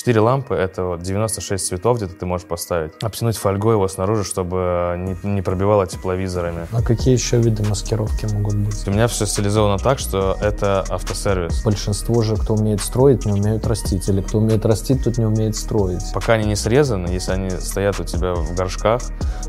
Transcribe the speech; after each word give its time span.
4 0.00 0.18
лампы— 0.18 0.54
это 0.56 0.84
вот 0.84 1.02
96 1.02 1.66
цветов 1.66 1.98
где-то 1.98 2.14
ты 2.14 2.24
можешь 2.24 2.46
поставить. 2.46 2.92
Обтянуть 3.02 3.36
фольгой 3.36 3.74
его 3.74 3.86
снаружи, 3.86 4.24
чтобы 4.24 4.94
не, 4.96 5.14
не 5.28 5.42
пробивало 5.42 5.86
тепловизорами. 5.86 6.66
А 6.72 6.80
какие 6.80 7.12
еще 7.12 7.36
виды 7.36 7.62
маскировки 7.68 8.24
могут 8.32 8.54
быть? 8.54 8.88
У 8.88 8.92
меня 8.92 9.08
все 9.08 9.26
стилизовано 9.26 9.76
так, 9.76 9.98
что 9.98 10.38
это 10.40 10.86
автосервис. 10.88 11.62
Большинство 11.64 12.22
же, 12.22 12.36
кто 12.36 12.54
умеет 12.54 12.80
строить, 12.80 13.26
не 13.26 13.32
умеют 13.32 13.66
растить. 13.66 14.08
Или 14.08 14.22
кто 14.22 14.38
умеет 14.38 14.64
растить, 14.64 15.04
тот 15.04 15.18
не 15.18 15.26
умеет 15.26 15.54
строить. 15.54 16.02
Пока 16.14 16.32
они 16.32 16.46
не 16.46 16.56
срезаны, 16.56 17.08
если 17.08 17.32
они 17.32 17.50
стоят 17.50 18.00
у 18.00 18.04
тебя 18.04 18.32
в 18.32 18.54
горшках, 18.54 19.02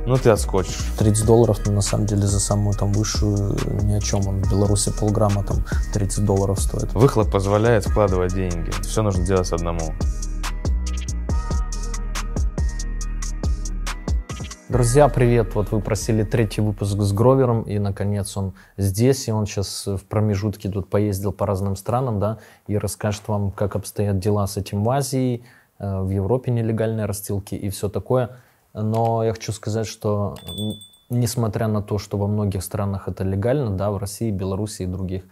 ну 0.05 0.17
ты 0.17 0.31
отскочишь. 0.31 0.91
30 0.99 1.25
долларов, 1.25 1.59
ну, 1.65 1.71
на 1.71 1.81
самом 1.81 2.07
деле, 2.07 2.23
за 2.23 2.41
самую 2.41 2.75
там 2.75 2.91
высшую 2.91 3.57
ни 3.83 3.93
о 3.93 4.01
чем. 4.01 4.27
Он 4.27 4.41
в 4.41 4.51
Беларуси 4.51 4.91
полграмма 4.91 5.45
там 5.45 5.63
30 5.93 6.25
долларов 6.25 6.59
стоит. 6.59 6.91
Выхлоп 6.91 7.31
позволяет 7.31 7.85
вкладывать 7.85 8.33
деньги. 8.33 8.69
Все 8.81 9.01
нужно 9.01 9.25
делать 9.25 9.49
одному. 9.53 9.93
Друзья, 14.71 15.09
привет! 15.09 15.53
Вот 15.53 15.69
вы 15.71 15.81
просили 15.81 16.23
третий 16.23 16.61
выпуск 16.61 16.97
с 17.01 17.11
Гровером, 17.11 17.63
и 17.63 17.77
наконец 17.77 18.37
он 18.37 18.53
здесь, 18.77 19.27
и 19.27 19.31
он 19.33 19.45
сейчас 19.45 19.85
в 19.85 20.05
промежутке 20.05 20.69
тут 20.69 20.89
поездил 20.89 21.33
по 21.33 21.45
разным 21.45 21.75
странам, 21.75 22.21
да, 22.21 22.37
и 22.67 22.77
расскажет 22.77 23.27
вам, 23.27 23.51
как 23.51 23.75
обстоят 23.75 24.19
дела 24.19 24.47
с 24.47 24.55
этим 24.55 24.85
в 24.85 24.89
Азии, 24.89 25.43
э, 25.77 26.01
в 26.01 26.09
Европе 26.09 26.51
нелегальные 26.51 27.05
растилки 27.05 27.53
и 27.53 27.69
все 27.69 27.89
такое. 27.89 28.29
Но 28.73 29.25
я 29.25 29.33
хочу 29.33 29.51
сказать, 29.51 29.87
что 29.87 30.37
несмотря 31.09 31.67
на 31.67 31.81
то, 31.81 31.97
что 31.97 32.17
во 32.17 32.27
многих 32.27 32.63
странах 32.63 33.09
это 33.09 33.25
легально, 33.25 33.71
да, 33.71 33.91
в 33.91 33.97
России, 33.97 34.31
Беларуси 34.31 34.83
и 34.83 34.85
других 34.85 35.23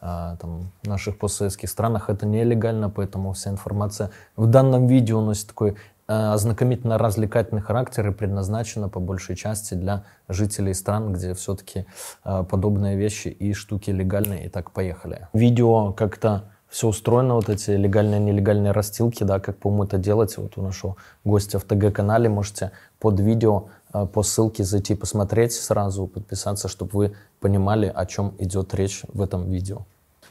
а, 0.00 0.34
там, 0.38 0.72
наших 0.82 1.18
постсоветских 1.18 1.68
странах 1.68 2.10
это 2.10 2.26
нелегально, 2.26 2.90
поэтому 2.90 3.32
вся 3.34 3.50
информация 3.50 4.10
в 4.34 4.46
данном 4.46 4.88
видео 4.88 5.20
носит 5.20 5.46
такой 5.46 5.76
Э, 5.76 5.97
ознакомительно-развлекательный 6.08 7.60
характер 7.60 8.08
и 8.08 8.12
предназначена 8.12 8.88
по 8.88 9.00
большей 9.00 9.36
части 9.36 9.74
для 9.74 10.04
жителей 10.28 10.74
стран, 10.74 11.12
где 11.12 11.34
все-таки 11.34 11.86
э, 12.24 12.44
подобные 12.48 12.96
вещи 12.96 13.28
и 13.28 13.52
штуки 13.52 13.90
легальные. 13.90 14.46
И 14.46 14.48
так 14.48 14.70
поехали. 14.70 15.28
Видео 15.32 15.92
как-то 15.92 16.44
все 16.68 16.88
устроено, 16.88 17.34
вот 17.34 17.48
эти 17.48 17.70
легальные 17.70 18.20
нелегальные 18.20 18.72
растилки, 18.72 19.24
да, 19.24 19.40
как 19.40 19.58
по-моему 19.58 19.84
это 19.84 19.98
делать. 19.98 20.36
Вот 20.38 20.56
у 20.56 20.62
нашего 20.62 20.96
гостя 21.24 21.58
в 21.58 21.64
ТГ-канале 21.64 22.28
можете 22.28 22.72
под 22.98 23.20
видео 23.20 23.68
э, 23.92 24.06
по 24.06 24.22
ссылке 24.22 24.64
зайти 24.64 24.94
посмотреть 24.94 25.52
сразу, 25.52 26.06
подписаться, 26.06 26.68
чтобы 26.68 26.90
вы 26.92 27.16
понимали, 27.40 27.92
о 27.94 28.06
чем 28.06 28.34
идет 28.38 28.74
речь 28.74 29.02
в 29.08 29.20
этом 29.20 29.50
видео. 29.50 29.86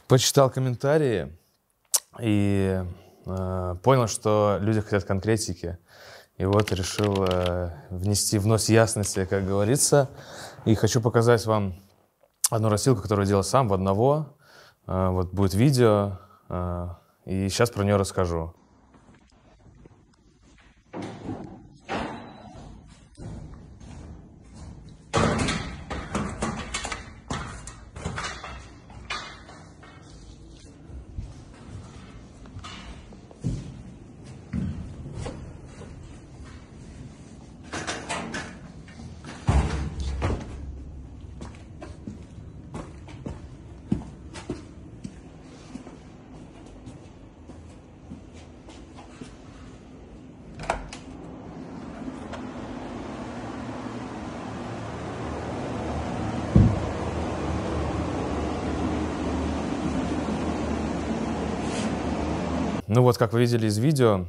Почитал 0.08 0.50
комментарии 0.50 1.32
и 2.20 2.82
Э, 2.82 2.86
понял, 3.82 4.06
что 4.06 4.58
люди 4.60 4.80
хотят 4.80 5.04
конкретики. 5.04 5.78
И 6.38 6.44
вот 6.44 6.72
решил 6.72 7.24
э, 7.24 7.70
внести 7.90 8.38
внос 8.38 8.68
ясности, 8.68 9.24
как 9.24 9.44
говорится. 9.46 10.08
И 10.64 10.74
хочу 10.74 11.00
показать 11.00 11.44
вам 11.46 11.74
одну 12.50 12.68
рассылку, 12.68 13.02
которую 13.02 13.26
делал 13.26 13.42
сам 13.42 13.68
в 13.68 13.74
одного. 13.74 14.36
Э, 14.86 15.08
вот 15.10 15.32
будет 15.32 15.54
видео, 15.54 16.18
и 17.26 17.48
сейчас 17.50 17.70
про 17.70 17.84
нее 17.84 17.96
расскажу. 17.96 18.54
Ну 62.88 63.02
вот, 63.02 63.18
как 63.18 63.34
вы 63.34 63.40
видели 63.40 63.66
из 63.66 63.76
видео, 63.76 64.24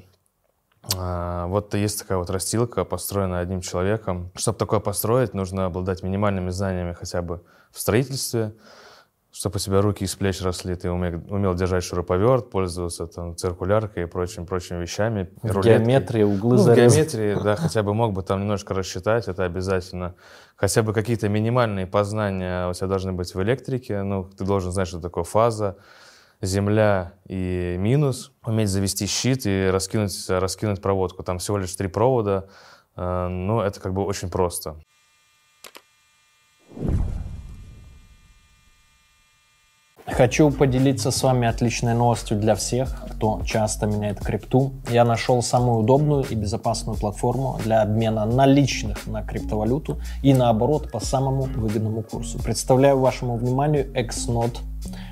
а, 0.98 1.48
вот 1.48 1.74
есть 1.76 2.00
такая 2.00 2.18
вот 2.18 2.30
растилка, 2.30 2.84
построенная 2.84 3.40
одним 3.40 3.62
человеком. 3.62 4.32
Чтобы 4.36 4.58
такое 4.58 4.82
построить, 4.82 5.34
нужно 5.34 5.66
обладать 5.66 6.04
минимальными 6.04 6.50
знаниями 6.50 6.92
хотя 6.92 7.22
бы 7.22 7.42
в 7.72 7.80
строительстве, 7.80 8.54
чтобы 9.32 9.58
у 9.58 9.60
тебя 9.60 9.82
руки 9.82 10.04
из 10.04 10.14
плеч 10.16 10.42
росли, 10.42 10.76
ты 10.76 10.92
умел, 10.92 11.22
умел 11.30 11.56
держать 11.56 11.86
шуруповерт, 11.86 12.50
пользоваться 12.50 13.08
там, 13.08 13.38
циркуляркой 13.38 14.04
и 14.04 14.06
прочими, 14.08 14.44
прочими 14.44 14.82
вещами. 14.82 15.30
В 15.42 15.62
геометрии, 15.62 16.24
углы 16.24 16.58
ну, 16.58 16.64
В 16.64 16.76
геометрии, 16.76 17.42
да, 17.42 17.56
хотя 17.56 17.82
бы 17.82 17.94
мог 17.94 18.12
бы 18.12 18.24
там 18.24 18.42
немножко 18.42 18.74
рассчитать, 18.74 19.30
это 19.30 19.46
обязательно. 19.46 20.16
Хотя 20.58 20.84
бы 20.84 20.94
какие-то 20.94 21.30
минимальные 21.30 21.88
познания 21.88 22.68
у 22.70 22.74
тебя 22.74 22.88
должны 22.88 23.14
быть 23.14 23.34
в 23.34 23.42
электрике, 23.42 24.02
ну, 24.02 24.26
ты 24.26 24.44
должен 24.44 24.74
знать, 24.74 24.90
что 24.90 25.00
такое 25.00 25.24
фаза, 25.24 25.78
земля 26.42 27.14
и 27.28 27.76
минус, 27.78 28.32
уметь 28.46 28.70
завести 28.70 29.06
щит 29.06 29.46
и 29.46 29.70
раскинуть, 29.70 30.30
раскинуть 30.30 30.82
проводку. 30.82 31.24
Там 31.24 31.40
всего 31.40 31.58
лишь 31.58 31.76
три 31.76 31.88
провода, 31.88 32.48
э, 32.96 33.28
но 33.28 33.62
это 33.64 33.80
как 33.80 33.94
бы 33.94 34.06
очень 34.06 34.30
просто. 34.30 34.76
Хочу 40.06 40.52
поделиться 40.52 41.12
с 41.12 41.24
вами 41.24 41.48
отличной 41.48 41.94
новостью 41.94 42.38
для 42.38 42.56
всех, 42.56 43.06
кто 43.12 43.42
часто 43.46 43.86
меняет 43.86 44.20
крипту. 44.20 44.74
Я 44.90 45.06
нашел 45.06 45.42
самую 45.42 45.80
удобную 45.80 46.26
и 46.30 46.36
безопасную 46.36 46.98
платформу 46.98 47.60
для 47.64 47.84
обмена 47.84 48.26
наличных 48.26 49.08
на 49.08 49.24
криптовалюту 49.24 50.02
и 50.24 50.34
наоборот 50.34 50.92
по 50.92 51.00
самому 51.00 51.44
выгодному 51.44 52.02
курсу. 52.02 52.38
Представляю 52.40 53.00
вашему 53.00 53.38
вниманию 53.38 53.86
Xnode 53.94 54.58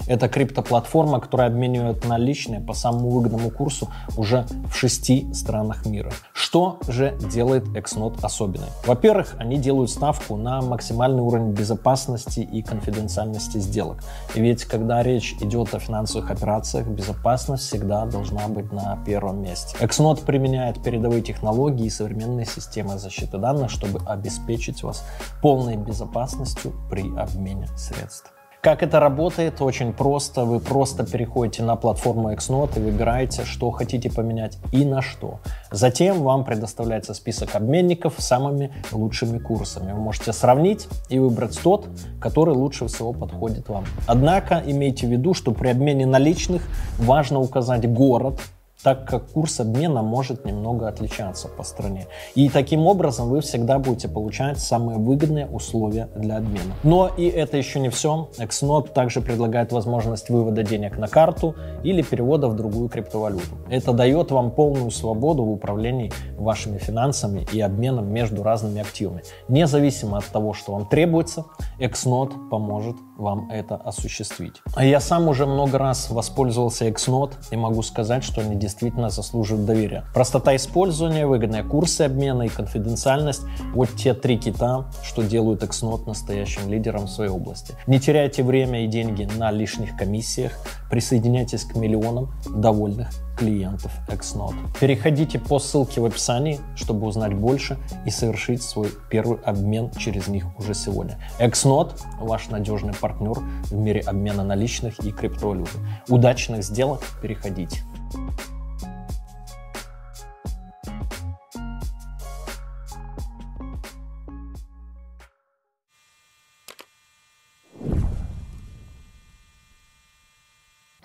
это 0.07 0.27
криптоплатформа, 0.29 1.19
которая 1.19 1.47
обменивает 1.47 2.05
наличные 2.05 2.59
по 2.59 2.73
самому 2.73 3.09
выгодному 3.09 3.49
курсу 3.49 3.89
уже 4.15 4.45
в 4.71 4.75
шести 4.75 5.31
странах 5.33 5.85
мира. 5.85 6.11
Что 6.33 6.79
же 6.87 7.17
делает 7.31 7.65
Xnode 7.67 8.19
особенной? 8.21 8.67
Во-первых, 8.85 9.35
они 9.37 9.57
делают 9.57 9.89
ставку 9.89 10.37
на 10.37 10.61
максимальный 10.61 11.21
уровень 11.21 11.51
безопасности 11.51 12.39
и 12.39 12.61
конфиденциальности 12.61 13.57
сделок. 13.57 14.03
Ведь 14.33 14.65
когда 14.65 15.03
речь 15.03 15.33
идет 15.41 15.73
о 15.73 15.79
финансовых 15.79 16.31
операциях, 16.31 16.87
безопасность 16.87 17.63
всегда 17.63 18.05
должна 18.05 18.47
быть 18.47 18.71
на 18.71 18.97
первом 19.05 19.41
месте. 19.41 19.75
Xnode 19.79 20.25
применяет 20.25 20.81
передовые 20.81 21.21
технологии 21.21 21.85
и 21.85 21.89
современные 21.89 22.45
системы 22.45 22.97
защиты 22.97 23.37
данных, 23.37 23.69
чтобы 23.69 23.99
обеспечить 24.07 24.83
вас 24.83 25.03
полной 25.41 25.75
безопасностью 25.75 26.73
при 26.89 27.03
обмене 27.17 27.67
средств. 27.75 28.36
Как 28.67 28.83
это 28.83 28.99
работает? 28.99 29.61
Очень 29.61 29.93
просто. 29.93 30.43
Вы 30.43 30.59
просто 30.59 31.05
переходите 31.05 31.63
на 31.63 31.77
платформу 31.77 32.33
Xnode 32.33 32.77
и 32.77 32.81
выбираете, 32.81 33.45
что 33.45 33.71
хотите 33.71 34.11
поменять 34.11 34.57
и 34.73 34.83
на 34.83 35.01
что. 35.01 35.39
Затем 35.71 36.21
вам 36.21 36.43
предоставляется 36.43 37.13
список 37.13 37.55
обменников 37.55 38.15
с 38.17 38.25
самыми 38.25 38.73
лучшими 38.91 39.39
курсами. 39.39 39.93
Вы 39.93 39.99
можете 39.99 40.33
сравнить 40.33 40.89
и 41.07 41.17
выбрать 41.17 41.57
тот, 41.63 41.87
который 42.19 42.55
лучше 42.55 42.87
всего 42.87 43.13
подходит 43.13 43.69
вам. 43.69 43.85
Однако 44.05 44.61
имейте 44.65 45.07
в 45.07 45.11
виду, 45.11 45.33
что 45.33 45.53
при 45.53 45.69
обмене 45.69 46.05
наличных 46.05 46.61
важно 46.99 47.39
указать 47.39 47.89
город, 47.89 48.41
так 48.83 49.07
как 49.07 49.27
курс 49.31 49.59
обмена 49.59 50.01
может 50.01 50.45
немного 50.45 50.87
отличаться 50.87 51.47
по 51.47 51.63
стране. 51.63 52.07
И 52.35 52.49
таким 52.49 52.85
образом 52.85 53.29
вы 53.29 53.41
всегда 53.41 53.79
будете 53.79 54.07
получать 54.07 54.59
самые 54.59 54.99
выгодные 54.99 55.47
условия 55.47 56.09
для 56.15 56.37
обмена. 56.37 56.75
Но 56.83 57.09
и 57.17 57.25
это 57.25 57.57
еще 57.57 57.79
не 57.79 57.89
все. 57.89 58.29
Xnode 58.37 58.93
также 58.93 59.21
предлагает 59.21 59.71
возможность 59.71 60.29
вывода 60.29 60.63
денег 60.63 60.97
на 60.97 61.07
карту 61.07 61.55
или 61.83 62.01
перевода 62.01 62.47
в 62.47 62.55
другую 62.55 62.89
криптовалюту. 62.89 63.57
Это 63.69 63.93
дает 63.93 64.31
вам 64.31 64.51
полную 64.51 64.91
свободу 64.91 65.43
в 65.43 65.51
управлении 65.51 66.11
вашими 66.37 66.77
финансами 66.77 67.47
и 67.51 67.59
обменом 67.61 68.11
между 68.11 68.43
разными 68.43 68.81
активами. 68.81 69.23
Независимо 69.47 70.17
от 70.17 70.25
того, 70.25 70.53
что 70.53 70.73
вам 70.73 70.85
требуется, 70.87 71.45
Xnode 71.79 72.49
поможет 72.49 72.95
вам 73.17 73.49
это 73.51 73.75
осуществить. 73.75 74.61
Я 74.79 74.99
сам 74.99 75.27
уже 75.27 75.45
много 75.45 75.77
раз 75.77 76.09
воспользовался 76.09 76.87
Xnode 76.87 77.33
и 77.51 77.57
могу 77.57 77.81
сказать, 77.81 78.23
что 78.23 78.41
они 78.41 78.55
действительно 78.55 79.09
заслуживают 79.09 79.65
доверия. 79.65 80.05
Простота 80.13 80.55
использования, 80.55 81.25
выгодные 81.25 81.63
курсы 81.63 82.03
обмена 82.03 82.43
и 82.43 82.49
конфиденциальность– 82.49 83.41
вот 83.73 83.89
те 83.95 84.13
три 84.13 84.37
кита, 84.37 84.85
что 85.03 85.23
делают 85.23 85.63
Xnode 85.63 86.07
настоящим 86.07 86.69
лидером 86.69 87.05
в 87.05 87.09
своей 87.09 87.31
области. 87.31 87.75
Не 87.87 87.99
теряйте 87.99 88.43
время 88.43 88.85
и 88.85 88.87
деньги 88.87 89.27
на 89.37 89.51
лишних 89.51 89.97
комиссиях, 89.97 90.53
присоединяйтесь 90.89 91.63
к 91.63 91.75
миллионам 91.75 92.31
довольных 92.49 93.09
клиентов 93.37 93.91
Xnode. 94.07 94.55
Переходите 94.79 95.39
по 95.39 95.59
ссылке 95.59 96.01
в 96.01 96.05
описании, 96.05 96.59
чтобы 96.75 97.07
узнать 97.07 97.33
больше 97.33 97.77
и 98.05 98.09
совершить 98.09 98.63
свой 98.63 98.89
первый 99.09 99.39
обмен 99.41 99.91
через 99.91 100.27
них 100.27 100.45
уже 100.57 100.73
сегодня. 100.73 101.19
Xnode– 101.39 101.93
ваш 102.19 102.49
надежный 102.49 102.93
партнер 102.93 103.37
в 103.69 103.73
мире 103.73 104.01
обмена 104.01 104.43
наличных 104.43 104.99
и 105.05 105.11
криптовалюты. 105.11 105.71
Удачных 106.09 106.63
сделок, 106.63 107.01
переходите. 107.21 107.83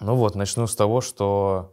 Ну 0.01 0.17
вот, 0.17 0.35
начну 0.35 0.67
с 0.67 0.75
того, 0.75 1.01
что 1.01 1.73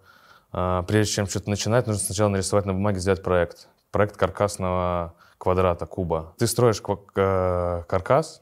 прежде 0.52 1.14
чем 1.14 1.28
что-то 1.28 1.50
начинать, 1.50 1.88
нужно 1.88 2.02
сначала 2.02 2.30
нарисовать 2.30 2.66
на 2.66 2.74
бумаге, 2.74 3.00
сделать 3.00 3.24
проект. 3.24 3.68
Проект 3.92 4.18
каркасного 4.18 5.14
квадрата, 5.38 5.86
куба. 5.86 6.34
Ты 6.38 6.48
строишь 6.48 6.82
э, 7.16 7.84
каркас, 7.88 8.42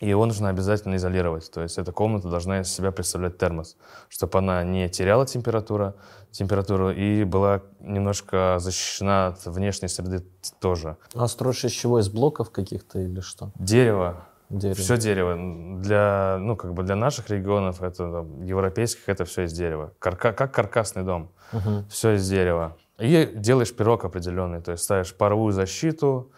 и 0.00 0.08
его 0.08 0.26
нужно 0.26 0.50
обязательно 0.50 0.96
изолировать. 0.96 1.50
То 1.50 1.62
есть 1.62 1.78
эта 1.78 1.90
комната 1.90 2.28
должна 2.28 2.60
из 2.60 2.68
себя 2.68 2.92
представлять 2.92 3.38
термос, 3.38 3.76
чтобы 4.08 4.38
она 4.38 4.62
не 4.62 4.88
теряла 4.90 5.26
температуру, 5.26 5.94
температуру 6.30 6.90
и 6.90 7.24
была 7.24 7.62
немножко 7.80 8.56
защищена 8.58 9.28
от 9.28 9.46
внешней 9.46 9.88
среды 9.88 10.22
тоже. 10.60 10.98
А 11.14 11.26
строишь 11.28 11.64
из 11.64 11.72
чего? 11.72 11.98
Из 11.98 12.10
блоков 12.10 12.50
каких-то 12.50 12.98
или 13.00 13.20
что? 13.20 13.52
Дерево. 13.58 14.26
Дерево. 14.48 14.76
Все 14.76 14.96
дерево. 14.96 15.80
Для, 15.80 16.38
ну, 16.40 16.56
как 16.56 16.72
бы 16.72 16.84
для 16.84 16.94
наших 16.94 17.30
регионов, 17.30 17.82
это 17.82 18.10
там, 18.10 18.42
европейских, 18.42 19.08
это 19.08 19.24
все 19.24 19.42
из 19.42 19.52
дерева. 19.52 19.92
Карка, 19.98 20.32
как 20.32 20.54
каркасный 20.54 21.02
дом. 21.02 21.30
Угу. 21.52 21.86
Все 21.90 22.12
из 22.12 22.28
дерева. 22.28 22.76
И 22.98 23.32
делаешь 23.34 23.74
пирог 23.74 24.04
определенный. 24.04 24.60
То 24.60 24.72
есть 24.72 24.84
ставишь 24.84 25.14
паровую 25.14 25.52
защиту, 25.52 26.30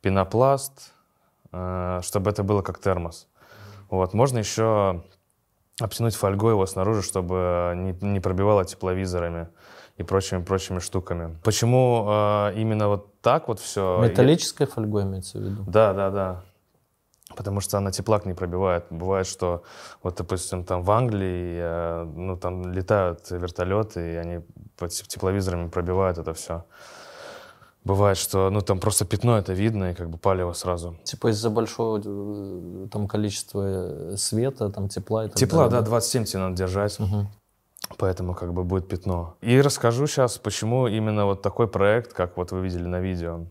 пенопласт, 0.00 0.92
э, 1.52 2.00
чтобы 2.02 2.30
это 2.30 2.44
было 2.44 2.62
как 2.62 2.78
термос. 2.78 3.26
Вот. 3.90 4.14
Можно 4.14 4.38
еще 4.38 5.02
обтянуть 5.80 6.14
фольгой 6.14 6.52
его 6.52 6.66
снаружи, 6.66 7.02
чтобы 7.02 7.74
не, 7.76 7.92
не 8.00 8.20
пробивало 8.20 8.64
тепловизорами 8.64 9.48
и 9.96 10.04
прочими 10.04 10.42
прочими 10.42 10.78
штуками. 10.78 11.36
Почему 11.42 12.06
э, 12.08 12.54
именно 12.56 12.86
вот 12.86 13.20
так 13.22 13.48
вот 13.48 13.58
все? 13.58 14.00
Металлической 14.00 14.66
фольгой 14.66 15.02
имеется 15.02 15.38
в 15.38 15.42
виду? 15.42 15.64
Да, 15.66 15.92
да, 15.92 16.10
да 16.10 16.42
потому 17.34 17.60
что 17.60 17.78
она 17.78 17.90
теплак 17.90 18.26
не 18.26 18.34
пробивает. 18.34 18.84
Бывает, 18.90 19.26
что 19.26 19.62
вот, 20.02 20.16
допустим, 20.16 20.64
там 20.64 20.82
в 20.82 20.90
Англии, 20.90 21.58
э, 21.60 22.04
ну, 22.04 22.36
там 22.36 22.72
летают 22.72 23.30
вертолеты, 23.30 24.12
и 24.12 24.16
они 24.16 24.40
под 24.76 24.90
тепловизорами 24.90 25.68
пробивают 25.68 26.18
это 26.18 26.32
все. 26.32 26.64
Бывает, 27.84 28.16
что, 28.16 28.50
ну, 28.50 28.60
там 28.62 28.80
просто 28.80 29.04
пятно 29.04 29.38
это 29.38 29.52
видно, 29.52 29.92
и 29.92 29.94
как 29.94 30.10
бы 30.10 30.18
палево 30.18 30.52
сразу. 30.54 30.96
Типа 31.04 31.28
из-за 31.28 31.50
большого 31.50 32.02
э, 32.04 32.88
там 32.90 33.06
количества 33.06 33.62
э, 34.12 34.16
света, 34.16 34.70
там 34.70 34.88
тепла 34.88 35.24
и 35.24 35.28
так 35.28 35.36
Тепла, 35.36 35.68
далее, 35.68 35.80
да, 35.80 35.86
27 35.86 36.24
тебе 36.24 36.38
надо 36.40 36.56
держать. 36.56 36.98
Угу. 36.98 37.26
Поэтому 37.98 38.34
как 38.34 38.52
бы 38.52 38.64
будет 38.64 38.88
пятно. 38.88 39.36
И 39.40 39.60
расскажу 39.60 40.08
сейчас, 40.08 40.38
почему 40.38 40.88
именно 40.88 41.26
вот 41.26 41.42
такой 41.42 41.68
проект, 41.68 42.12
как 42.12 42.36
вот 42.36 42.50
вы 42.50 42.62
видели 42.62 42.86
на 42.86 42.98
видео, 42.98 43.46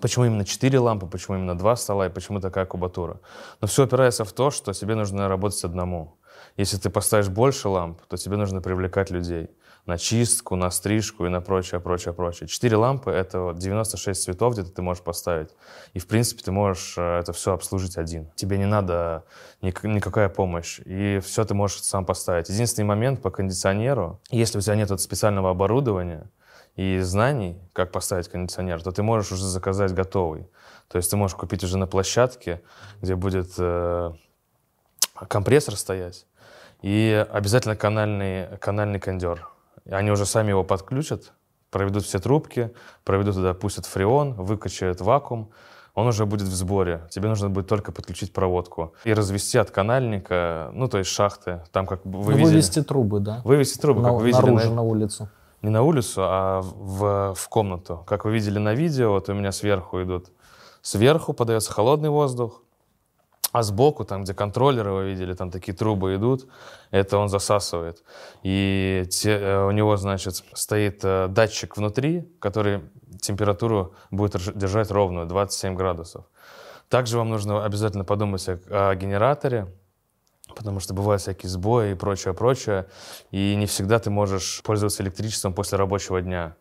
Почему 0.00 0.26
именно 0.26 0.44
4 0.44 0.78
лампы, 0.78 1.06
почему 1.06 1.36
именно 1.36 1.56
2 1.56 1.76
стола 1.76 2.06
и 2.06 2.10
почему 2.10 2.40
такая 2.40 2.66
кубатура? 2.66 3.20
Но 3.60 3.66
все 3.66 3.84
опирается 3.84 4.24
в 4.24 4.32
то, 4.32 4.50
что 4.50 4.72
тебе 4.72 4.94
нужно 4.94 5.28
работать 5.28 5.64
одному. 5.64 6.18
Если 6.56 6.76
ты 6.76 6.90
поставишь 6.90 7.28
больше 7.28 7.68
ламп, 7.68 8.00
то 8.08 8.16
тебе 8.16 8.36
нужно 8.36 8.60
привлекать 8.60 9.10
людей 9.10 9.50
на 9.86 9.98
чистку, 9.98 10.56
на 10.56 10.70
стрижку 10.70 11.26
и 11.26 11.28
на 11.28 11.40
прочее, 11.40 11.80
прочее, 11.80 12.14
прочее. 12.14 12.48
Четыре 12.48 12.76
лампы— 12.76 13.10
это 13.12 13.40
вот 13.40 13.58
96 13.58 14.22
цветов 14.22 14.54
где-то 14.54 14.70
ты 14.70 14.82
можешь 14.82 15.02
поставить. 15.02 15.50
И, 15.92 15.98
в 15.98 16.06
принципе, 16.06 16.42
ты 16.42 16.52
можешь 16.52 16.94
э, 16.96 17.18
это 17.20 17.32
все 17.32 17.52
обслужить 17.52 17.98
один. 17.98 18.30
Тебе 18.34 18.56
не 18.56 18.66
надо 18.66 19.24
ник- 19.60 19.84
никакая 19.84 20.28
помощь. 20.28 20.80
И 20.86 21.20
все 21.22 21.44
ты 21.44 21.54
можешь 21.54 21.82
сам 21.82 22.06
поставить. 22.06 22.48
Единственный 22.48 22.86
момент 22.86 23.20
по 23.20 23.30
кондиционеру, 23.30 24.20
если 24.30 24.58
у 24.58 24.60
тебя 24.60 24.76
нет 24.76 24.98
специального 25.00 25.50
оборудования, 25.50 26.30
и 26.76 27.00
знаний, 27.00 27.60
как 27.72 27.92
поставить 27.92 28.28
кондиционер, 28.28 28.82
то 28.82 28.90
ты 28.90 29.02
можешь 29.02 29.32
уже 29.32 29.44
заказать 29.46 29.92
готовый. 29.92 30.48
То 30.88 30.98
есть 30.98 31.10
ты 31.10 31.16
можешь 31.16 31.36
купить 31.36 31.62
уже 31.64 31.78
на 31.78 31.86
площадке, 31.86 32.62
где 33.00 33.14
будет 33.14 33.52
э, 33.58 34.12
компрессор 35.28 35.76
стоять, 35.76 36.26
и 36.82 37.26
обязательно 37.30 37.76
канальный, 37.76 38.58
канальный 38.58 38.98
кондер. 38.98 39.48
Они 39.88 40.10
уже 40.10 40.26
сами 40.26 40.50
его 40.50 40.64
подключат, 40.64 41.32
проведут 41.70 42.04
все 42.04 42.18
трубки, 42.18 42.72
проведут 43.04 43.36
туда, 43.36 43.54
пустят 43.54 43.86
фреон, 43.86 44.34
выкачают 44.34 45.00
вакуум, 45.00 45.50
он 45.94 46.08
уже 46.08 46.26
будет 46.26 46.48
в 46.48 46.54
сборе. 46.54 47.06
Тебе 47.10 47.28
нужно 47.28 47.48
будет 47.48 47.68
только 47.68 47.92
подключить 47.92 48.32
проводку 48.32 48.94
и 49.04 49.14
развести 49.14 49.58
от 49.58 49.70
канальника, 49.70 50.70
ну, 50.74 50.88
то 50.88 50.98
есть 50.98 51.10
шахты, 51.10 51.62
там 51.70 51.86
как 51.86 52.04
вы 52.04 52.10
ну, 52.10 52.30
видели. 52.32 52.44
Вывести 52.46 52.82
трубы, 52.82 53.20
да? 53.20 53.42
Вывести 53.44 53.78
трубы, 53.78 54.02
на, 54.02 54.08
как 54.08 54.18
вы 54.18 54.26
видели. 54.26 54.42
Наружу, 54.42 54.70
на... 54.70 54.74
на 54.74 54.82
улицу 54.82 55.28
не 55.64 55.70
на 55.70 55.82
улицу, 55.82 56.22
а 56.24 56.60
в, 56.62 57.34
в 57.34 57.48
комнату. 57.48 58.04
Как 58.06 58.24
вы 58.24 58.32
видели 58.32 58.58
на 58.58 58.74
видео, 58.74 59.12
вот 59.12 59.28
у 59.28 59.34
меня 59.34 59.50
сверху 59.50 60.02
идут. 60.02 60.26
Сверху 60.82 61.32
подается 61.32 61.72
холодный 61.72 62.10
воздух, 62.10 62.60
а 63.52 63.62
сбоку, 63.62 64.04
там, 64.04 64.24
где 64.24 64.34
контроллеры 64.34 64.92
вы 64.92 65.10
видели, 65.10 65.32
там 65.32 65.50
такие 65.50 65.74
трубы 65.74 66.16
идут, 66.16 66.46
это 66.90 67.16
он 67.16 67.28
засасывает. 67.28 68.02
И 68.42 69.04
те, 69.10 69.30
э, 69.30 69.66
у 69.66 69.70
него, 69.70 69.96
значит, 69.96 70.44
стоит 70.52 71.00
э, 71.02 71.28
датчик 71.28 71.76
внутри, 71.76 72.28
который 72.40 72.82
температуру 73.22 73.94
будет 74.10 74.36
держать 74.54 74.90
ровную, 74.90 75.26
27 75.26 75.76
градусов. 75.76 76.24
Также 76.90 77.16
вам 77.16 77.30
нужно 77.30 77.64
обязательно 77.64 78.04
подумать 78.04 78.46
о, 78.48 78.90
о 78.90 78.94
генераторе, 78.96 79.68
потому 80.54 80.80
что 80.80 80.94
бывают 80.94 81.22
всякие 81.22 81.50
сбои 81.50 81.92
и 81.92 81.94
прочее, 81.94 82.34
прочее, 82.34 82.86
и 83.30 83.54
не 83.56 83.66
всегда 83.66 83.98
ты 83.98 84.10
можешь 84.10 84.62
пользоваться 84.62 85.02
электричеством 85.02 85.52
после 85.52 85.78
рабочего 85.78 86.20
дня. 86.20 86.56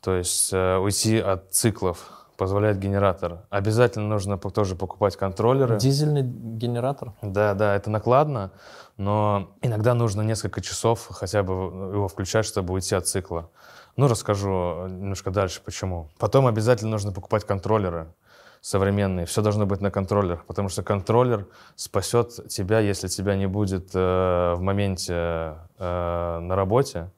То 0.00 0.14
есть 0.14 0.52
э, 0.52 0.76
уйти 0.76 1.18
от 1.18 1.52
циклов 1.52 2.26
позволяет 2.36 2.78
генератор. 2.78 3.40
Обязательно 3.50 4.08
нужно 4.08 4.38
тоже 4.38 4.76
покупать 4.76 5.16
контроллеры. 5.16 5.78
Дизельный 5.78 6.22
генератор? 6.22 7.14
Да, 7.22 7.54
да, 7.54 7.74
это 7.74 7.90
накладно, 7.90 8.52
но 8.96 9.50
иногда 9.62 9.94
нужно 9.94 10.22
несколько 10.22 10.60
часов 10.60 11.08
хотя 11.10 11.42
бы 11.42 11.52
его 11.94 12.08
включать, 12.08 12.44
чтобы 12.44 12.74
уйти 12.74 12.94
от 12.94 13.06
цикла. 13.06 13.50
Ну, 13.96 14.08
расскажу 14.08 14.86
немножко 14.88 15.30
дальше, 15.30 15.60
почему. 15.64 16.10
Потом 16.18 16.46
обязательно 16.46 16.90
нужно 16.90 17.12
покупать 17.12 17.44
контроллеры 17.44 18.12
современные, 18.60 19.26
все 19.26 19.42
должно 19.42 19.66
быть 19.66 19.80
на 19.80 19.90
контроллерах, 19.90 20.44
потому 20.44 20.68
что 20.68 20.82
контроллер 20.82 21.46
спасет 21.74 22.48
тебя, 22.48 22.80
если 22.80 23.08
тебя 23.08 23.36
не 23.36 23.46
будет 23.46 23.90
э, 23.94 24.54
в 24.56 24.60
моменте 24.60 25.56
э, 25.78 26.38
на 26.40 26.56
работе. 26.56 27.10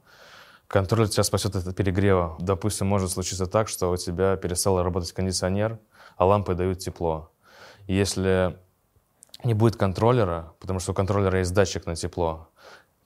Контроллер 0.67 1.09
тебя 1.09 1.23
спасет 1.23 1.57
от 1.57 1.75
перегрева. 1.75 2.37
Допустим, 2.39 2.87
может 2.87 3.11
случиться 3.11 3.47
так, 3.47 3.69
что 3.69 3.91
у 3.91 3.97
тебя 3.97 4.37
перестал 4.37 4.83
работать 4.83 5.13
кондиционер, 5.13 5.79
а 6.17 6.27
лампы 6.27 6.55
дают 6.55 6.79
тепло. 6.79 7.31
Если 7.87 8.59
не 9.45 9.55
будет 9.55 9.77
контроллера, 9.77 10.53
потому 10.61 10.81
что 10.81 10.93
у 10.93 10.95
контроллера 10.95 11.39
есть 11.39 11.55
датчик 11.55 11.87
на 11.87 11.97
тепло, 11.97 12.49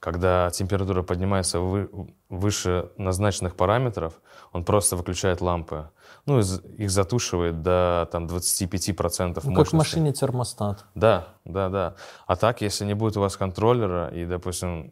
когда 0.03 0.49
температура 0.49 1.01
поднимается 1.01 1.61
вы, 1.61 1.89
выше 2.27 2.89
назначенных 2.97 3.55
параметров, 3.55 4.19
он 4.51 4.65
просто 4.65 4.97
выключает 4.97 5.39
лампы. 5.39 5.91
Ну, 6.25 6.41
их 6.41 6.91
затушивает 6.91 7.61
до 7.61 8.09
там, 8.11 8.25
25% 8.25 9.39
ну, 9.45 9.55
Как 9.55 9.67
в 9.67 9.73
машине 9.73 10.11
термостат. 10.11 10.83
Да, 10.93 11.29
да, 11.45 11.69
да. 11.69 11.95
А 12.27 12.35
так, 12.35 12.59
если 12.59 12.83
не 12.83 12.95
будет 12.95 13.15
у 13.15 13.21
вас 13.21 13.37
контроллера 13.37 14.09
и, 14.09 14.25
допустим, 14.25 14.91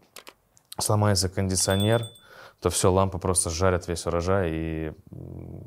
сломается 0.80 1.28
кондиционер, 1.28 2.08
то 2.62 2.70
все, 2.70 2.90
лампы 2.90 3.18
просто 3.18 3.50
жарят 3.50 3.90
весь 3.90 4.06
урожай 4.06 4.50
и 4.54 4.94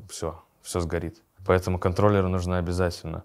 все, 0.08 0.42
все 0.62 0.80
сгорит. 0.80 1.22
Поэтому 1.46 1.78
контроллеры 1.78 2.28
нужны 2.28 2.54
обязательно. 2.54 3.24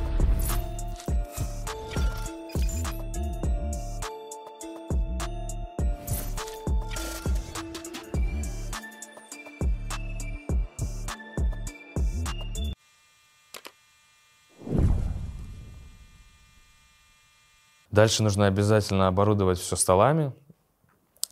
Дальше 17.91 18.23
нужно 18.23 18.47
обязательно 18.47 19.07
оборудовать 19.07 19.59
все 19.59 19.75
столами. 19.75 20.33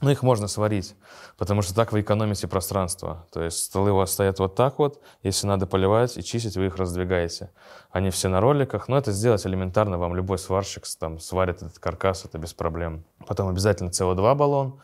Ну, 0.02 0.10
их 0.10 0.24
можно 0.24 0.48
сварить, 0.48 0.96
потому 1.38 1.62
что 1.62 1.76
так 1.76 1.92
вы 1.92 2.02
экономите 2.02 2.48
пространство. 2.48 3.28
То 3.34 3.44
есть 3.44 3.66
столы 3.66 3.92
у 3.92 3.96
вас 3.96 4.12
стоят 4.12 4.40
вот 4.40 4.56
так 4.56 4.80
вот. 4.80 5.02
Если 5.24 5.46
надо 5.46 5.68
поливать 5.68 6.18
и 6.18 6.24
чистить, 6.24 6.56
вы 6.56 6.68
их 6.68 6.78
раздвигаете. 6.78 7.52
Они 7.92 8.10
все 8.10 8.30
на 8.30 8.40
роликах. 8.40 8.88
Но 8.88 8.98
это 8.98 9.12
сделать 9.12 9.46
элементарно. 9.46 9.98
Вам 9.98 10.16
любой 10.16 10.38
сварщик 10.38 10.86
там, 10.98 11.20
сварит 11.20 11.58
этот 11.58 11.80
каркас, 11.80 12.24
это 12.24 12.38
без 12.38 12.54
проблем. 12.54 13.04
Потом 13.28 13.50
обязательно 13.50 13.90
СО2 13.90 14.36
баллон 14.36 14.80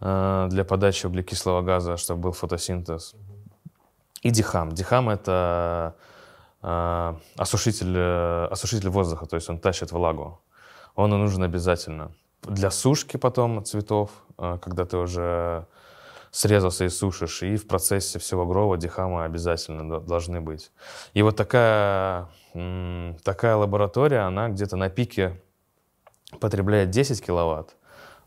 э, 0.00 0.46
для 0.50 0.64
подачи 0.64 1.06
углекислого 1.06 1.62
газа, 1.62 1.96
чтобы 1.96 2.20
был 2.22 2.32
фотосинтез. 2.32 3.14
И 4.22 4.30
дихам. 4.30 4.70
Дихам— 4.70 5.08
это 5.10 5.96
э, 6.62 7.14
осушитель, 7.36 7.94
э, 7.96 8.46
осушитель 8.52 8.88
воздуха, 8.88 9.26
то 9.26 9.34
есть 9.34 9.50
он 9.50 9.58
тащит 9.58 9.90
влагу 9.90 10.40
он 10.94 11.10
нужен 11.10 11.42
обязательно. 11.42 12.12
Для 12.42 12.70
сушки 12.70 13.16
потом 13.16 13.64
цветов, 13.64 14.10
э, 14.38 14.58
когда 14.62 14.84
ты 14.84 14.96
уже 14.96 15.66
срезался 16.30 16.84
и 16.84 16.88
сушишь, 16.88 17.42
и 17.42 17.56
в 17.56 17.66
процессе 17.66 18.18
всего 18.18 18.44
грова 18.44 18.76
дихама 18.76 19.24
обязательно 19.24 20.00
должны 20.00 20.40
быть. 20.40 20.72
И 21.12 21.22
вот 21.22 21.36
такая, 21.36 22.28
такая 23.22 23.54
лаборатория, 23.56 24.26
она 24.26 24.48
где-то 24.48 24.76
на 24.76 24.90
пике 24.90 25.40
потребляет 26.40 26.90
10 26.90 27.24
киловатт. 27.24 27.76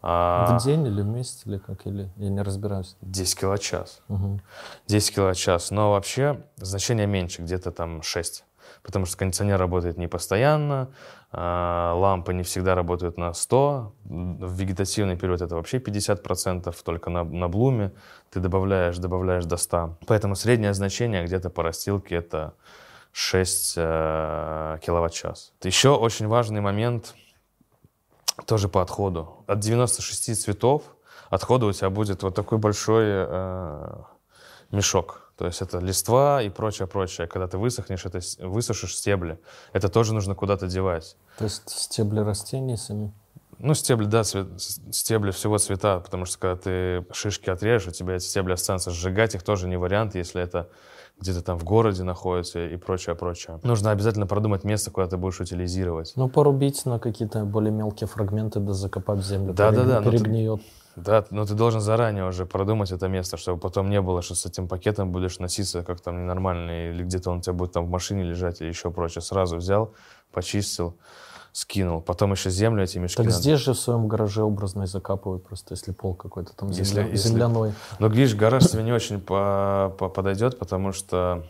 А... 0.02 0.58
В 0.58 0.64
день 0.64 0.88
или 0.88 1.02
в 1.02 1.06
месяц, 1.06 1.42
или 1.46 1.58
как? 1.58 1.86
Или 1.86 2.10
я 2.16 2.30
не 2.30 2.42
разбираюсь. 2.42 2.96
10 3.02 3.40
киловатт-час. 3.40 4.02
Угу. 4.08 4.40
10 4.88 5.16
киловатт-час. 5.16 5.72
Но 5.72 5.92
вообще 5.92 6.42
значение 6.56 7.08
меньше, 7.08 7.42
где-то 7.42 7.72
там 7.72 8.02
6 8.04 8.46
потому 8.88 9.06
что 9.06 9.18
кондиционер 9.18 9.60
работает 9.60 9.98
не 9.98 10.08
постоянно, 10.08 10.88
а, 11.34 11.94
лампы 11.94 12.34
не 12.34 12.44
всегда 12.44 12.74
работают 12.74 13.18
на 13.18 13.34
100, 13.34 13.94
в 14.06 14.54
вегетативный 14.54 15.18
период 15.18 15.42
это 15.42 15.56
вообще 15.56 15.78
50%, 15.78 16.74
только 16.86 17.10
на, 17.10 17.26
на 17.26 17.50
блуме 17.50 17.92
ты 18.32 18.40
добавляешь, 18.40 18.98
добавляешь 18.98 19.44
до 19.44 19.58
100. 19.58 19.98
Поэтому 20.08 20.36
среднее 20.36 20.74
значение 20.74 21.26
где-то 21.26 21.50
по 21.50 21.64
растилке 21.64 22.16
это 22.16 22.54
6 23.12 23.74
э, 23.76 24.78
киловатт-час. 24.82 25.52
Еще 25.64 25.90
очень 25.90 26.28
важный 26.28 26.62
момент 26.62 27.14
тоже 28.46 28.70
по 28.70 28.82
отходу. 28.82 29.44
От 29.48 29.60
96 29.60 30.44
цветов 30.44 30.84
отхода 31.30 31.66
у 31.66 31.74
тебя 31.74 31.90
будет 31.90 32.24
вот 32.24 32.36
такой 32.36 32.58
большой 32.58 33.04
э, 33.06 33.96
мешок 34.72 35.27
то 35.38 35.46
есть 35.46 35.62
это 35.62 35.78
листва 35.78 36.42
и 36.42 36.50
прочее, 36.50 36.88
прочее. 36.88 37.28
Когда 37.28 37.48
ты 37.48 37.58
высохнешь, 37.60 38.06
это 38.06 38.20
высушишь 38.40 38.96
стебли. 38.98 39.40
Это 39.72 39.88
тоже 39.88 40.14
нужно 40.14 40.34
куда-то 40.34 40.68
девать. 40.68 41.16
То 41.38 41.44
есть 41.44 41.70
стебли 41.70 42.20
растений 42.20 42.76
сами? 42.76 43.14
Ну, 43.60 43.74
стебли, 43.74 44.06
да, 44.06 44.24
цвет, 44.24 44.48
стебли 44.92 45.32
всего 45.32 45.58
цвета, 45.58 46.00
потому 46.00 46.26
что 46.26 46.38
когда 46.38 46.56
ты 46.56 47.06
шишки 47.12 47.50
отрежешь, 47.50 47.88
у 47.88 47.92
тебя 47.92 48.16
эти 48.16 48.24
стебли 48.24 48.54
останутся. 48.54 48.92
Сжигать 48.92 49.36
их 49.36 49.44
тоже 49.44 49.68
не 49.68 49.78
вариант, 49.78 50.16
если 50.16 50.42
это 50.42 50.70
где-то 51.20 51.42
там 51.42 51.58
в 51.58 51.64
городе 51.64 52.04
находится 52.04 52.68
и 52.68 52.78
прочее, 52.78 53.16
прочее. 53.16 53.60
Нужно 53.64 53.92
обязательно 53.92 54.28
продумать 54.28 54.64
место, 54.64 54.92
куда 54.92 55.08
ты 55.08 55.18
будешь 55.18 55.40
утилизировать. 55.40 56.14
Ну, 56.16 56.30
порубить 56.30 56.86
на 56.86 57.00
какие-то 57.00 57.46
более 57.46 57.72
мелкие 57.72 58.08
фрагменты, 58.08 58.60
да 58.60 58.74
закопать 58.74 59.20
в 59.20 59.28
землю. 59.28 59.54
Да, 59.54 59.72
да, 59.72 59.84
да. 59.84 60.02
Перегниет. 60.02 60.62
Да, 60.98 61.24
но 61.30 61.46
ты 61.46 61.54
должен 61.54 61.80
заранее 61.80 62.28
уже 62.28 62.48
продумать 62.48 62.92
это 62.92 63.08
место, 63.08 63.38
чтобы 63.38 63.60
потом 63.60 63.88
не 63.88 64.02
было, 64.02 64.24
что 64.24 64.34
с 64.34 64.48
этим 64.48 64.68
пакетом 64.68 65.12
будешь 65.12 65.38
носиться 65.38 65.84
как 65.84 66.02
там 66.02 66.24
ненормально, 66.24 66.90
или 66.90 67.04
где-то 67.04 67.30
он 67.30 67.38
у 67.38 67.42
тебя 67.42 67.54
будет 67.54 67.74
там 67.74 67.86
в 67.86 67.90
машине 67.90 68.24
лежать, 68.24 68.62
или 68.62 68.70
еще 68.70 68.90
прочее. 68.90 69.22
Сразу 69.22 69.58
взял, 69.58 69.94
почистил, 70.32 70.96
скинул. 71.52 72.02
Потом 72.02 72.32
еще 72.32 72.50
землю 72.50 72.84
эти 72.84 72.98
мешки. 72.98 73.18
Так 73.18 73.28
надо... 73.28 73.38
здесь 73.38 73.60
же 73.60 73.74
в 73.74 73.80
своем 73.80 74.08
гараже 74.08 74.42
образно 74.42 74.84
и 74.84 74.88
закапывай 74.88 75.38
просто, 75.38 75.76
если 75.76 75.92
пол 75.92 76.16
какой-то 76.16 76.54
там 76.56 76.74
земля... 76.74 77.04
если, 77.04 77.30
земляной. 77.30 77.70
Если... 77.70 77.82
Но, 78.00 78.08
видишь, 78.08 78.36
гараж 78.36 78.66
тебе 78.66 78.82
не 78.82 78.92
очень 78.92 79.22
по... 79.22 79.94
По 80.00 80.10
подойдет, 80.10 80.58
потому 80.58 80.94
что 80.94 81.44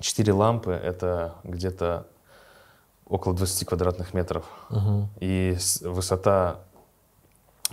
4 0.00 0.32
лампы— 0.32 0.72
это 0.72 1.34
где-то 1.44 2.08
около 3.08 3.32
20 3.32 3.64
квадратных 3.68 4.12
метров. 4.12 4.44
Угу. 4.70 5.08
И 5.20 5.56
высота 5.82 6.58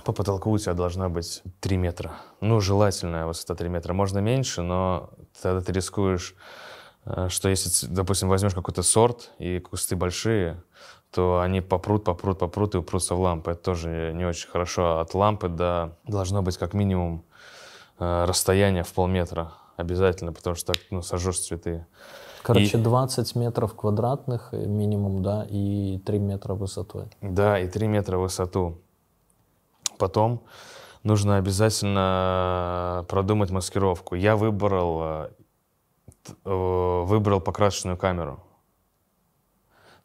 по 0.03 0.11
потолку 0.11 0.51
у 0.51 0.57
тебя 0.57 0.73
должна 0.73 1.09
быть 1.09 1.43
3 1.59 1.77
метра. 1.77 2.13
Ну, 2.41 2.59
желательная 2.59 3.25
высота 3.25 3.55
3 3.55 3.69
метра. 3.69 3.93
Можно 3.93 4.19
меньше, 4.19 4.61
но 4.61 5.11
тогда 5.41 5.61
ты 5.61 5.71
рискуешь, 5.71 6.35
э, 7.05 7.27
что 7.29 7.49
если, 7.49 7.87
допустим, 7.87 8.29
возьмешь 8.29 8.53
какой-то 8.53 8.83
сорт 8.83 9.31
и 9.37 9.59
кусты 9.59 9.95
большие, 9.95 10.63
то 11.11 11.41
они 11.41 11.61
попрут, 11.61 12.03
попрут, 12.03 12.39
попрут 12.39 12.75
и 12.75 12.79
упрутся 12.79 13.13
в 13.15 13.21
лампы. 13.21 13.51
Это 13.51 13.61
тоже 13.61 14.11
не 14.15 14.25
очень 14.25 14.49
хорошо. 14.49 14.99
От 14.99 15.13
лампы 15.13 15.47
до 15.47 15.95
должно 16.05 16.41
быть 16.41 16.57
как 16.57 16.73
минимум 16.73 17.23
э, 17.99 18.25
расстояние 18.25 18.83
в 18.83 18.91
полметра 18.93 19.53
обязательно, 19.77 20.33
потому 20.33 20.55
что 20.55 20.73
так 20.73 20.81
ну, 20.89 21.01
сожжешь 21.01 21.39
цветы. 21.39 21.85
Короче, 22.41 22.77
и... 22.77 22.81
20 22.81 23.35
метров 23.35 23.75
квадратных 23.75 24.51
минимум, 24.51 25.23
да, 25.23 25.45
и 25.49 25.99
3 26.05 26.19
метра 26.19 26.55
высотой. 26.55 27.05
Да, 27.21 27.59
и 27.59 27.67
3 27.67 27.87
метра 27.87 28.17
высоту. 28.17 28.81
Потом 29.97 30.43
нужно 31.03 31.37
обязательно 31.37 33.05
продумать 33.07 33.51
маскировку. 33.51 34.15
Я 34.15 34.35
выбрал, 34.35 35.01
э, 35.03 35.29
э, 36.45 37.03
выбрал 37.05 37.41
покрасочную 37.41 37.97
камеру. 37.97 38.43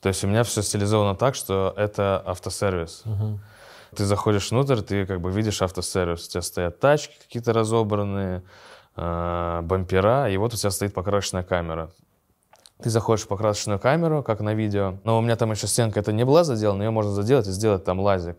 То 0.01 0.09
есть 0.09 0.23
у 0.25 0.29
меня 0.29 0.45
все 0.45 0.63
стилизовано 0.63 1.17
так, 1.17 1.35
что 1.35 1.75
это 1.77 2.23
автосервис. 2.25 3.03
Угу. 3.05 3.41
Ты 3.97 4.05
заходишь 4.05 4.51
внутрь, 4.51 4.81
ты 4.81 5.07
как 5.07 5.21
бы 5.21 5.31
видишь 5.31 5.63
автосервис. 5.63 6.27
У 6.27 6.31
тебя 6.31 6.43
стоят 6.43 6.79
тачки 6.79 7.15
какие-то 7.21 7.53
разобранные, 7.53 8.43
э, 8.97 9.61
бампера, 9.63 10.31
и 10.31 10.37
вот 10.37 10.55
у 10.55 10.57
тебя 10.57 10.71
стоит 10.71 10.95
покрасочная 10.95 11.43
камера. 11.43 11.91
Ты 12.83 12.91
заходишь 12.91 13.25
в 13.25 13.29
покрасочную 13.29 13.81
камеру, 13.81 14.23
как 14.23 14.41
на 14.41 14.55
видео, 14.55 14.99
но 15.03 15.19
у 15.19 15.21
меня 15.21 15.35
там 15.35 15.51
еще 15.51 15.67
стенка 15.67 15.99
это 15.99 16.13
не 16.13 16.25
была 16.25 16.45
заделана, 16.45 16.83
ее 16.83 16.91
можно 16.91 17.11
заделать 17.11 17.49
и 17.49 17.51
сделать 17.51 17.85
там 17.85 17.99
лазик. 17.99 18.37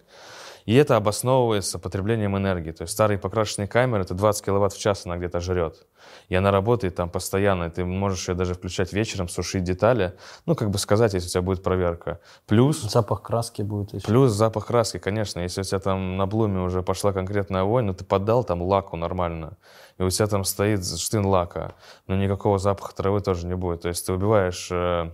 И 0.70 0.76
это 0.76 0.98
обосновывается 0.98 1.80
потреблением 1.80 2.38
энергии. 2.38 2.70
То 2.70 2.84
есть 2.84 2.94
старые 2.94 3.18
покрашенные 3.18 3.68
камеры, 3.68 4.04
это 4.04 4.14
20 4.14 4.46
киловатт 4.46 4.74
в 4.74 4.80
час 4.80 5.04
она 5.04 5.18
где-то 5.18 5.40
жрет. 5.40 5.88
И 6.28 6.36
она 6.36 6.52
работает 6.52 6.94
там 6.94 7.10
постоянно. 7.10 7.64
И 7.64 7.70
ты 7.72 7.84
можешь 7.84 8.30
ее 8.30 8.36
даже 8.36 8.54
включать 8.54 8.94
вечером, 8.94 9.30
сушить 9.30 9.64
детали. 9.64 10.14
Ну, 10.46 10.56
как 10.56 10.70
бы 10.70 10.78
сказать, 10.78 11.16
если 11.16 11.28
у 11.28 11.32
тебя 11.32 11.42
будет 11.42 11.64
проверка. 11.64 12.20
Плюс... 12.46 12.84
Запах 12.84 13.24
краски 13.24 13.64
будет 13.64 13.96
еще. 13.96 14.06
Плюс 14.06 14.32
запах 14.32 14.68
краски, 14.68 15.00
конечно. 15.00 15.40
Если 15.40 15.62
у 15.62 15.64
тебя 15.64 15.80
там 15.80 16.18
на 16.18 16.28
блуме 16.28 16.60
уже 16.60 16.84
пошла 16.84 17.14
конкретная 17.14 17.64
вонь, 17.64 17.86
ну, 17.86 17.96
ты 17.96 18.06
поддал 18.06 18.44
там 18.44 18.62
лаку 18.62 18.96
нормально. 18.96 19.58
И 19.98 20.04
у 20.04 20.10
тебя 20.12 20.28
там 20.28 20.44
стоит 20.44 20.86
штын 20.86 21.26
лака. 21.26 21.74
Но 22.06 22.16
никакого 22.16 22.60
запаха 22.60 22.94
травы 22.94 23.22
тоже 23.22 23.48
не 23.48 23.56
будет. 23.56 23.82
То 23.82 23.88
есть 23.88 24.06
ты 24.06 24.14
убиваешь 24.14 24.70
э, 24.70 25.10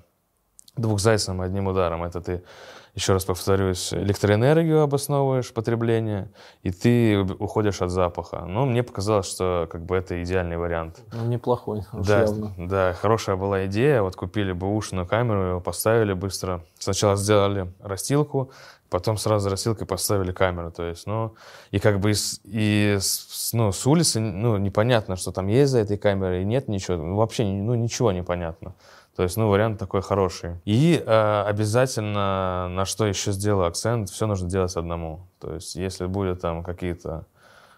двух 0.76 1.00
зайцев 1.00 1.40
одним 1.40 1.68
ударом. 1.68 2.04
Это 2.04 2.20
ты 2.20 2.44
еще 2.96 3.12
раз 3.12 3.26
повторюсь, 3.26 3.94
электроэнергию 3.94 4.82
обосновываешь 4.82 5.54
потребление, 5.54 6.32
и 6.64 6.72
ты 6.72 7.20
уходишь 7.20 7.82
от 7.82 7.92
запаха. 7.92 8.46
Но 8.46 8.66
мне 8.66 8.84
показалось, 8.84 9.30
что 9.30 9.68
как 9.70 9.86
бы 9.86 9.98
это 9.98 10.24
идеальный 10.24 10.58
вариант. 10.58 11.04
Ну, 11.12 11.26
неплохой, 11.26 11.84
да, 11.92 12.22
явно. 12.22 12.54
Да, 12.58 12.94
хорошая 12.94 13.36
была 13.36 13.66
идея. 13.66 14.02
Вот 14.02 14.16
купили 14.16 14.54
бэушную 14.54 15.06
камеру, 15.06 15.50
его 15.50 15.60
поставили 15.60 16.14
быстро. 16.14 16.64
Сначала 16.80 17.18
сделали 17.18 17.70
растилку, 17.82 18.52
потом 18.90 19.18
сразу 19.18 19.50
растилкой 19.50 19.86
поставили 19.86 20.32
камеру. 20.32 20.72
То 20.72 20.84
есть, 20.84 21.06
ну, 21.06 21.36
и 21.72 21.80
как 21.80 22.00
бы 22.00 22.12
из, 22.12 22.40
и 22.46 22.96
с, 22.98 23.52
ну, 23.52 23.74
с 23.74 23.86
улицы, 23.86 24.22
ну, 24.22 24.56
непонятно, 24.58 25.18
что 25.18 25.34
там 25.34 25.48
есть 25.48 25.74
за 25.74 25.80
этой 25.80 25.98
камерой, 25.98 26.44
и 26.44 26.46
нет 26.46 26.70
ничего. 26.70 26.96
Ну, 26.96 27.18
вообще, 27.18 27.44
ну, 27.44 27.76
ничего 27.76 28.14
непонятно. 28.14 28.74
То 29.16 29.24
есть, 29.24 29.38
ну, 29.38 29.48
вариант 29.48 29.80
такой 29.80 30.02
хороший. 30.02 30.60
И 30.66 31.02
э, 31.04 31.44
обязательно, 31.48 32.68
на 32.70 32.86
что 32.86 33.06
еще 33.06 33.32
сделаю 33.32 33.68
акцент, 33.68 34.10
все 34.10 34.28
нужно 34.28 34.50
делать 34.50 34.76
одному. 34.76 35.28
То 35.40 35.54
есть, 35.54 35.76
если 35.76 36.06
будет 36.06 36.42
там 36.42 36.64
какие-то 36.64 37.26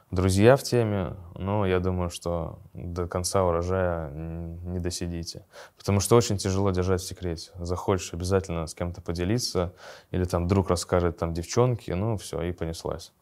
друзья 0.09 0.55
в 0.55 0.63
теме, 0.63 1.15
ну, 1.35 1.65
я 1.65 1.79
думаю, 1.79 2.09
что 2.09 2.57
до 2.73 3.07
конца 3.07 3.43
урожая 3.43 4.09
не 4.09 4.79
досидите. 4.79 5.45
Потому 5.77 5.99
что 5.99 6.15
очень 6.15 6.37
тяжело 6.37 6.71
держать 6.71 7.01
в 7.01 7.07
секрете. 7.07 7.51
Захочешь 7.59 8.13
обязательно 8.13 8.65
с 8.65 8.73
кем-то 8.73 9.01
поделиться, 9.01 9.73
или 10.09 10.23
там 10.23 10.47
друг 10.47 10.69
расскажет 10.69 11.17
там 11.17 11.33
девчонке, 11.33 11.93
ну, 11.93 12.17
все, 12.17 12.41
и 12.41 12.51
понеслась. 12.51 13.13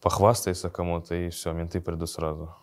Похвастайся 0.00 0.68
кому-то, 0.68 1.14
и 1.14 1.30
все, 1.30 1.52
менты 1.52 1.80
придут 1.80 2.10
сразу. 2.10 2.56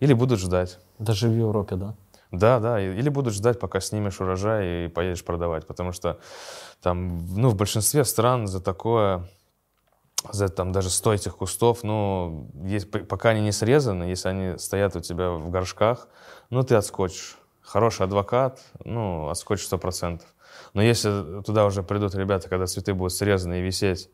Или 0.00 0.14
будут 0.14 0.38
ждать. 0.38 0.78
Даже 0.98 1.28
в 1.28 1.36
Европе, 1.36 1.76
да? 1.76 1.94
Да, 2.32 2.60
да, 2.60 2.80
или 2.80 3.10
будут 3.10 3.34
ждать, 3.34 3.60
пока 3.60 3.80
снимешь 3.80 4.20
урожай 4.20 4.86
и 4.86 4.88
поедешь 4.88 5.22
продавать, 5.22 5.66
потому 5.66 5.92
что 5.92 6.18
там, 6.80 7.26
ну, 7.36 7.50
в 7.50 7.54
большинстве 7.56 8.04
стран 8.04 8.46
за 8.46 8.60
такое, 8.60 9.28
за 10.30 10.48
там 10.48 10.72
даже 10.72 10.88
100 10.88 11.12
этих 11.12 11.36
кустов, 11.36 11.84
ну, 11.84 12.50
есть, 12.64 12.90
пока 12.90 13.30
они 13.30 13.42
не 13.42 13.52
срезаны, 13.52 14.04
если 14.04 14.28
они 14.28 14.58
стоят 14.58 14.96
у 14.96 15.00
тебя 15.00 15.30
в 15.30 15.50
горшках, 15.50 16.08
ну, 16.48 16.62
ты 16.62 16.74
отскочишь. 16.74 17.36
Хороший 17.60 18.06
адвокат, 18.06 18.60
ну, 18.84 19.28
отскочишь 19.28 19.66
100%. 19.66 20.22
Но 20.72 20.82
если 20.82 21.42
туда 21.42 21.66
уже 21.66 21.82
придут 21.82 22.14
ребята, 22.14 22.48
когда 22.48 22.66
цветы 22.66 22.94
будут 22.94 23.12
срезаны 23.12 23.60
и 23.60 23.62
висеть 23.62 24.08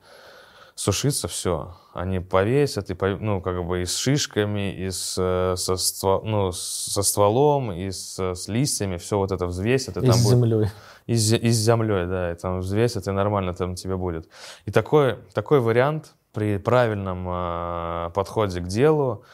сушиться 0.78 1.26
все. 1.26 1.74
Они 1.92 2.20
повесят, 2.20 2.88
и, 2.88 2.96
ну, 3.20 3.40
как 3.40 3.66
бы 3.66 3.82
и 3.82 3.84
с 3.84 3.96
шишками, 3.96 4.72
и 4.72 4.90
с, 4.90 5.16
э, 5.18 5.56
со, 5.56 5.76
ствол, 5.76 6.22
ну, 6.22 6.52
со 6.52 7.02
стволом, 7.02 7.72
и 7.72 7.90
с, 7.90 8.16
с 8.16 8.46
листьями, 8.46 8.96
все 8.96 9.18
вот 9.18 9.32
это 9.32 9.46
взвесят. 9.46 9.96
И, 9.96 10.00
и 10.00 10.06
там 10.06 10.14
с 10.14 10.22
будет, 10.22 10.36
землей. 10.36 10.68
И 11.06 11.14
и 11.14 11.50
с 11.50 11.56
землей, 11.56 12.06
да, 12.06 12.30
и 12.30 12.34
там 12.36 12.60
взвесят, 12.60 13.08
и 13.08 13.10
нормально 13.10 13.54
там 13.54 13.74
тебе 13.74 13.96
будет. 13.96 14.28
И 14.66 14.70
такой, 14.70 15.16
такой 15.34 15.58
вариант 15.58 16.14
при 16.32 16.58
правильном 16.58 17.26
э, 17.28 18.10
подходе 18.14 18.60
к 18.60 18.68
делу, 18.68 19.24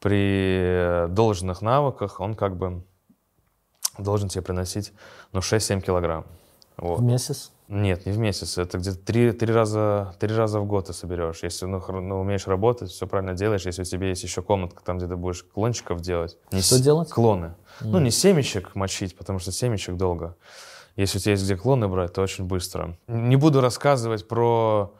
при 0.00 1.06
должных 1.08 1.60
навыках, 1.60 2.18
он 2.18 2.34
как 2.34 2.56
бы 2.56 2.82
должен 3.98 4.30
тебе 4.30 4.40
приносить 4.40 4.94
ну, 5.32 5.40
6-7 5.40 5.82
килограмм. 5.82 6.24
Вот. 6.78 7.00
В 7.00 7.02
месяц? 7.02 7.50
Нет, 7.68 8.04
не 8.04 8.12
в 8.12 8.18
месяц. 8.18 8.58
Это 8.58 8.78
где-то 8.78 8.98
три, 8.98 9.32
три, 9.32 9.52
раза, 9.52 10.14
три 10.18 10.34
раза 10.34 10.60
в 10.60 10.66
год 10.66 10.86
ты 10.86 10.92
соберешь. 10.92 11.42
Если 11.42 11.64
ну, 11.64 11.82
ну, 12.00 12.20
умеешь 12.20 12.46
работать, 12.46 12.90
все 12.90 13.06
правильно 13.06 13.34
делаешь. 13.34 13.64
Если 13.64 13.82
у 13.82 13.84
тебя 13.86 14.08
есть 14.08 14.22
еще 14.22 14.42
комнатка, 14.42 14.82
там, 14.84 14.98
где 14.98 15.06
ты 15.06 15.16
будешь 15.16 15.44
клончиков 15.44 16.00
делать. 16.00 16.36
Не 16.52 16.60
Что 16.60 16.76
с... 16.76 16.80
делать? 16.82 17.10
Клоны. 17.10 17.54
Mm. 17.80 17.86
Ну, 17.86 18.00
не 18.00 18.10
семечек 18.10 18.74
мочить, 18.74 19.16
потому 19.16 19.38
что 19.38 19.50
семечек 19.50 19.96
долго. 19.96 20.36
Если 20.96 21.18
у 21.18 21.20
тебя 21.20 21.32
есть 21.32 21.44
где 21.44 21.56
клоны 21.56 21.88
брать, 21.88 22.12
то 22.12 22.22
очень 22.22 22.44
быстро. 22.44 22.96
Не 23.08 23.36
буду 23.36 23.60
рассказывать 23.60 24.28
про 24.28 24.94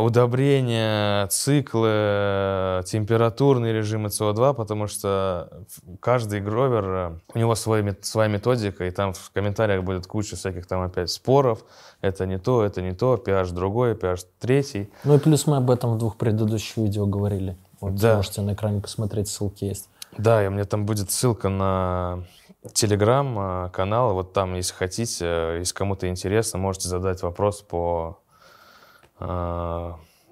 удобрения, 0.00 1.26
циклы, 1.28 2.82
температурные 2.86 3.72
режимы 3.72 4.08
СО2, 4.08 4.54
потому 4.54 4.86
что 4.86 5.64
каждый 6.00 6.40
гровер, 6.40 6.84
э, 6.84 7.18
у 7.34 7.38
него 7.38 7.54
свой, 7.54 7.96
своя 8.02 8.28
методика, 8.28 8.84
и 8.84 8.90
там 8.90 9.12
в 9.12 9.30
комментариях 9.32 9.82
будет 9.82 10.06
куча 10.06 10.36
всяких 10.36 10.66
там 10.66 10.82
опять 10.82 11.10
споров. 11.10 11.64
Это 12.00 12.26
не 12.26 12.38
то, 12.38 12.62
это 12.64 12.82
не 12.82 12.92
то, 12.92 13.14
pH 13.16 13.52
другой, 13.52 13.94
pH 13.94 14.26
третий. 14.40 14.90
Ну 15.04 15.16
и 15.16 15.18
плюс 15.18 15.46
мы 15.46 15.56
об 15.56 15.70
этом 15.70 15.94
в 15.94 15.98
двух 15.98 16.16
предыдущих 16.16 16.76
видео 16.76 17.06
говорили. 17.06 17.56
Вот 17.80 17.96
да. 17.96 18.16
можете 18.16 18.42
на 18.42 18.54
экране 18.54 18.80
посмотреть, 18.80 19.28
ссылки 19.28 19.64
есть. 19.64 19.88
Да, 20.16 20.44
и 20.44 20.46
у 20.46 20.50
меня 20.50 20.64
там 20.64 20.86
будет 20.86 21.10
ссылка 21.10 21.48
на 21.48 22.24
телеграм-канал. 22.72 24.10
Э, 24.10 24.14
вот 24.14 24.32
там, 24.32 24.54
если 24.54 24.74
хотите, 24.74 25.56
если 25.58 25.74
кому-то 25.74 26.08
интересно, 26.08 26.58
можете 26.58 26.88
задать 26.88 27.22
вопрос 27.22 27.62
по 27.62 28.18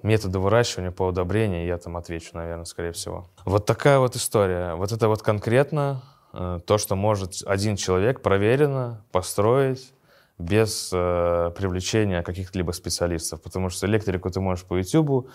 методы 0.03 0.39
выращивания 0.39 0.91
по 0.91 1.07
удобрению, 1.07 1.65
я 1.65 1.77
там 1.77 1.97
отвечу, 1.97 2.31
наверное, 2.33 2.65
скорее 2.65 2.91
всего. 2.91 3.27
Вот 3.45 3.65
такая 3.65 3.99
вот 3.99 4.15
история. 4.15 4.75
Вот 4.75 4.91
это 4.91 5.07
вот 5.07 5.21
конкретно 5.21 6.01
э, 6.33 6.59
то, 6.65 6.77
что 6.77 6.95
может 6.95 7.43
один 7.45 7.75
человек 7.75 8.21
проверенно 8.21 9.03
построить 9.11 9.93
без 10.37 10.89
э, 10.91 11.51
привлечения 11.55 12.23
каких-либо 12.23 12.71
специалистов. 12.71 13.41
Потому 13.41 13.69
что 13.69 13.85
электрику 13.87 14.29
ты 14.31 14.39
можешь 14.39 14.65
по 14.65 14.75
YouTube 14.75 15.29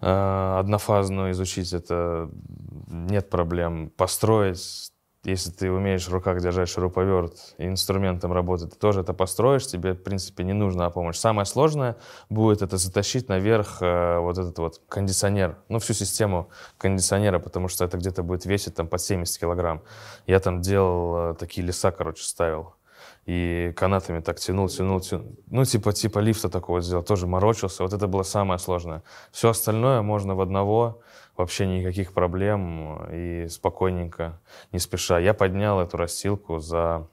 э, 0.00 0.56
однофазную 0.58 1.32
изучить, 1.32 1.72
это 1.72 2.28
нет 2.88 3.30
проблем. 3.30 3.90
Построить 3.96 4.90
если 5.30 5.50
ты 5.50 5.70
умеешь 5.70 6.06
в 6.06 6.12
руках 6.12 6.40
держать 6.40 6.68
шуруповерт 6.68 7.54
и 7.58 7.66
инструментом 7.66 8.32
работать, 8.32 8.70
ты 8.70 8.78
тоже 8.78 9.00
это 9.00 9.12
построишь, 9.12 9.66
тебе, 9.66 9.92
в 9.92 10.02
принципе, 10.02 10.44
не 10.44 10.52
нужна 10.52 10.88
помощь. 10.90 11.16
Самое 11.16 11.46
сложное 11.46 11.96
будет 12.30 12.62
это 12.62 12.76
затащить 12.76 13.28
наверх 13.28 13.78
э, 13.80 14.18
вот 14.18 14.38
этот 14.38 14.56
вот 14.58 14.80
кондиционер, 14.88 15.58
ну, 15.68 15.80
всю 15.80 15.94
систему 15.94 16.48
кондиционера, 16.78 17.40
потому 17.40 17.68
что 17.68 17.84
это 17.84 17.98
где-то 17.98 18.22
будет 18.22 18.46
весить 18.46 18.76
там 18.76 18.86
под 18.86 19.00
70 19.00 19.40
килограмм. 19.40 19.82
Я 20.26 20.38
там 20.38 20.60
делал 20.60 21.32
э, 21.32 21.34
такие 21.34 21.66
леса, 21.66 21.90
короче, 21.90 22.22
ставил. 22.22 22.75
И 23.26 23.72
канатами 23.76 24.20
так 24.20 24.38
тянул, 24.38 24.68
тянул, 24.68 25.00
тянул. 25.00 25.34
Ну, 25.50 25.64
типа, 25.64 25.92
типа 25.92 26.20
лифта 26.20 26.48
такого 26.48 26.80
сделал, 26.80 27.02
тоже 27.02 27.26
морочился. 27.26 27.82
Вот 27.82 27.92
это 27.92 28.06
было 28.06 28.22
самое 28.22 28.58
сложное. 28.58 29.02
Все 29.32 29.50
остальное 29.50 30.00
можно 30.02 30.36
в 30.36 30.40
одного 30.40 31.00
вообще 31.36 31.66
никаких 31.66 32.12
проблем 32.12 33.04
и 33.12 33.48
спокойненько, 33.48 34.40
не 34.72 34.78
спеша. 34.78 35.18
Я 35.18 35.34
поднял 35.34 35.80
эту 35.80 35.96
растилку 35.96 36.60
за 36.60 37.08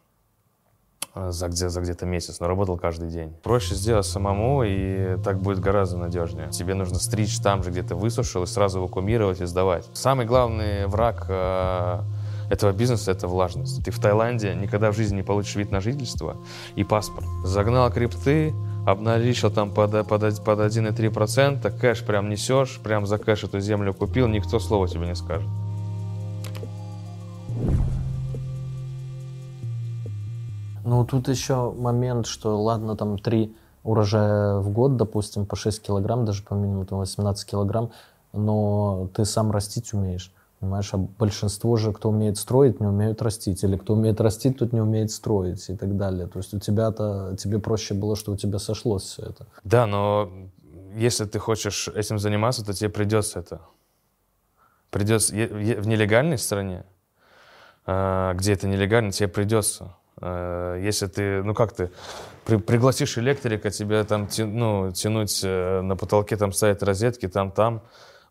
за, 1.16 1.48
где, 1.48 1.70
за 1.70 1.82
где-то 1.82 2.06
месяц, 2.06 2.40
но 2.40 2.48
работал 2.48 2.78
каждый 2.78 3.10
день. 3.10 3.36
Проще 3.44 3.76
сделать 3.76 4.06
самому, 4.06 4.64
и 4.64 5.18
так 5.24 5.40
будет 5.40 5.60
гораздо 5.60 5.98
надежнее. 5.98 6.50
Тебе 6.50 6.74
нужно 6.74 6.98
стричь 6.98 7.38
там 7.40 7.64
же, 7.64 7.70
где 7.70 7.84
ты 7.84 7.96
высушил, 7.96 8.44
и 8.44 8.48
сразу 8.48 8.82
вакуумировать 8.82 9.42
и 9.42 9.46
сдавать. 9.46 9.88
Самый 9.94 10.26
главный 10.26 10.88
враг 10.88 11.26
э, 11.30 12.00
этого 12.54 12.72
бизнеса— 12.72 13.12
это 13.14 13.28
влажность. 13.28 13.84
Ты 13.84 13.92
в 13.92 14.00
Таиланде 14.00 14.56
никогда 14.56 14.92
в 14.92 14.96
жизни 14.96 15.18
не 15.18 15.24
получишь 15.24 15.56
вид 15.56 15.72
на 15.72 15.82
жительство 15.82 16.38
и 16.76 16.84
паспорт. 16.84 17.26
Загнал 17.44 17.92
крипты, 17.92 18.54
обналичил 18.86 19.52
там 19.52 19.72
под, 19.72 19.92
под, 20.08 20.44
под 20.44 20.60
1,3%, 20.60 21.80
кэш 21.80 22.06
прям 22.06 22.30
несешь, 22.30 22.80
прям 22.84 23.06
за 23.06 23.18
кэш 23.18 23.44
эту 23.44 23.60
землю 23.60 23.94
купил, 23.94 24.28
никто 24.28 24.60
слова 24.60 24.88
тебе 24.88 25.08
не 25.08 25.16
скажет. 25.16 25.48
Ну, 30.86 31.06
тут 31.06 31.30
еще 31.30 31.72
момент, 31.72 32.28
что, 32.28 32.62
ладно, 32.62 32.96
там 32.96 33.18
три 33.18 33.56
урожая 33.84 34.58
в 34.58 34.70
год, 34.70 34.98
допустим, 34.98 35.46
по 35.46 35.56
6 35.56 35.82
килограмм, 35.82 36.26
даже 36.26 36.44
по 36.44 36.54
минимуму 36.54 36.86
там 36.86 37.00
18 37.00 37.50
килограмм, 37.50 37.92
но 38.34 39.10
ты 39.14 39.26
сам 39.26 39.52
растить 39.52 39.94
умеешь. 39.94 40.32
Понимаешь, 40.64 40.94
а 40.94 40.98
большинство 40.98 41.76
же, 41.76 41.92
кто 41.92 42.08
умеет 42.08 42.38
строить, 42.38 42.80
не 42.80 42.88
умеют 42.88 43.22
растить. 43.22 43.62
Или 43.66 43.76
кто 43.76 43.96
умеет 43.96 44.22
растить, 44.22 44.60
тот 44.60 44.72
не 44.72 44.80
умеет 44.80 45.12
строить 45.12 45.70
и 45.70 45.76
так 45.76 45.98
далее. 45.98 46.28
То 46.28 46.40
есть 46.40 46.54
у 46.54 46.60
тебя-то, 46.60 47.36
тебе 47.38 47.60
проще 47.60 47.94
было, 47.94 48.16
что 48.16 48.32
у 48.32 48.38
тебя 48.38 48.60
сошлось 48.60 49.04
все 49.04 49.24
это. 49.24 49.46
Да, 49.66 49.86
но 49.88 50.32
если 50.96 51.26
ты 51.26 51.38
хочешь 51.38 51.90
этим 51.90 52.18
заниматься, 52.18 52.64
то 52.64 52.72
тебе 52.72 52.90
придется 52.90 53.40
это. 53.40 53.60
Придется 54.90 55.34
в 55.34 55.86
нелегальной 55.86 56.38
стране, 56.38 56.86
а, 57.86 58.34
где 58.34 58.54
это 58.54 58.66
нелегально, 58.66 59.12
тебе 59.12 59.28
придется. 59.28 59.98
А, 60.22 60.80
если 60.80 61.08
ты, 61.08 61.44
ну 61.44 61.54
как 61.54 61.74
ты, 61.74 61.92
при, 62.46 62.56
пригласишь 62.56 63.18
электрика, 63.18 63.70
тебе 63.70 64.02
там 64.06 64.30
ну, 64.38 64.94
тянуть 64.94 65.42
э, 65.44 65.82
на 65.82 65.98
потолке, 65.98 66.38
там 66.38 66.54
ставить 66.54 66.82
розетки, 66.82 67.28
там-там, 67.28 67.82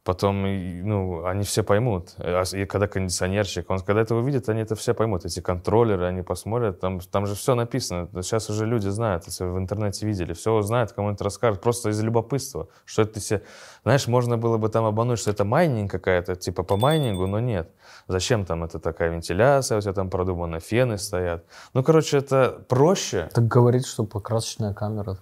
потом, 0.05 0.43
ну, 0.43 1.25
они 1.27 1.45
все 1.45 1.63
поймут. 1.63 2.15
И 2.53 2.65
когда 2.65 2.87
кондиционерщик, 2.87 3.71
он, 3.71 3.81
когда 3.81 4.01
это 4.01 4.15
увидит, 4.15 4.49
они 4.49 4.63
это 4.63 4.75
все 4.75 4.95
поймут. 4.95 5.25
Эти 5.25 5.41
контроллеры, 5.41 6.07
они 6.07 6.23
посмотрят, 6.23 6.81
там, 6.81 7.01
там 7.01 7.27
же 7.27 7.35
все 7.35 7.55
написано. 7.55 8.09
Сейчас 8.23 8.51
уже 8.51 8.67
люди 8.67 8.89
знают, 8.89 9.29
это 9.29 9.47
в 9.47 9.59
интернете 9.59 10.07
видели, 10.07 10.33
все 10.33 10.61
знают, 10.63 10.93
кому-нибудь 10.93 11.21
расскажут, 11.21 11.61
просто 11.61 11.91
из 11.91 12.03
любопытства, 12.03 12.69
что 12.85 13.03
это 13.03 13.21
все... 13.21 13.43
Знаешь, 13.85 14.07
можно 14.09 14.37
было 14.37 14.59
бы 14.59 14.69
там 14.69 14.85
обмануть, 14.85 15.19
что 15.19 15.31
это 15.31 15.45
майнинг 15.45 15.91
какая-то, 15.91 16.35
типа 16.37 16.63
по 16.63 16.77
майнингу, 16.77 17.27
но 17.27 17.41
нет. 17.41 17.71
Зачем 18.09 18.45
там 18.45 18.65
это 18.65 18.79
такая 18.79 19.11
вентиляция, 19.11 19.79
у 19.79 19.81
тебя 19.81 19.93
там 19.93 20.11
продумано, 20.11 20.61
фены 20.61 20.99
стоят. 20.99 21.45
Ну, 21.75 21.83
короче, 21.83 22.19
это 22.19 22.65
проще. 22.69 23.29
Так 23.33 23.47
говорит, 23.47 23.87
что 23.87 24.05
покрасочная 24.05 24.75
камера. 24.75 25.17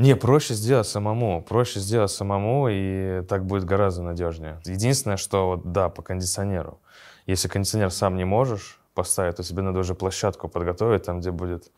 Не, 0.00 0.16
проще 0.16 0.54
сделать 0.54 0.86
самому. 0.86 1.42
Проще 1.42 1.78
сделать 1.78 2.10
самому, 2.10 2.68
и 2.70 3.22
так 3.28 3.44
будет 3.44 3.64
гораздо 3.64 4.02
надежнее. 4.02 4.58
Единственное, 4.64 5.18
что, 5.18 5.48
вот, 5.48 5.72
да, 5.72 5.90
по 5.90 6.00
кондиционеру. 6.00 6.80
Если 7.26 7.48
кондиционер 7.48 7.90
сам 7.90 8.16
не 8.16 8.24
можешь 8.24 8.80
поставить, 8.94 9.36
то 9.36 9.42
тебе 9.42 9.60
надо 9.60 9.78
уже 9.78 9.94
площадку 9.94 10.48
подготовить, 10.48 11.04
там, 11.04 11.20
где 11.20 11.30
будет 11.30 11.70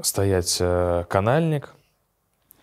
стоять 0.00 0.58
э, 0.60 1.04
канальник 1.08 1.74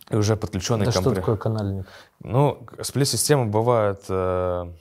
и 0.10 0.16
уже 0.16 0.38
подключенный 0.38 0.86
да 0.86 0.94
компрессор. 0.94 1.14
что 1.14 1.22
такое 1.22 1.36
канальник? 1.36 1.86
Ну, 2.24 2.66
сплит-система 2.82 3.46
бывает 3.46 4.06
э, 4.08 4.72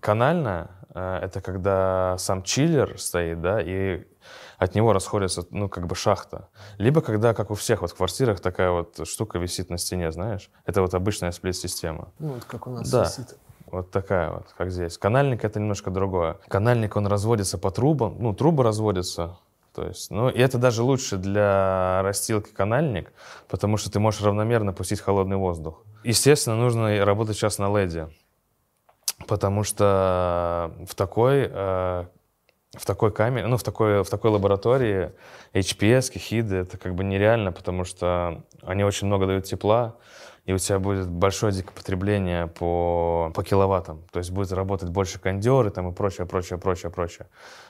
канальная. 0.00 0.70
Э, 0.94 1.18
это 1.22 1.42
когда 1.42 2.16
сам 2.18 2.42
чиллер 2.42 2.98
стоит, 2.98 3.42
да, 3.42 3.60
и 3.60 4.06
от 4.58 4.74
него 4.74 4.92
расходится, 4.92 5.44
ну, 5.50 5.68
как 5.68 5.86
бы 5.86 5.94
шахта. 5.94 6.48
Либо 6.78 7.00
когда, 7.00 7.34
как 7.34 7.50
у 7.50 7.54
всех 7.54 7.82
вот 7.82 7.90
в 7.90 7.96
квартирах, 7.96 8.40
такая 8.40 8.70
вот 8.70 9.06
штука 9.06 9.38
висит 9.38 9.70
на 9.70 9.78
стене, 9.78 10.10
знаешь. 10.12 10.50
Это 10.64 10.80
вот 10.82 10.94
обычная 10.94 11.32
сплит-система. 11.32 12.12
Ну, 12.18 12.34
вот 12.34 12.44
как 12.44 12.66
у 12.66 12.70
нас 12.70 12.90
да. 12.90 13.04
висит. 13.04 13.36
Вот 13.66 13.90
такая 13.90 14.30
вот, 14.30 14.46
как 14.56 14.70
здесь. 14.70 14.96
Канальник— 14.96 15.44
это 15.44 15.58
немножко 15.58 15.90
другое. 15.90 16.38
Канальник, 16.48 16.96
он 16.96 17.06
разводится 17.06 17.58
по 17.58 17.70
трубам, 17.70 18.16
ну, 18.20 18.32
трубы 18.32 18.62
разводятся, 18.62 19.38
то 19.76 19.84
есть, 19.84 20.10
ну, 20.10 20.30
и 20.30 20.38
это 20.38 20.56
даже 20.56 20.82
лучше 20.82 21.18
для 21.18 22.00
растилки 22.02 22.50
канальник, 22.50 23.12
потому 23.46 23.76
что 23.76 23.90
ты 23.90 24.00
можешь 24.00 24.22
равномерно 24.22 24.72
пустить 24.72 25.02
холодный 25.02 25.36
воздух. 25.36 25.82
Естественно, 26.02 26.56
нужно 26.56 27.04
работать 27.04 27.36
сейчас 27.36 27.58
на 27.58 27.76
леде, 27.76 28.08
потому 29.28 29.64
что 29.64 30.72
в 30.88 30.94
такой 30.94 31.50
э, 31.50 32.06
в 32.78 32.86
такой 32.86 33.12
камере, 33.12 33.46
ну, 33.46 33.56
в 33.56 33.62
такой, 33.62 34.02
в 34.02 34.08
такой 34.08 34.30
лаборатории 34.30 35.12
HPS, 35.54 36.16
хиды, 36.18 36.56
это 36.56 36.78
как 36.78 36.94
бы 36.94 37.04
нереально, 37.04 37.52
потому 37.52 37.84
что 37.84 38.42
они 38.62 38.84
очень 38.84 39.06
много 39.06 39.26
дают 39.26 39.44
тепла, 39.44 39.96
и 40.44 40.52
у 40.52 40.58
тебя 40.58 40.78
будет 40.78 41.08
большое 41.08 41.52
дикопотребление 41.52 42.46
по, 42.46 43.32
по 43.34 43.42
киловаттам. 43.42 44.02
То 44.12 44.20
есть 44.20 44.30
будет 44.30 44.52
работать 44.52 44.90
больше 44.90 45.18
кондеры 45.18 45.70
там 45.70 45.88
и 45.88 45.92
прочее, 45.92 46.26
прочее, 46.26 46.58
прочее, 46.58 46.90
прочее. 46.90 47.26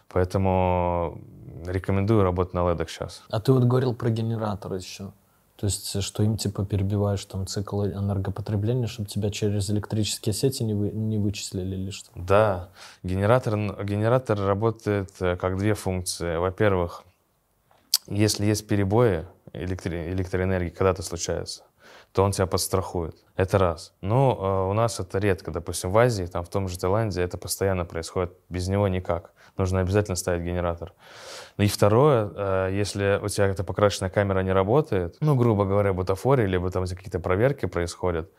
Поэтому 0.08 1.18
рекомендую 1.66 2.22
работать 2.22 2.52
на 2.52 2.68
ледах 2.68 2.90
сейчас. 2.90 3.24
А 3.30 3.40
ты 3.40 3.52
вот 3.52 3.64
говорил 3.64 3.94
про 3.94 4.10
генераторы 4.10 4.76
еще. 4.76 5.12
То 5.56 5.66
есть, 5.66 6.02
что 6.02 6.22
им 6.22 6.36
типа 6.36 6.66
перебиваешь 6.66 7.24
там 7.24 7.46
цикл 7.46 7.84
энергопотребления, 7.84 8.86
чтобы 8.86 9.08
тебя 9.08 9.30
через 9.30 9.70
электрические 9.70 10.34
сети 10.34 10.62
не, 10.62 10.74
вы, 10.74 10.90
не 10.90 11.18
вычислили 11.18 11.74
или 11.74 11.90
что? 11.90 12.10
Да. 12.14 12.68
Генератор, 13.02 13.56
генератор 13.84 14.38
работает 14.38 15.10
э, 15.20 15.36
как 15.36 15.56
две 15.56 15.72
функции. 15.72 16.36
Во-первых, 16.36 17.04
если 18.06 18.44
есть 18.44 18.68
перебои 18.68 19.26
электри, 19.54 20.12
электроэнергии, 20.12 20.68
когда-то 20.68 21.02
случается, 21.02 21.64
то 22.12 22.22
он 22.22 22.32
тебя 22.32 22.46
подстрахует. 22.46 23.16
Это 23.34 23.56
раз. 23.56 23.94
Но 24.02 24.36
э, 24.38 24.70
у 24.70 24.74
нас 24.74 25.00
это 25.00 25.18
редко. 25.18 25.50
Допустим, 25.52 25.90
в 25.90 25.96
Азии, 25.96 26.24
там 26.24 26.44
в 26.44 26.48
том 26.50 26.68
же 26.68 26.78
Таиланде 26.78 27.22
это 27.22 27.38
постоянно 27.38 27.86
происходит. 27.86 28.34
Без 28.50 28.68
него 28.68 28.88
никак. 28.88 29.32
Нужно 29.56 29.80
обязательно 29.80 30.16
ставить 30.16 30.44
генератор. 30.44 30.92
Ну 31.56 31.64
и 31.64 31.68
второе, 31.68 32.30
э, 32.34 32.70
если 32.72 33.18
у 33.22 33.28
тебя 33.28 33.46
эта 33.46 33.64
покрашенная 33.64 34.10
камера 34.10 34.40
не 34.40 34.52
работает, 34.52 35.16
ну, 35.20 35.34
грубо 35.34 35.64
говоря, 35.64 35.92
бутафория, 35.92 36.46
либо 36.46 36.70
там 36.70 36.84
какие-то 36.86 37.20
проверки 37.20 37.66
происходят, 37.66 38.30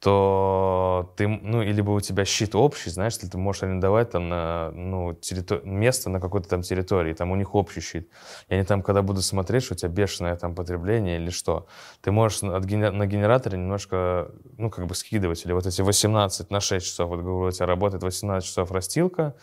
то 0.00 1.12
ты, 1.16 1.26
ну, 1.26 1.60
и 1.60 1.72
либо 1.72 1.90
у 1.90 2.00
тебя 2.00 2.24
щит 2.24 2.54
общий, 2.54 2.90
знаешь, 2.90 3.16
ты 3.16 3.36
можешь 3.36 3.64
арендовать 3.64 4.10
там 4.10 4.28
на, 4.28 4.70
ну, 4.70 5.12
территор... 5.14 5.64
место 5.64 6.08
на 6.08 6.20
какой-то 6.20 6.48
там 6.48 6.62
территории, 6.62 7.14
там 7.14 7.32
у 7.32 7.36
них 7.36 7.54
общий 7.56 7.80
щит. 7.80 8.08
И 8.48 8.54
они 8.54 8.62
там, 8.62 8.82
когда 8.82 9.02
будут 9.02 9.24
смотреть, 9.24 9.64
что 9.64 9.74
у 9.74 9.76
тебя 9.76 9.88
бешеное 9.88 10.36
там 10.36 10.54
потребление 10.54 11.16
или 11.16 11.30
что, 11.30 11.66
ты 12.00 12.12
можешь 12.12 12.44
от 12.44 12.64
генер... 12.64 12.92
на 12.92 13.06
генераторе 13.06 13.58
немножко, 13.58 14.30
ну, 14.56 14.70
как 14.70 14.86
бы 14.86 14.94
скидывать, 14.94 15.44
или 15.44 15.52
вот 15.52 15.66
эти 15.66 15.82
18 15.82 16.50
на 16.50 16.60
6 16.60 16.86
часов, 16.86 17.08
вот, 17.08 17.20
говорю, 17.20 17.48
у 17.48 17.50
тебя 17.50 17.66
работает 17.66 18.04
18 18.04 18.48
часов 18.48 18.70
растилка, 18.70 19.34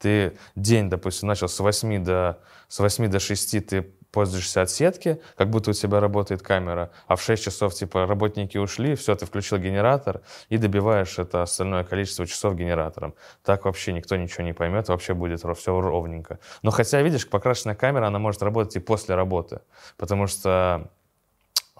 ты 0.00 0.36
день, 0.56 0.88
допустим, 0.88 1.28
начал 1.28 1.48
с 1.48 1.60
8 1.60 2.02
до, 2.02 2.40
с 2.68 2.78
8 2.78 3.08
до 3.08 3.20
6 3.20 3.66
ты 3.66 3.82
пользуешься 4.10 4.62
от 4.62 4.70
сетки, 4.70 5.20
как 5.36 5.50
будто 5.50 5.70
у 5.70 5.72
тебя 5.72 6.00
работает 6.00 6.42
камера, 6.42 6.90
а 7.06 7.16
в 7.16 7.22
6 7.22 7.44
часов, 7.44 7.74
типа, 7.74 8.06
работники 8.06 8.58
ушли, 8.58 8.94
все, 8.96 9.14
ты 9.14 9.26
включил 9.26 9.58
генератор 9.58 10.22
и 10.48 10.56
добиваешь 10.56 11.18
это 11.18 11.42
остальное 11.42 11.84
количество 11.84 12.26
часов 12.26 12.56
генератором. 12.56 13.14
Так 13.44 13.66
вообще 13.66 13.92
никто 13.92 14.16
ничего 14.16 14.44
не 14.44 14.52
поймет, 14.52 14.88
вообще 14.88 15.14
будет 15.14 15.44
все 15.56 15.80
ровненько. 15.80 16.38
Но 16.62 16.70
хотя, 16.70 17.00
видишь, 17.02 17.28
покрашенная 17.28 17.76
камера, 17.76 18.06
она 18.06 18.18
может 18.18 18.42
работать 18.42 18.76
и 18.76 18.80
после 18.80 19.14
работы, 19.14 19.60
потому 19.96 20.26
что 20.26 20.90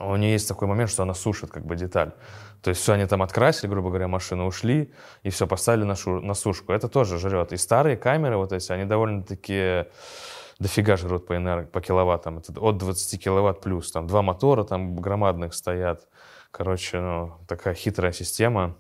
у 0.01 0.17
нее 0.17 0.33
есть 0.33 0.49
такой 0.49 0.67
момент, 0.67 0.91
что 0.91 1.03
она 1.03 1.15
сушит 1.15 1.51
как 1.51 1.65
бы 1.65 1.77
деталь. 1.77 2.13
То 2.63 2.71
есть 2.71 2.83
все, 2.83 2.95
они 2.95 3.07
там 3.07 3.23
открасили, 3.23 3.69
грубо 3.69 3.89
говоря, 3.89 4.09
машину, 4.09 4.47
ушли, 4.47 4.93
и 5.23 5.31
все, 5.31 5.47
поставили 5.47 5.85
на, 5.85 5.95
шу, 5.95 6.21
на 6.21 6.35
сушку. 6.35 6.73
Это 6.73 6.89
тоже 6.89 7.19
жрет. 7.19 7.53
И 7.53 7.57
старые 7.57 7.97
камеры 7.97 8.37
вот 8.37 8.53
эти, 8.53 8.73
они 8.73 8.85
довольно-таки 8.85 9.87
дофига 10.59 10.97
жрут 10.97 11.27
по, 11.27 11.37
энерг... 11.37 11.71
по 11.71 11.81
киловаттам. 11.81 12.39
Это 12.39 12.53
от 12.61 12.77
20 12.77 13.23
киловатт 13.23 13.61
плюс. 13.61 13.91
Там 13.93 14.07
два 14.07 14.23
мотора 14.23 14.65
там 14.65 14.97
громадных 14.97 15.55
стоят. 15.55 16.09
Короче, 16.51 17.01
ну, 17.01 17.39
такая 17.49 17.75
хитрая 17.75 18.13
система. 18.13 18.77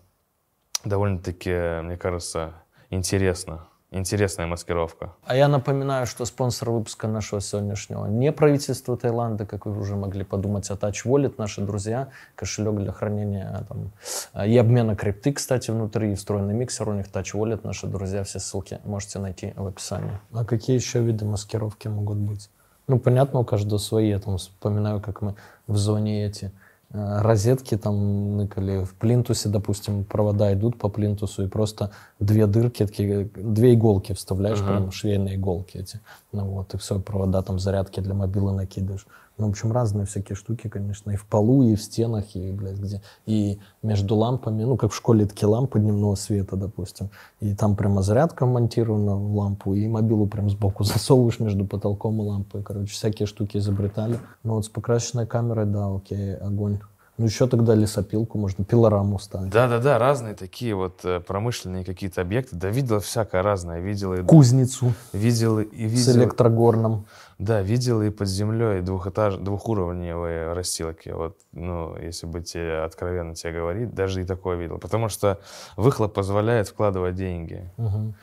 Довольно-таки, 0.85 1.81
мне 1.83 1.97
кажется, 1.97 2.55
интересно. 2.91 3.70
Интересная 3.93 4.47
маскировка. 4.47 5.15
А 5.25 5.35
я 5.35 5.49
напоминаю, 5.49 6.07
что 6.07 6.25
спонсор 6.25 6.71
выпуска 6.71 7.09
нашего 7.09 7.41
сегодняшнего 7.41 8.07
не 8.07 8.31
правительство 8.31 8.97
Таиланда, 8.97 9.47
как 9.47 9.67
вы 9.67 9.77
уже 9.77 9.97
могли 9.97 10.23
подумать, 10.23 10.71
а 10.71 10.75
Touch 10.75 11.05
Wallet, 11.05 11.35
наши 11.39 11.61
друзья, 11.61 12.09
кошелек 12.37 12.77
для 12.77 12.93
хранения 12.93 13.67
там, 13.69 13.91
и 14.47 14.57
обмена 14.57 14.95
крипты, 14.95 15.33
кстати, 15.33 15.73
внутри, 15.73 16.13
и 16.13 16.15
встроенный 16.15 16.55
миксер 16.55 16.89
у 16.89 16.93
них 16.93 17.07
Touch 17.09 17.35
Wallet, 17.35 17.61
наши 17.65 17.89
друзья, 17.89 18.23
все 18.23 18.39
ссылки 18.39 18.79
можете 18.85 19.19
найти 19.19 19.55
в 19.57 19.67
описании. 19.67 20.21
А 20.33 20.45
какие 20.45 20.77
еще 20.77 21.01
виды 21.01 21.25
маскировки 21.25 21.89
могут 21.89 22.19
быть? 22.19 22.49
Ну, 22.87 23.01
понятно, 23.01 23.41
у 23.41 23.45
каждого 23.45 23.79
свои. 23.79 24.09
Я 24.09 24.21
там 24.21 24.37
вспоминаю, 24.37 25.01
как 25.01 25.21
мы 25.21 25.35
в 25.67 25.77
зоне 25.77 26.27
эти 26.27 26.53
розетки 26.93 27.77
там 27.77 28.37
ныкали. 28.37 28.85
В 28.85 28.95
плинтусе, 28.95 29.49
допустим, 29.49 30.05
провода 30.05 30.53
идут 30.53 30.77
по 30.79 30.89
плинтусу, 30.89 31.45
и 31.45 31.49
просто 31.49 31.91
две 32.19 32.47
дырки, 32.47 32.85
такие, 32.87 33.31
две 33.37 33.75
иголки 33.75 34.13
вставляешь, 34.13 34.59
Ага. 34.59 34.67
прям 34.69 34.91
швейные 34.91 35.37
иголки 35.37 35.77
эти. 35.79 36.01
Ну 36.33 36.47
вот, 36.47 36.75
и 36.75 36.79
все, 36.79 36.99
провода 36.99 37.43
там 37.43 37.59
зарядки 37.59 38.01
для 38.01 38.15
мобилы 38.15 38.53
накидываешь. 38.53 39.07
Ну, 39.41 39.47
в 39.47 39.51
общем, 39.51 39.73
разные 39.73 40.05
всякие 40.05 40.37
штуки, 40.37 40.69
конечно, 40.69 41.11
и 41.11 41.17
в 41.17 41.25
полу, 41.25 41.63
и 41.63 41.75
в 41.75 41.83
стенах, 41.83 42.37
и, 42.37 42.53
блядь, 42.53 42.79
где. 42.79 43.01
И 43.25 43.59
между 43.83 44.15
лампами, 44.15 44.65
ну, 44.65 44.77
как 44.77 44.93
в 44.93 44.95
школе 44.95 45.25
такие 45.25 45.49
лампы 45.49 45.81
дневного 45.81 46.15
света, 46.15 46.57
допустим. 46.57 47.09
И 47.41 47.55
там 47.55 47.75
прямо 47.75 48.03
зарядка 48.03 48.45
монтирована 48.45 49.17
в 49.17 49.35
лампу, 49.35 49.75
и 49.75 49.89
мобилу 49.89 50.27
прям 50.27 50.51
сбоку 50.51 50.85
засовываешь 50.85 51.41
между 51.41 51.65
потолком 51.65 52.21
и 52.21 52.25
лампой. 52.27 52.63
Короче, 52.63 52.93
всякие 52.93 53.25
штуки 53.25 53.57
изобретали. 53.57 54.19
Ну, 54.43 54.57
вот 54.57 54.67
с 54.67 54.69
покрасочной 54.69 55.27
камерой, 55.27 55.65
да, 55.65 55.89
окей, 55.89 56.37
огонь. 56.37 56.81
Ну, 57.21 57.27
еще 57.27 57.47
тогда 57.47 57.75
лесопилку 57.75 58.39
можно, 58.39 58.65
пилораму 58.65 59.19
ставить. 59.19 59.51
Да-да-да, 59.51 59.99
разные 59.99 60.35
такие 60.35 60.75
вот 60.75 61.05
э, 61.05 61.21
промышленные 61.21 61.85
какие-то 61.85 62.23
объекты. 62.23 62.57
Да, 62.57 62.71
видел 62.71 63.01
всякое 63.01 63.43
разное. 63.43 63.81
Видел 63.81 64.15
и, 64.15 64.23
Кузницу 64.23 64.95
видел 65.13 65.59
и 65.59 65.87
с 65.87 66.07
видел. 66.07 66.23
электрогорном. 66.23 67.05
Да, 67.39 67.61
видел 67.61 68.01
и 68.01 68.09
под 68.09 68.27
землей 68.27 68.81
двухэтаж, 68.81 69.37
двухуровневые 69.37 70.55
растилки. 70.55 71.11
Вот, 71.11 71.37
ну, 71.53 71.95
если 71.99 72.25
быть 72.25 72.57
откровенно 72.57 73.35
тебе 73.35 73.53
говорить, 73.53 73.95
даже 73.95 74.23
и 74.23 74.25
такое 74.25 74.57
видел. 74.57 74.79
Потому 74.79 75.11
что 75.11 75.41
выхлоп 75.77 76.15
позволяет 76.15 76.69
вкладывать 76.69 77.17
деньги. 77.17 77.71
Мгм. 77.77 78.15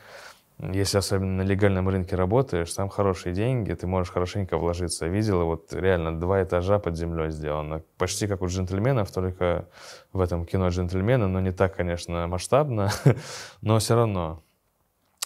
Если 0.60 0.98
особенно 0.98 1.44
на 1.44 1.46
легальном 1.46 1.88
рынке 1.88 2.16
работаешь, 2.16 2.72
там 2.72 2.88
хорошие 2.88 3.32
деньги, 3.32 3.72
ты 3.74 3.86
можешь 3.86 4.12
хорошенько 4.12 4.58
вложиться. 4.58 5.06
Видел, 5.06 5.44
вот 5.44 5.72
реально 5.72 6.18
два 6.18 6.42
этажа 6.42 6.80
под 6.80 6.96
землей 6.96 7.30
сделано. 7.30 7.82
Почти 7.96 8.26
как 8.26 8.42
у 8.42 8.46
джентльменов, 8.46 9.10
только 9.12 9.66
в 10.12 10.20
этом 10.20 10.44
кино 10.44 10.68
джентльмены, 10.68 11.28
но 11.28 11.40
не 11.40 11.52
так, 11.52 11.76
конечно, 11.76 12.26
масштабно, 12.26 12.90
но 13.62 13.78
все 13.78 13.94
равно. 13.94 14.42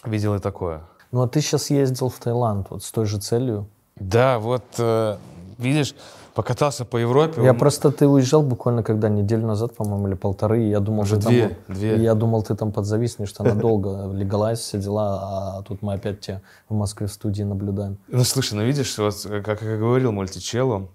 Видел 0.05 0.35
и 0.35 0.39
такое. 0.39 0.83
Ну, 1.11 1.23
а 1.23 1.27
ты 1.27 1.41
сейчас 1.41 1.71
ездил 1.71 2.09
в 2.09 2.19
Таиланд 2.19 2.69
вот 2.69 2.83
с 2.83 2.91
той 2.91 3.07
же 3.07 3.17
целью? 3.17 3.67
Да, 3.95 4.37
вот 4.37 4.63
э, 4.77 5.17
видишь, 5.57 5.95
покатался 6.33 6.85
по 6.85 6.97
Европе. 6.97 7.43
Я 7.43 7.51
он- 7.51 7.57
просто, 7.57 7.91
ты 7.91 8.07
уезжал 8.07 8.41
буквально 8.43 8.83
когда, 8.83 9.09
неделю 9.09 9.45
назад, 9.47 9.75
по-моему, 9.75 10.07
или 10.07 10.15
полторы, 10.15 10.63
и 10.63 10.69
я 10.69 10.79
думал, 10.79 11.03
Уже 11.03 11.17
ты 11.17 11.27
две, 11.27 11.49
там, 11.49 11.75
две. 11.75 11.95
я 12.03 12.13
думал, 12.15 12.43
ты 12.43 12.55
там 12.55 12.71
подзависнешь, 12.71 13.29
что 13.29 13.43
надолго, 13.43 14.11
легалайз, 14.11 14.59
все 14.59 14.79
дела, 14.79 15.57
а 15.57 15.61
тут 15.63 15.81
мы 15.81 15.93
опять 15.93 16.21
тебя 16.21 16.41
в 16.69 16.73
Москве 16.73 17.07
в 17.07 17.11
студии 17.13 17.43
наблюдаем. 17.43 17.97
Ну, 18.07 18.23
слушай, 18.23 18.55
ну 18.55 18.63
видишь, 18.63 18.97
вот 18.97 19.15
как, 19.45 19.61
я 19.61 19.77
говорил 19.77 20.11
мультичелу, 20.11 20.89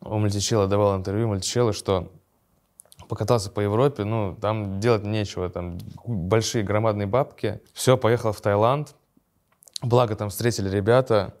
у 0.00 0.18
мультичела 0.18 0.66
давал 0.66 0.96
интервью 0.96 1.28
мультичелу, 1.28 1.72
что 1.72 2.08
покатался 3.08 3.50
по 3.50 3.60
Европе, 3.60 4.04
ну, 4.04 4.36
там 4.40 4.80
делать 4.80 5.04
нечего, 5.04 5.48
там 5.48 5.78
большие 6.06 6.64
громадные 6.64 7.06
бабки. 7.06 7.60
Все, 7.72 7.96
поехал 7.96 8.32
в 8.32 8.40
Таиланд. 8.40 8.94
Благо 9.82 10.16
там 10.16 10.30
встретили 10.30 10.68
ребята, 10.68 11.34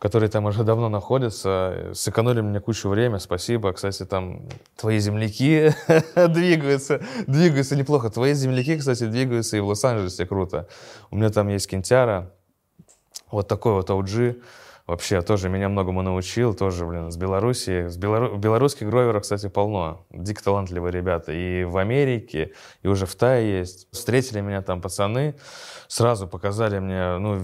которые 0.00 0.30
там 0.30 0.46
уже 0.46 0.64
давно 0.64 0.88
находятся, 0.88 1.90
сэкономили 1.92 2.40
мне 2.40 2.58
кучу 2.58 2.88
времени, 2.88 3.18
спасибо. 3.18 3.72
Кстати, 3.74 4.06
там 4.06 4.48
твои 4.76 4.98
земляки 4.98 5.72
двигаются, 6.16 7.02
двигаются 7.26 7.76
неплохо. 7.76 8.08
Твои 8.08 8.32
земляки, 8.32 8.78
кстати, 8.78 9.04
двигаются 9.04 9.58
и 9.58 9.60
в 9.60 9.66
Лос-Анджелесе 9.66 10.24
круто. 10.24 10.68
У 11.10 11.16
меня 11.16 11.28
там 11.28 11.48
есть 11.48 11.68
Кентяра, 11.68 12.32
вот 13.30 13.46
такой 13.46 13.74
вот 13.74 13.90
OG. 13.90 14.42
Вообще, 14.86 15.22
тоже 15.22 15.48
меня 15.48 15.68
многому 15.68 16.02
научил, 16.02 16.52
тоже, 16.52 16.84
блин, 16.86 17.12
с 17.12 17.16
Белоруссии. 17.16 17.86
С 17.86 17.96
Белору... 17.96 18.36
Белорусских 18.38 18.88
гроверов, 18.88 19.22
кстати, 19.22 19.48
полно. 19.48 20.04
Дико 20.10 20.42
талантливые 20.42 20.90
ребята. 20.90 21.30
И 21.30 21.62
в 21.62 21.76
Америке, 21.76 22.54
и 22.82 22.88
уже 22.88 23.06
в 23.06 23.14
Тае 23.14 23.58
есть. 23.60 23.86
Встретили 23.92 24.40
меня 24.40 24.62
там 24.62 24.80
пацаны, 24.80 25.36
сразу 25.90 26.28
показали 26.28 26.78
мне, 26.78 27.18
ну, 27.18 27.40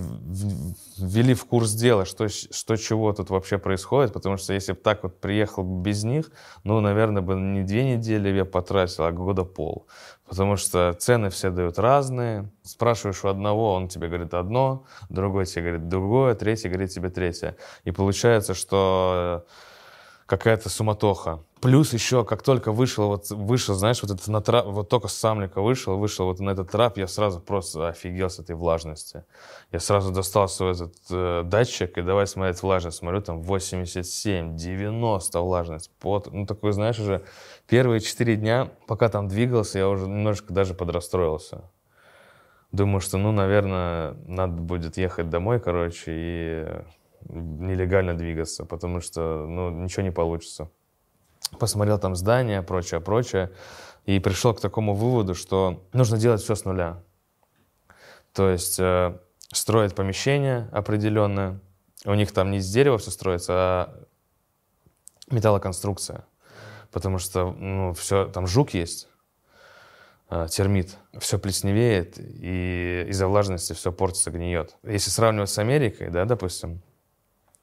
ввели 0.98 1.34
в 1.34 1.46
курс 1.46 1.72
дела, 1.72 2.04
что, 2.04 2.28
что 2.28 2.76
чего 2.76 3.12
тут 3.12 3.30
вообще 3.30 3.58
происходит, 3.58 4.12
потому 4.12 4.36
что 4.36 4.52
если 4.52 4.70
бы 4.72 4.78
так 4.78 5.02
вот 5.02 5.20
приехал 5.20 5.64
без 5.64 6.04
них, 6.04 6.30
ну, 6.62 6.78
наверное, 6.78 7.22
бы 7.22 7.34
не 7.34 7.64
две 7.64 7.96
недели 7.96 8.28
я 8.28 8.44
потратил, 8.44 9.02
а 9.04 9.10
года 9.10 9.42
пол. 9.42 9.88
Потому 10.28 10.56
что 10.56 10.94
цены 10.96 11.28
все 11.30 11.50
дают 11.50 11.80
разные. 11.80 12.48
Спрашиваешь 12.62 13.24
у 13.24 13.28
одного, 13.28 13.74
он 13.74 13.88
тебе 13.88 14.06
говорит 14.06 14.32
одно, 14.32 14.84
другой 15.08 15.46
тебе 15.46 15.62
говорит 15.62 15.88
другое, 15.88 16.36
третий 16.36 16.68
говорит 16.68 16.90
тебе 16.90 17.10
третье. 17.10 17.56
И 17.82 17.90
получается, 17.90 18.54
что 18.54 19.44
какая-то 20.26 20.68
суматоха. 20.68 21.40
Плюс 21.60 21.92
еще, 21.92 22.24
как 22.24 22.42
только 22.42 22.70
вышел, 22.70 23.08
вот, 23.08 23.30
вышел, 23.30 23.74
знаешь, 23.74 24.02
вот 24.02 24.10
этот 24.10 24.28
на 24.28 24.40
трап, 24.40 24.66
вот 24.66 24.88
только 24.88 25.08
с 25.08 25.14
самлика 25.14 25.62
вышел, 25.62 25.96
вышел 25.96 26.26
вот 26.26 26.38
на 26.38 26.50
этот 26.50 26.70
трап, 26.70 26.98
я 26.98 27.06
сразу 27.06 27.40
просто 27.40 27.88
офигел 27.88 28.28
с 28.28 28.38
этой 28.38 28.54
влажности. 28.54 29.24
Я 29.72 29.80
сразу 29.80 30.12
достал 30.12 30.48
свой 30.48 30.72
этот 30.72 30.94
э, 31.10 31.42
датчик 31.44 31.96
и 31.96 32.02
давай 32.02 32.26
смотреть 32.26 32.62
влажность. 32.62 32.98
Смотрю, 32.98 33.22
там 33.22 33.42
87, 33.42 34.56
90 34.56 35.40
влажность. 35.40 35.90
Пот, 35.98 36.28
ну, 36.30 36.44
такой, 36.44 36.72
знаешь, 36.72 36.98
уже 36.98 37.24
первые 37.66 38.00
четыре 38.00 38.36
дня, 38.36 38.68
пока 38.86 39.08
там 39.08 39.26
двигался, 39.28 39.78
я 39.78 39.88
уже 39.88 40.06
немножко 40.06 40.52
даже 40.52 40.74
подрастроился. 40.74 41.62
Думаю, 42.70 43.00
что, 43.00 43.16
ну, 43.16 43.32
наверное, 43.32 44.14
надо 44.26 44.60
будет 44.60 44.98
ехать 44.98 45.30
домой, 45.30 45.58
короче, 45.60 46.12
и 46.12 46.66
нелегально 47.28 48.16
двигаться, 48.16 48.64
потому 48.64 49.00
что, 49.00 49.46
ну, 49.46 49.70
ничего 49.70 50.02
не 50.02 50.12
получится. 50.12 50.70
Посмотрел 51.58 51.98
там 51.98 52.16
здания, 52.16 52.62
прочее, 52.62 53.00
прочее, 53.00 53.52
и 54.04 54.18
пришел 54.18 54.54
к 54.54 54.60
такому 54.60 54.94
выводу, 54.94 55.34
что 55.34 55.84
нужно 55.92 56.18
делать 56.18 56.40
все 56.40 56.54
с 56.54 56.64
нуля. 56.64 57.02
То 58.32 58.50
есть 58.50 58.78
э, 58.78 59.18
строить 59.52 59.94
помещение 59.94 60.68
определенное. 60.72 61.60
У 62.04 62.14
них 62.14 62.32
там 62.32 62.50
не 62.50 62.58
из 62.58 62.70
дерева 62.70 62.98
все 62.98 63.10
строится, 63.10 63.52
а 63.54 64.06
металлоконструкция. 65.30 66.24
Потому 66.90 67.18
что 67.18 67.52
ну, 67.52 67.92
все, 67.94 68.26
там 68.26 68.46
жук 68.46 68.70
есть, 68.74 69.08
э, 70.30 70.46
термит, 70.50 70.96
все 71.18 71.38
плесневеет, 71.38 72.18
и 72.18 73.06
из-за 73.08 73.26
влажности 73.26 73.72
все 73.72 73.92
портится, 73.92 74.30
гниет. 74.30 74.76
Если 74.82 75.10
сравнивать 75.10 75.50
с 75.50 75.58
Америкой, 75.58 76.10
да, 76.10 76.24
допустим, 76.24 76.80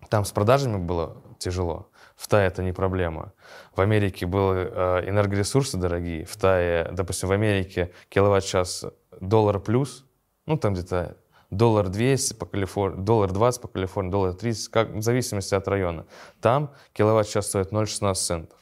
там 0.10 0.26
с 0.26 0.32
продажами 0.32 0.78
было 0.78 1.18
тяжело. 1.38 1.90
В 2.16 2.28
Тае 2.28 2.48
это 2.48 2.64
не 2.64 2.72
проблема. 2.72 3.34
В 3.76 3.82
Америке 3.82 4.26
были 4.26 4.70
э, 4.72 5.10
энергоресурсы 5.10 5.78
дорогие. 5.78 6.26
В 6.26 6.36
Тае, 6.38 6.90
допустим, 6.92 7.30
в 7.30 7.32
Америке 7.32 7.92
киловатт-час 8.10 8.86
доллар 9.20 9.60
плюс, 9.60 10.06
ну 10.46 10.58
там 10.58 10.74
где-то 10.74 11.18
доллар 11.50 11.90
200 11.90 12.36
по 12.36 12.46
Калифорнии, 12.46 13.04
доллар 13.04 13.32
20 13.32 13.62
по 13.62 13.68
Калифорнии, 13.68 14.12
доллар 14.12 14.34
30, 14.34 14.70
как, 14.70 14.90
в 14.90 15.02
зависимости 15.02 15.56
от 15.56 15.68
района. 15.68 16.06
Там 16.42 16.72
киловатт-час 16.94 17.48
стоит 17.48 17.72
0,16 17.72 18.14
центов. 18.16 18.60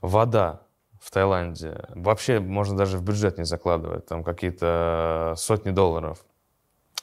Вода 0.00 0.62
в 1.00 1.10
Таиланде 1.10 1.84
вообще 1.94 2.40
можно 2.40 2.76
даже 2.76 2.98
в 2.98 3.02
бюджет 3.02 3.38
не 3.38 3.44
закладывать, 3.44 4.06
там 4.06 4.22
какие-то 4.22 5.34
сотни 5.36 5.70
долларов 5.70 6.24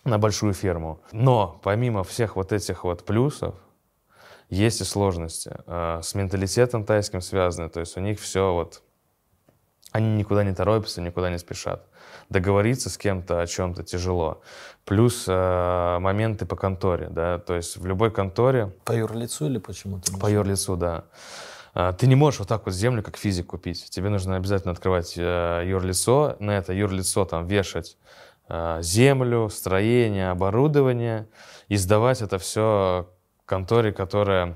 на 0.04 0.18
большую 0.18 0.54
ферму. 0.54 1.02
Но 1.12 1.60
помимо 1.64 2.04
всех 2.04 2.36
вот 2.36 2.54
этих 2.54 2.84
вот 2.84 3.06
плюсов, 3.06 3.56
есть 4.50 4.82
и 4.82 4.84
сложности. 4.84 5.56
Э, 5.66 6.00
С 6.04 6.16
менталитетом 6.16 6.84
тайским 6.86 7.22
связаны, 7.22 7.70
то 7.70 7.80
есть 7.80 7.98
у 7.98 8.00
них 8.02 8.20
все 8.20 8.54
вот... 8.54 8.82
Они 9.94 10.16
никуда 10.16 10.44
не 10.44 10.54
торопятся, 10.54 11.02
никуда 11.02 11.30
не 11.30 11.38
спешат. 11.40 11.88
Договориться 12.30 12.90
с 12.90 12.98
кем-то 12.98 13.40
о 13.42 13.48
чем-то 13.48 13.84
тяжело. 13.84 14.42
Плюс 14.84 15.26
э, 15.28 15.98
моменты 16.00 16.46
по 16.46 16.56
конторе, 16.58 17.08
да, 17.10 17.40
то 17.40 17.56
есть 17.56 17.78
в 17.78 17.86
любой 17.86 18.12
конторе 18.12 18.74
По 18.84 18.92
юрлицу 18.92 19.46
или 19.48 19.58
почему 19.60 20.00
ты? 20.00 20.12
по 20.18 20.28
юрлицу, 20.30 20.76
да. 20.76 21.06
А, 21.74 21.94
Ты 21.94 22.08
не 22.08 22.16
можешь 22.16 22.40
вот 22.40 22.50
так 22.50 22.66
вот 22.66 22.76
землю 22.76 23.02
как 23.02 23.18
физик 23.18 23.48
купить. 23.48 23.90
Тебе 23.90 24.10
нужно 24.10 24.36
обязательно 24.36 24.74
открывать 24.74 25.14
э, 25.18 25.64
юрлицо, 25.66 26.36
на 26.40 26.52
это 26.58 26.74
юрлицо 26.74 27.24
там 27.26 27.48
вешать 27.48 27.98
э, 28.50 28.80
землю, 28.82 29.50
строение, 29.50 30.30
оборудование 30.32 31.28
и 31.70 31.78
сдавать 31.78 32.22
это 32.22 32.40
все 32.40 33.10
конторе, 33.48 33.92
которая 33.92 34.56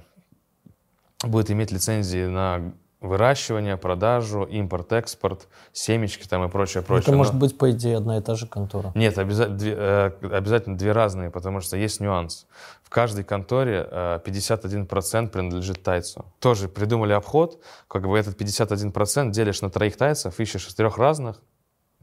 будет 1.24 1.50
иметь 1.50 1.72
лицензии 1.72 2.26
на 2.28 2.74
выращивание, 3.00 3.78
продажу, 3.78 4.44
импорт, 4.44 4.92
экспорт, 4.94 5.48
семечки 5.74 6.28
там 6.28 6.44
и 6.44 6.50
прочее, 6.50 6.84
прочее. 6.84 7.08
Это 7.08 7.16
может 7.18 7.34
Но- 7.34 7.40
быть, 7.40 7.58
по 7.58 7.72
идее, 7.72 7.98
одна 7.98 8.18
и 8.20 8.22
та 8.22 8.36
же 8.36 8.46
контора. 8.46 8.92
нет, 8.94 9.18
обяза- 9.18 9.48
две- 9.50 9.76
э, 9.76 10.12
обязательно 10.32 10.78
две 10.78 10.92
разные, 10.92 11.32
потому 11.32 11.62
что 11.62 11.78
есть 11.78 12.00
нюанс. 12.00 12.46
В 12.84 12.90
каждой 12.92 13.24
конторе 13.24 13.88
э, 13.90 14.20
51% 14.24 15.32
принадлежит 15.32 15.82
тайцу. 15.82 16.26
Тоже 16.40 16.68
придумали 16.70 17.14
обход, 17.14 17.60
как 17.88 18.08
бы 18.08 18.20
этот 18.20 18.38
51% 18.38 19.32
делишь 19.32 19.62
на 19.62 19.72
троих 19.72 19.98
тайцев, 19.98 20.40
ищешь 20.40 20.68
из 20.68 20.76
трех 20.76 21.00
разных 21.00 21.42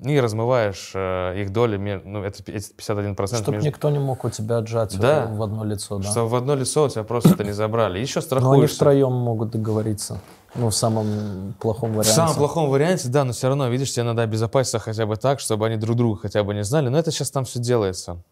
и 0.00 0.20
размываешь 0.20 0.92
э, 0.94 1.40
их 1.40 1.52
доли, 1.52 1.76
ну, 2.04 2.22
это 2.22 2.42
эти 2.50 2.72
51% 2.74 3.36
Чтобы 3.36 3.52
между... 3.52 3.66
никто 3.68 3.90
не 3.90 3.98
мог 3.98 4.24
у 4.24 4.30
тебя 4.30 4.58
отжать 4.58 4.96
Да. 4.98 5.26
в 5.26 5.42
одно 5.42 5.64
лицо, 5.64 5.98
да. 5.98 6.08
Чтобы 6.10 6.28
в 6.28 6.34
одно 6.36 6.54
лицо 6.54 6.84
у 6.84 6.88
тебя 6.88 7.02
просто 7.02 7.30
это 7.30 7.42
не 7.44 7.52
забрали. 7.52 7.98
Еще 7.98 8.20
Но 8.20 8.20
они 8.20 8.26
страхуешься. 8.26 8.76
втроем 8.76 9.12
могут 9.12 9.50
договориться. 9.50 10.20
Ну, 10.54 10.70
в 10.70 10.74
самом 10.74 11.54
плохом 11.60 11.90
варианте. 11.90 12.10
В 12.10 12.14
самом 12.14 12.34
плохом 12.36 12.70
варианте, 12.70 13.08
да, 13.08 13.24
но 13.24 13.32
все 13.32 13.48
равно, 13.48 13.68
видишь, 13.68 13.92
тебе 13.92 14.04
надо 14.04 14.22
обезопаситься 14.22 14.78
хотя 14.78 15.04
бы 15.04 15.16
так, 15.16 15.40
чтобы 15.40 15.66
они 15.66 15.76
друг 15.76 15.96
друга 15.96 16.20
хотя 16.22 16.42
бы 16.44 16.54
не 16.54 16.64
знали. 16.64 16.88
Но 16.88 16.98
это 16.98 17.10
сейчас 17.10 17.30
там 17.30 17.44
все 17.44 17.58
делается. 17.58 18.22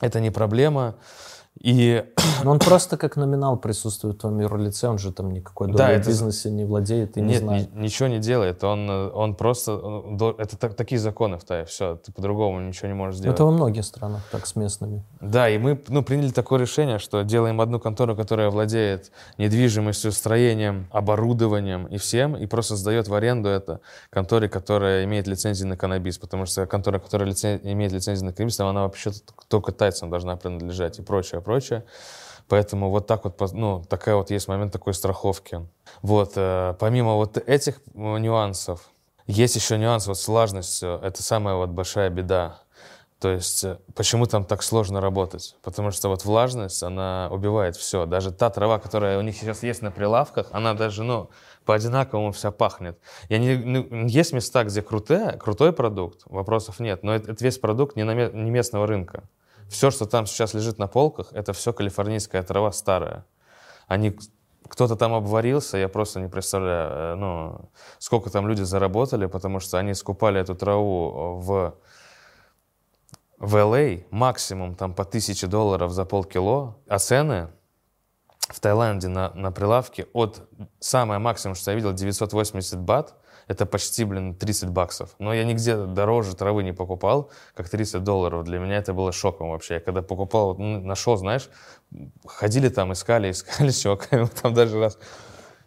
Это 0.00 0.20
не 0.20 0.30
проблема. 0.30 0.94
И... 1.60 2.04
Но 2.42 2.50
он 2.50 2.58
просто 2.58 2.96
как 2.96 3.16
номинал 3.16 3.56
присутствует 3.56 4.16
в 4.16 4.20
твоем 4.20 4.40
юрлице, 4.40 4.88
он 4.88 4.98
же 4.98 5.12
там 5.12 5.30
никакой 5.30 5.68
долей 5.68 5.96
да, 5.96 6.02
в 6.02 6.06
бизнесе 6.06 6.50
не 6.50 6.64
владеет 6.64 7.16
и 7.16 7.20
не 7.20 7.34
Нет, 7.34 7.42
знает. 7.42 7.74
Ни, 7.74 7.82
ничего 7.82 8.08
не 8.08 8.18
делает, 8.18 8.64
он, 8.64 8.88
он 8.90 9.34
просто... 9.34 9.80
Это 10.38 10.56
так, 10.56 10.74
такие 10.74 10.98
законы 10.98 11.38
в 11.38 11.44
Тае, 11.44 11.66
все, 11.66 11.96
ты 11.96 12.10
по-другому 12.10 12.60
ничего 12.60 12.88
не 12.88 12.94
можешь 12.94 13.18
сделать. 13.18 13.36
Это 13.36 13.44
во 13.44 13.52
многих 13.52 13.84
странах 13.84 14.22
так 14.32 14.46
с 14.46 14.56
местными. 14.56 15.04
Да, 15.20 15.48
и 15.48 15.58
мы 15.58 15.80
ну, 15.88 16.02
приняли 16.02 16.30
такое 16.30 16.58
решение, 16.58 16.98
что 16.98 17.22
делаем 17.22 17.60
одну 17.60 17.78
контору, 17.78 18.16
которая 18.16 18.50
владеет 18.50 19.12
недвижимостью, 19.36 20.10
строением, 20.10 20.88
оборудованием 20.90 21.86
и 21.86 21.98
всем, 21.98 22.34
и 22.34 22.46
просто 22.46 22.76
сдает 22.76 23.08
в 23.08 23.14
аренду 23.14 23.50
это 23.50 23.80
конторе, 24.10 24.48
которая 24.48 25.04
имеет 25.04 25.26
лицензию 25.26 25.68
на 25.68 25.76
каннабис, 25.76 26.18
потому 26.18 26.46
что 26.46 26.66
контора, 26.66 26.98
которая 26.98 27.28
лицен... 27.28 27.60
имеет 27.62 27.92
лицензию 27.92 28.26
на 28.26 28.32
каннабис, 28.32 28.58
она 28.58 28.82
вообще 28.82 29.10
только 29.48 29.70
тайцам 29.72 30.08
должна 30.08 30.36
принадлежать 30.36 30.98
и 30.98 31.02
прочее 31.02 31.41
прочее. 31.42 31.84
Поэтому 32.48 32.90
вот 32.90 33.06
так 33.06 33.24
вот, 33.24 33.40
ну, 33.52 33.82
такая 33.88 34.16
вот 34.16 34.30
есть 34.30 34.48
момент 34.48 34.72
такой 34.72 34.94
страховки. 34.94 35.66
Вот, 36.02 36.32
э, 36.36 36.74
помимо 36.78 37.14
вот 37.14 37.36
этих 37.36 37.80
э, 37.94 38.18
нюансов, 38.18 38.90
есть 39.26 39.56
еще 39.56 39.78
нюанс 39.78 40.06
вот 40.06 40.18
с 40.18 40.28
влажностью. 40.28 41.00
Это 41.02 41.22
самая 41.22 41.54
вот 41.54 41.70
большая 41.70 42.10
беда. 42.10 42.60
То 43.22 43.30
есть, 43.30 43.62
э, 43.62 43.78
почему 43.94 44.26
там 44.26 44.44
так 44.44 44.64
сложно 44.64 45.00
работать? 45.00 45.56
Потому 45.62 45.92
что 45.92 46.08
вот 46.08 46.24
влажность, 46.24 46.82
она 46.82 47.28
убивает 47.30 47.76
все. 47.76 48.04
Даже 48.04 48.32
та 48.32 48.50
трава, 48.50 48.80
которая 48.80 49.16
у 49.18 49.22
них 49.22 49.36
сейчас 49.36 49.62
есть 49.62 49.80
на 49.80 49.92
прилавках, 49.92 50.48
она 50.50 50.74
даже, 50.74 51.04
ну, 51.04 51.30
по-одинаковому 51.64 52.32
вся 52.32 52.50
пахнет. 52.50 52.98
Я 53.28 53.38
не, 53.38 53.54
ну, 53.56 54.06
есть 54.08 54.32
места, 54.32 54.64
где 54.64 54.82
крутая, 54.82 55.36
крутой 55.38 55.72
продукт, 55.72 56.22
вопросов 56.26 56.80
нет, 56.80 57.04
но 57.04 57.14
это, 57.14 57.30
это 57.30 57.44
весь 57.44 57.58
продукт 57.58 57.94
не, 57.94 58.02
на, 58.02 58.12
не 58.12 58.50
местного 58.50 58.88
рынка. 58.88 59.22
Все, 59.72 59.90
что 59.90 60.04
там 60.04 60.26
сейчас 60.26 60.52
лежит 60.52 60.78
на 60.78 60.86
полках, 60.86 61.32
это 61.32 61.54
все 61.54 61.72
калифорнийская 61.72 62.42
трава 62.42 62.72
старая. 62.72 63.24
Они 63.88 64.16
кто-то 64.68 64.96
там 64.96 65.14
обварился, 65.14 65.78
я 65.78 65.88
просто 65.88 66.20
не 66.20 66.28
представляю, 66.28 66.90
э, 66.90 67.14
ну, 67.14 67.70
сколько 67.98 68.30
там 68.30 68.46
люди 68.46 68.62
заработали, 68.62 69.26
потому 69.26 69.60
что 69.60 69.78
они 69.78 69.94
скупали 69.94 70.40
эту 70.40 70.54
траву 70.54 71.38
в, 71.40 71.74
в 73.38 73.56
LA 73.56 74.04
а 74.10 74.14
максимум 74.14 74.74
там 74.74 74.94
по 74.94 75.06
тысяче 75.06 75.46
долларов 75.46 75.90
за 75.90 76.04
полкило, 76.04 76.76
а 76.86 76.98
цены 76.98 77.48
в 78.48 78.60
Таиланде 78.60 79.08
на, 79.08 79.30
на 79.30 79.52
прилавке 79.52 80.06
от, 80.12 80.42
самое 80.80 81.18
максимум, 81.18 81.54
что 81.54 81.70
я 81.70 81.76
видел, 81.76 81.94
980 81.94 82.78
бат, 82.78 83.14
это 83.52 83.66
почти, 83.66 84.04
блин, 84.04 84.34
30 84.34 84.70
баксов. 84.70 85.14
Но 85.18 85.32
я 85.32 85.44
нигде 85.44 85.76
дороже 85.76 86.34
травы 86.34 86.62
не 86.62 86.72
покупал, 86.72 87.30
как 87.54 87.68
30 87.68 88.02
долларов. 88.02 88.44
Для 88.44 88.58
меня 88.58 88.76
это 88.76 88.94
было 88.94 89.12
шоком 89.12 89.50
вообще. 89.50 89.74
Я 89.74 89.80
когда 89.80 90.02
покупал, 90.02 90.56
ну, 90.56 90.80
нашел, 90.80 91.16
знаешь, 91.16 91.48
ходили 92.26 92.68
там, 92.68 92.92
искали, 92.92 93.30
искали 93.32 93.70
чуваками. 93.70 94.28
Там 94.42 94.54
даже 94.54 94.80
раз 94.80 94.98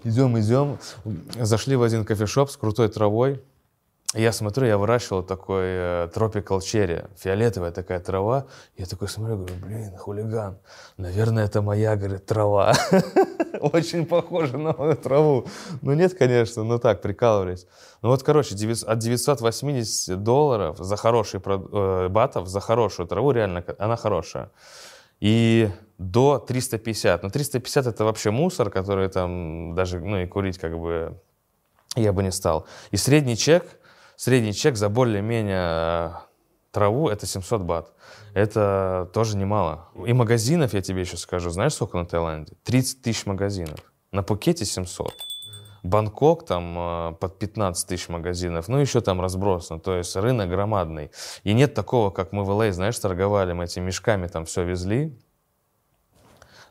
идем, 0.04 0.38
идем, 0.40 0.78
зашли 1.40 1.76
в 1.76 1.84
один 1.84 2.06
кофешоп 2.06 2.50
с 2.50 2.58
крутой 2.58 2.90
травой, 2.90 3.42
я 4.16 4.32
смотрю, 4.32 4.68
я 4.68 4.78
выращивал 4.78 5.24
такой 5.24 5.64
э, 5.66 6.10
tropical 6.14 6.60
cherry, 6.60 7.10
фиолетовая 7.18 7.72
такая 7.72 8.00
трава. 8.00 8.46
Я 8.78 8.86
такой 8.86 9.08
смотрю, 9.08 9.38
говорю, 9.38 9.56
блин, 9.66 9.98
хулиган, 9.98 10.58
наверное, 10.98 11.46
это 11.46 11.62
моя, 11.62 11.96
говорит, 11.96 12.26
трава. 12.26 12.74
Очень 13.60 14.06
похоже 14.06 14.58
на 14.58 14.74
мою 14.74 14.96
траву. 14.96 15.46
Ну 15.82 15.94
нет, 15.94 16.18
конечно, 16.18 16.64
но 16.64 16.78
так, 16.78 17.02
прикалывались. 17.02 17.68
Ну 18.02 18.10
вот, 18.10 18.24
короче, 18.24 18.56
от 18.56 19.00
980 19.00 20.24
долларов 20.24 20.78
за 20.78 20.96
хороший, 20.96 21.42
э, 21.44 22.08
батов 22.10 22.48
за 22.48 22.60
хорошую 22.60 23.08
траву, 23.08 23.32
реально, 23.32 23.64
она 23.78 23.96
хорошая. 23.96 24.52
И 25.20 25.70
до 25.98 26.40
350. 26.40 27.24
Но 27.24 27.30
350 27.30 27.88
это 27.88 28.04
вообще 28.04 28.32
мусор, 28.32 28.70
который 28.70 29.10
там 29.10 29.74
даже, 29.76 30.00
ну 30.00 30.18
и 30.18 30.26
курить 30.26 30.58
как 30.58 30.78
бы 30.78 31.18
я 31.96 32.12
бы 32.12 32.24
не 32.24 32.32
стал. 32.32 32.68
И 32.92 32.98
средний 32.98 33.38
чек 33.38 33.80
средний 34.18 34.54
чек 34.54 34.76
за 34.76 34.90
более-менее 34.90 35.62
э, 35.62 36.12
траву 36.72 37.10
это 37.10 37.26
700 37.26 37.62
бат. 37.62 37.94
Это 38.34 39.10
тоже 39.14 39.38
немало. 39.38 39.88
И 40.06 40.14
магазинов, 40.14 40.74
я 40.74 40.82
тебе 40.82 41.02
еще 41.02 41.18
скажу, 41.18 41.50
знаешь, 41.50 41.74
сколько 41.74 41.98
на 41.98 42.06
Таиланде? 42.06 42.54
30 42.64 43.02
тысяч 43.02 43.26
магазинов. 43.26 43.80
На 44.12 44.24
Пукете 44.24 44.66
700. 44.66 45.14
Бангкок 45.84 46.46
там 46.46 46.76
э, 46.78 47.14
под 47.20 47.38
15 47.38 47.88
тысяч 47.88 48.10
магазинов, 48.10 48.68
ну 48.68 48.80
еще 48.80 49.02
там 49.02 49.22
разбросно, 49.22 49.80
то 49.80 49.96
есть 49.96 50.16
рынок 50.16 50.50
громадный. 50.50 51.12
И 51.44 51.54
нет 51.54 51.76
такого, 51.76 52.10
как 52.10 52.32
мы 52.32 52.44
в 52.44 52.50
LA, 52.50 52.70
а, 52.70 52.74
знаешь, 52.74 52.98
торговали, 52.98 53.54
мы 53.54 53.66
этими 53.66 53.86
мешками 53.86 54.26
там 54.28 54.46
все 54.46 54.64
везли 54.64 55.16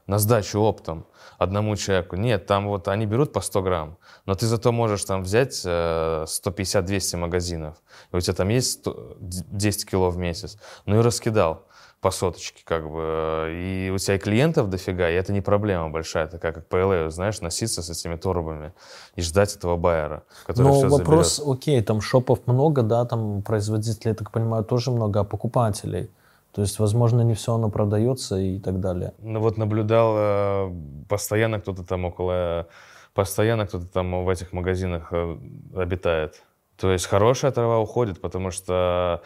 на 0.06 0.18
сдачу 0.18 0.60
оптом 0.60 1.06
одному 1.38 1.76
человеку. 1.76 2.16
Нет, 2.16 2.46
там 2.46 2.68
вот 2.68 2.88
они 2.88 3.06
берут 3.06 3.32
по 3.32 3.40
100 3.40 3.62
грамм, 3.62 3.96
но 4.26 4.34
ты 4.34 4.46
зато 4.46 4.72
можешь 4.72 5.04
там 5.04 5.22
взять 5.22 5.64
150-200 5.64 7.14
э, 7.14 7.16
магазинов, 7.16 7.76
и 8.12 8.16
у 8.16 8.20
тебя 8.20 8.34
там 8.34 8.48
есть 8.48 8.80
100, 8.80 9.16
10 9.20 9.90
кило 9.90 10.10
в 10.10 10.18
месяц, 10.18 10.58
ну 10.86 10.98
и 10.98 11.02
раскидал 11.02 11.66
по 12.00 12.10
соточке, 12.10 12.62
как 12.64 12.90
бы, 12.90 13.48
и 13.50 13.90
у 13.94 13.96
тебя 13.96 14.16
и 14.16 14.18
клиентов 14.18 14.68
дофига, 14.68 15.08
и 15.08 15.14
это 15.14 15.32
не 15.32 15.40
проблема 15.40 15.88
большая, 15.88 16.26
такая, 16.26 16.52
как 16.52 16.68
по 16.68 16.76
LA, 16.76 17.10
знаешь, 17.10 17.40
носиться 17.40 17.82
с 17.82 17.88
этими 17.88 18.16
торбами 18.16 18.74
и 19.16 19.22
ждать 19.22 19.56
этого 19.56 19.78
байера, 19.78 20.22
который 20.46 20.68
Но 20.68 20.74
все 20.74 20.88
вопрос, 20.88 21.36
заберет. 21.36 21.58
окей, 21.58 21.82
там 21.82 22.02
шопов 22.02 22.46
много, 22.46 22.82
да, 22.82 23.06
там 23.06 23.42
производителей, 23.42 24.10
я 24.10 24.14
так 24.14 24.30
понимаю, 24.30 24.64
тоже 24.64 24.90
много, 24.90 25.20
а 25.20 25.24
покупателей– 25.24 26.10
то 26.54 26.60
есть, 26.60 26.78
возможно, 26.78 27.22
не 27.22 27.34
все 27.34 27.54
оно 27.54 27.68
продается 27.68 28.36
и 28.36 28.60
так 28.60 28.78
далее. 28.78 29.12
Ну 29.18 29.40
вот 29.40 29.56
наблюдал, 29.56 30.14
э, 30.16 30.72
постоянно 31.08 31.58
кто-то 31.58 31.82
там 31.82 32.04
около, 32.04 32.68
постоянно 33.12 33.66
кто-то 33.66 33.86
там 33.86 34.24
в 34.24 34.28
этих 34.28 34.52
магазинах 34.52 35.08
э, 35.10 35.36
обитает. 35.74 36.44
То 36.76 36.92
есть 36.92 37.06
хорошая 37.06 37.50
трава 37.50 37.80
уходит, 37.80 38.20
потому 38.20 38.52
что 38.52 39.20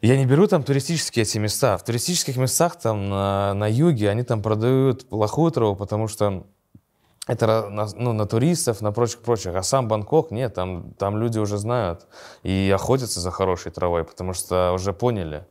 я 0.00 0.16
не 0.16 0.24
беру 0.24 0.46
там 0.46 0.62
туристические 0.62 1.24
эти 1.24 1.38
места. 1.38 1.76
В 1.78 1.84
туристических 1.84 2.36
местах 2.36 2.76
там 2.76 3.08
на, 3.08 3.52
на 3.54 3.68
юге 3.68 4.08
они 4.08 4.22
там 4.22 4.40
продают 4.40 5.08
плохую 5.08 5.50
траву, 5.50 5.74
потому 5.74 6.06
что 6.06 6.44
это 7.26 7.68
на, 7.68 7.88
ну, 7.96 8.12
на 8.12 8.26
туристов, 8.26 8.80
на 8.82 8.92
прочих-прочих. 8.92 9.52
А 9.56 9.64
сам 9.64 9.88
Бангкок, 9.88 10.30
нет, 10.30 10.54
там, 10.54 10.92
там 10.92 11.18
люди 11.18 11.40
уже 11.40 11.58
знают 11.58 12.06
и 12.44 12.70
охотятся 12.72 13.18
за 13.18 13.32
хорошей 13.32 13.72
травой, 13.72 14.04
потому 14.04 14.32
что 14.32 14.70
уже 14.72 14.92
поняли 14.92 15.44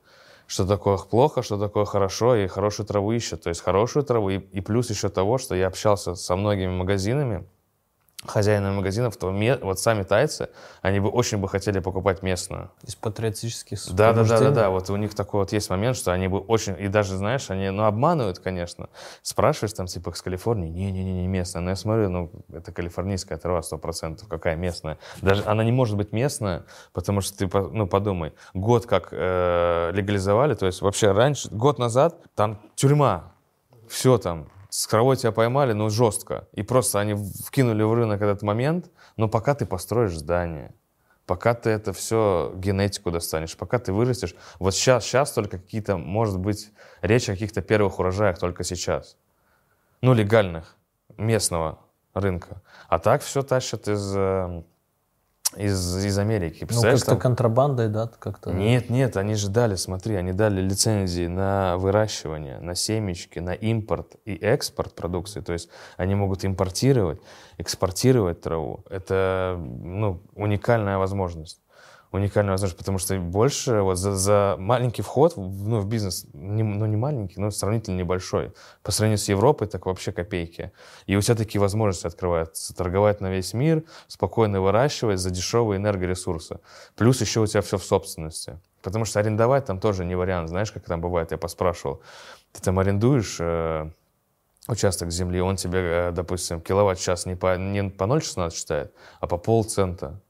что 0.48 0.66
такое 0.66 0.98
плохо, 0.98 1.42
что 1.42 1.58
такое 1.58 1.86
хорошо, 1.86 2.36
и 2.36 2.48
хорошую 2.48 2.86
траву 2.86 3.12
ищут. 3.12 3.44
То 3.44 3.50
есть 3.50 3.62
хорошую 3.62 4.04
траву, 4.04 4.30
и, 4.30 4.38
и 4.38 4.62
плюс 4.62 4.90
еще 4.90 5.10
того, 5.10 5.38
что 5.38 5.56
я 5.56 5.68
общался 5.68 6.16
со 6.16 6.36
многими 6.36 6.72
магазинами, 6.72 7.46
хозяинами 8.28 8.76
магазинов, 8.76 9.18
то 9.18 9.32
вот 9.62 9.80
сами 9.80 10.04
тайцы, 10.04 10.50
они 10.82 11.00
бы 11.00 11.10
очень 11.10 11.38
бы 11.38 11.48
хотели 11.48 11.80
покупать 11.80 12.24
местную. 12.24 12.72
Из 12.84 12.96
патриотических 12.96 13.80
да, 13.94 14.14
да, 14.14 14.24
да, 14.24 14.40
да, 14.40 14.52
да. 14.52 14.70
Вот 14.70 14.90
у 14.90 14.96
них 14.96 15.14
такой 15.16 15.42
вот 15.42 15.52
есть 15.52 15.70
момент, 15.70 15.98
что 15.98 16.12
они 16.12 16.28
бы 16.28 16.40
очень, 16.40 16.76
и 16.80 16.88
даже, 16.88 17.18
знаешь, 17.18 17.50
они, 17.50 17.70
ну, 17.70 17.84
обманывают, 17.84 18.40
конечно. 18.40 18.90
Спрашиваешь 19.22 19.74
там, 19.74 19.88
типа, 19.88 20.14
с 20.14 20.22
Калифорнии, 20.22 20.70
не-не-не, 20.70 21.22
не 21.22 21.28
местная. 21.28 21.62
Но 21.62 21.72
я 21.72 21.76
смотрю, 21.76 22.10
ну, 22.10 22.32
это 22.54 22.72
калифорнийская 22.72 23.38
трава, 23.38 23.62
сто 23.62 23.78
процентов, 23.78 24.28
какая 24.28 24.56
местная. 24.56 24.98
Даже 25.22 25.44
она 25.46 25.64
не 25.64 25.72
может 25.72 25.98
быть 25.98 26.12
местная, 26.12 26.66
потому 26.94 27.22
что 27.22 27.38
ты, 27.38 27.50
ну, 27.72 27.88
подумай, 27.88 28.34
год 28.54 28.86
как 28.86 29.10
э, 29.12 29.92
легализовали, 29.94 30.54
то 30.56 30.66
есть 30.66 30.82
вообще 30.82 31.12
раньше, 31.12 31.50
год 31.50 31.80
назад, 31.80 32.16
там 32.36 32.62
тюрьма, 32.76 33.34
все 33.88 34.18
там, 34.18 34.48
с 34.76 34.88
кровой 34.88 35.16
тебя 35.16 35.32
поймали, 35.32 35.72
но 35.72 35.88
жестко. 35.88 36.50
И 36.52 36.62
просто 36.62 37.00
они 37.00 37.14
вкинули 37.14 37.82
в 37.84 37.94
рынок 37.94 38.22
этот 38.22 38.42
момент, 38.42 38.92
но 39.16 39.30
пока 39.30 39.56
ты 39.56 39.66
построишь 39.66 40.18
здание, 40.18 40.76
пока 41.26 41.54
ты 41.54 41.70
это 41.70 41.94
все 41.94 42.52
генетику 42.58 43.10
достанешь, 43.10 43.56
пока 43.56 43.80
ты 43.80 43.94
вырастешь. 43.94 44.36
Вот 44.60 44.76
сейчас, 44.76 45.06
сейчас 45.06 45.32
только 45.32 45.60
какие-то, 45.60 45.96
может 45.96 46.38
быть, 46.40 46.74
речь 47.02 47.30
о 47.30 47.34
каких-то 47.34 47.62
первых 47.62 48.00
урожаях 48.00 48.38
только 48.38 48.66
сейчас. 48.66 49.16
Ну, 50.02 50.14
легальных, 50.14 50.76
местного 51.16 51.80
рынка. 52.14 52.62
А 52.90 53.00
так 53.00 53.22
все 53.22 53.44
тащат 53.44 53.88
из 53.88 54.14
э, 54.14 54.64
из, 55.58 56.06
из 56.06 56.18
Америки. 56.18 56.68
Ну, 56.70 56.82
как-то 56.82 57.06
там... 57.06 57.20
контрабандой, 57.20 57.90
да? 57.90 58.10
Как-то... 58.20 58.52
Нет, 58.52 58.90
нет, 58.90 59.18
они 59.18 59.36
же 59.36 59.50
дали, 59.50 59.76
смотри, 59.76 60.16
они 60.16 60.34
дали 60.34 60.62
лицензии 60.62 61.28
на 61.28 61.78
выращивание, 61.78 62.60
на 62.60 62.76
семечки, 62.76 63.40
на 63.40 63.54
импорт 63.54 64.16
и 64.26 64.36
экспорт 64.36 64.94
продукции. 64.94 65.42
То 65.42 65.54
есть 65.54 65.70
они 65.98 66.16
могут 66.16 66.46
импортировать, 66.46 67.20
экспортировать 67.58 68.42
траву. 68.42 68.84
Это 68.90 69.58
ну, 69.60 70.22
уникальная 70.36 70.98
возможность. 70.98 71.62
Уникальная 72.16 72.52
возможность, 72.52 72.78
потому 72.78 72.98
что 72.98 73.18
больше 73.20 73.82
вот 73.82 73.98
за, 73.98 74.16
за 74.16 74.56
маленький 74.58 75.02
вход 75.02 75.38
ну, 75.38 75.80
в 75.80 75.88
бизнес, 75.88 76.26
не, 76.34 76.64
ну 76.64 76.86
не 76.86 76.96
маленький, 76.96 77.40
но 77.40 77.52
сравнительно 77.52 77.98
небольшой, 77.98 78.54
по 78.84 78.92
сравнению 78.92 79.18
с 79.18 79.30
Европой, 79.30 79.68
так 79.68 79.86
вообще 79.86 80.12
копейки. 80.12 80.72
И 81.06 81.16
у 81.16 81.22
тебя 81.22 81.36
такие 81.36 81.62
возможности 81.62 82.08
открываются. 82.08 82.76
Торговать 82.76 83.22
на 83.22 83.32
весь 83.32 83.54
мир, 83.54 83.84
спокойно 84.08 84.62
выращивать 84.62 85.20
за 85.20 85.30
дешевые 85.30 85.78
энергоресурсы. 85.78 86.60
Плюс 86.96 87.22
еще 87.22 87.42
у 87.42 87.48
тебя 87.48 87.62
все 87.62 87.78
в 87.78 87.84
собственности. 87.84 88.60
Потому 88.82 89.06
что 89.06 89.20
арендовать 89.20 89.66
там 89.66 89.80
тоже 89.80 90.06
не 90.06 90.16
вариант. 90.16 90.50
Знаешь, 90.50 90.72
как 90.72 90.84
там 90.86 91.02
бывает, 91.02 91.32
я 91.32 91.38
поспрашивал. 91.38 92.02
Ты 92.54 92.62
там 92.62 92.80
арендуешь 92.80 93.38
э, 93.40 93.90
участок 94.68 95.12
земли, 95.12 95.42
он 95.42 95.56
тебе, 95.56 95.80
э, 95.80 96.12
допустим, 96.12 96.62
киловатт-час 96.62 97.26
не 97.26 97.36
по, 97.36 97.58
не 97.58 97.90
по 97.90 98.04
0,16 98.06 98.54
считает, 98.54 98.94
а 99.20 99.28
по 99.28 99.38
полцента. 99.38 100.22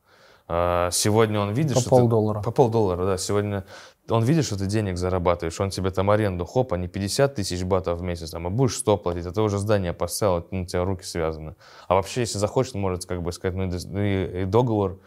А, 0.48 0.90
сегодня 0.92 1.40
он 1.40 1.54
видит, 1.54 1.74
по 1.74 1.82
что 1.82 1.90
полдоллара. 1.90 2.40
Ты, 2.40 2.44
по 2.44 2.52
полдоллара, 2.52 3.06
да. 3.06 3.18
Сегодня 3.18 3.66
он 4.10 4.24
видит, 4.24 4.46
что 4.46 4.58
ты 4.58 4.68
денег 4.68 4.98
зарабатываешь, 4.98 5.60
он 5.60 5.72
тебе 5.72 5.90
там 5.90 6.12
аренду, 6.12 6.46
хоп, 6.46 6.74
а 6.74 6.78
не 6.78 6.88
50 6.88 7.36
тысяч 7.36 7.64
батов 7.64 8.00
в 8.00 8.04
месяц, 8.04 8.34
а 8.34 8.40
будешь 8.40 8.78
100 8.78 8.98
платить, 8.98 9.26
а 9.26 9.32
ты 9.32 9.42
уже 9.42 9.58
здание 9.58 9.94
поставил, 9.94 10.46
ну, 10.52 10.62
у 10.62 10.66
тебя 10.66 10.84
руки 10.84 11.04
связаны. 11.04 11.56
А 11.88 11.96
вообще, 11.96 12.22
если 12.22 12.38
захочет, 12.38 12.76
может, 12.76 13.06
как 13.06 13.24
бы 13.24 13.32
сказать, 13.32 13.56
ну 13.56 14.00
и, 14.00 14.44
и 14.44 14.46
договор 14.46 15.00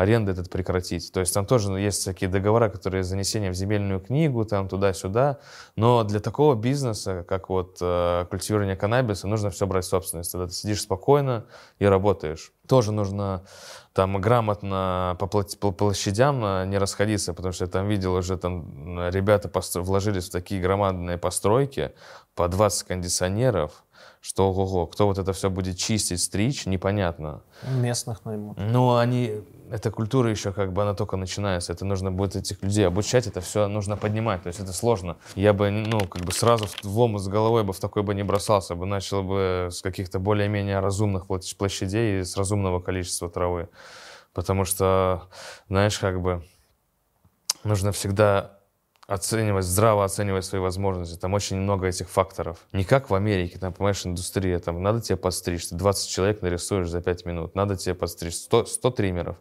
аренды 0.00 0.32
этот 0.32 0.48
прекратить. 0.48 1.12
То 1.12 1.20
есть 1.20 1.34
там 1.34 1.44
тоже 1.44 1.70
есть 1.78 2.00
всякие 2.00 2.30
договора, 2.30 2.70
которые 2.70 3.04
занесения 3.04 3.50
в 3.50 3.54
земельную 3.54 4.00
книгу, 4.00 4.46
там 4.46 4.66
туда-сюда. 4.66 5.38
Но 5.76 6.04
для 6.04 6.20
такого 6.20 6.54
бизнеса, 6.54 7.22
как 7.28 7.50
вот 7.50 7.76
э, 7.82 8.24
культивирование 8.30 8.76
каннабиса, 8.76 9.28
нужно 9.28 9.50
все 9.50 9.66
брать 9.66 9.84
в 9.84 9.88
собственность. 9.88 10.32
Тогда 10.32 10.46
ты 10.46 10.54
сидишь 10.54 10.80
спокойно 10.80 11.44
и 11.78 11.84
работаешь. 11.84 12.52
Тоже 12.66 12.92
нужно 12.92 13.42
там 13.92 14.18
грамотно 14.22 15.16
по, 15.18 15.26
по 15.26 15.70
площадям 15.70 16.42
э, 16.44 16.64
не 16.66 16.78
расходиться, 16.78 17.34
потому 17.34 17.52
что 17.52 17.66
я 17.66 17.70
там 17.70 17.86
видел 17.86 18.14
уже 18.14 18.38
там 18.38 19.10
ребята 19.10 19.50
вложились 19.80 20.28
в 20.28 20.32
такие 20.32 20.62
громадные 20.62 21.18
постройки 21.18 21.92
по 22.34 22.48
20 22.48 22.88
кондиционеров, 22.88 23.84
что 24.20 24.50
ого-го, 24.50 24.86
кто 24.86 25.06
вот 25.06 25.18
это 25.18 25.32
все 25.32 25.48
будет 25.48 25.78
чистить, 25.78 26.20
стричь, 26.20 26.66
непонятно. 26.66 27.42
Местных 27.62 28.24
наймут. 28.26 28.58
Ну, 28.58 28.96
они, 28.96 29.42
эта 29.70 29.90
культура 29.90 30.30
еще 30.30 30.52
как 30.52 30.74
бы, 30.74 30.82
она 30.82 30.94
только 30.94 31.16
начинается, 31.16 31.72
это 31.72 31.86
нужно 31.86 32.12
будет 32.12 32.36
этих 32.36 32.62
людей 32.62 32.86
обучать, 32.86 33.26
это 33.26 33.40
все 33.40 33.66
нужно 33.66 33.96
поднимать, 33.96 34.42
то 34.42 34.48
есть 34.48 34.60
это 34.60 34.74
сложно. 34.74 35.16
Я 35.36 35.54
бы, 35.54 35.70
ну, 35.70 36.00
как 36.00 36.22
бы 36.24 36.32
сразу 36.32 36.66
в 36.82 36.98
омут 36.98 37.22
с 37.22 37.28
головой 37.28 37.64
бы 37.64 37.72
в 37.72 37.80
такой 37.80 38.02
бы 38.02 38.14
не 38.14 38.22
бросался, 38.22 38.74
бы 38.74 38.84
начал 38.84 39.22
бы 39.22 39.68
с 39.70 39.80
каких-то 39.80 40.18
более-менее 40.18 40.80
разумных 40.80 41.26
площадей 41.26 42.20
и 42.20 42.24
с 42.24 42.36
разумного 42.36 42.80
количества 42.80 43.30
травы. 43.30 43.70
Потому 44.34 44.66
что, 44.66 45.28
знаешь, 45.68 45.98
как 45.98 46.20
бы 46.20 46.44
нужно 47.64 47.90
всегда 47.92 48.59
оценивать, 49.10 49.64
здраво 49.64 50.04
оценивать 50.04 50.44
свои 50.44 50.60
возможности. 50.60 51.18
Там 51.18 51.34
очень 51.34 51.56
много 51.56 51.88
этих 51.88 52.08
факторов. 52.08 52.58
Не 52.72 52.84
как 52.84 53.10
в 53.10 53.14
Америке, 53.14 53.58
там, 53.58 53.72
понимаешь, 53.72 54.06
индустрия, 54.06 54.60
там, 54.60 54.82
надо 54.82 55.00
тебе 55.00 55.16
подстричь, 55.16 55.66
ты 55.66 55.74
20 55.74 56.08
человек 56.08 56.42
нарисуешь 56.42 56.88
за 56.88 57.02
5 57.02 57.26
минут, 57.26 57.54
надо 57.56 57.76
тебе 57.76 57.94
подстричь 57.94 58.36
100, 58.36 58.66
100 58.66 58.90
триммеров 58.90 59.36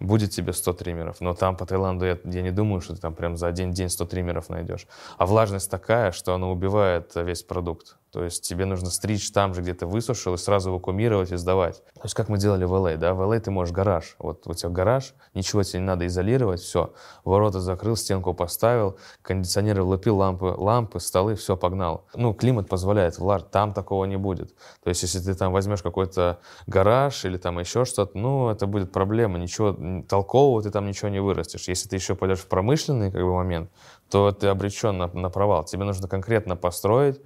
будет 0.00 0.32
тебе 0.32 0.52
100 0.52 0.72
триммеров. 0.72 1.20
Но 1.20 1.32
там 1.32 1.56
по 1.56 1.64
Таиланду 1.64 2.04
я, 2.04 2.18
я 2.24 2.42
не 2.42 2.50
думаю, 2.50 2.80
что 2.80 2.96
ты 2.96 3.00
там 3.00 3.14
прям 3.14 3.36
за 3.36 3.46
один 3.46 3.70
день 3.70 3.88
100 3.88 4.06
триммеров 4.06 4.48
найдешь. 4.48 4.88
А 5.16 5.26
влажность 5.26 5.70
такая, 5.70 6.10
что 6.10 6.34
она 6.34 6.48
убивает 6.48 7.12
весь 7.14 7.44
продукт. 7.44 7.98
То 8.12 8.22
есть 8.22 8.46
тебе 8.46 8.66
нужно 8.66 8.90
стричь 8.90 9.30
там 9.32 9.54
же, 9.54 9.62
где 9.62 9.72
ты 9.72 9.86
высушил, 9.86 10.34
и 10.34 10.36
сразу 10.36 10.70
вакуумировать 10.70 11.32
и 11.32 11.36
сдавать. 11.36 11.82
То 11.94 12.02
есть 12.02 12.14
как 12.14 12.28
мы 12.28 12.36
делали 12.36 12.64
в 12.64 12.72
LA, 12.74 12.98
да? 12.98 13.14
В 13.14 13.22
LA 13.22 13.40
ты 13.40 13.50
можешь 13.50 13.74
гараж. 13.74 14.16
Вот 14.18 14.46
у 14.46 14.52
тебя 14.52 14.68
гараж, 14.68 15.14
ничего 15.32 15.62
тебе 15.62 15.80
не 15.80 15.86
надо 15.86 16.06
изолировать, 16.06 16.60
все. 16.60 16.92
Ворота 17.24 17.60
закрыл, 17.60 17.96
стенку 17.96 18.34
поставил, 18.34 18.98
кондиционеры 19.22 19.82
влепил, 19.82 20.18
лампы, 20.18 20.44
лампы, 20.44 21.00
столы, 21.00 21.36
все, 21.36 21.56
погнал. 21.56 22.04
Ну, 22.14 22.34
климат 22.34 22.68
позволяет, 22.68 23.18
влаж, 23.18 23.44
там 23.50 23.72
такого 23.72 24.04
не 24.04 24.18
будет. 24.18 24.54
То 24.82 24.90
есть 24.90 25.02
если 25.02 25.18
ты 25.18 25.34
там 25.34 25.50
возьмешь 25.50 25.82
какой-то 25.82 26.38
гараж 26.66 27.24
или 27.24 27.38
там 27.38 27.60
еще 27.60 27.86
что-то, 27.86 28.18
ну, 28.18 28.50
это 28.50 28.66
будет 28.66 28.92
проблема. 28.92 29.38
Ничего 29.38 30.02
толкового 30.06 30.62
ты 30.62 30.70
там 30.70 30.86
ничего 30.86 31.08
не 31.08 31.20
вырастешь. 31.20 31.66
Если 31.66 31.88
ты 31.88 31.96
еще 31.96 32.14
пойдешь 32.14 32.40
в 32.40 32.46
промышленный 32.46 33.10
как 33.10 33.22
бы, 33.22 33.32
момент, 33.32 33.70
то 34.10 34.32
ты 34.32 34.48
обречен 34.48 34.98
на, 34.98 35.06
на 35.06 35.30
провал. 35.30 35.64
Тебе 35.64 35.84
нужно 35.84 36.08
конкретно 36.08 36.56
построить 36.56 37.18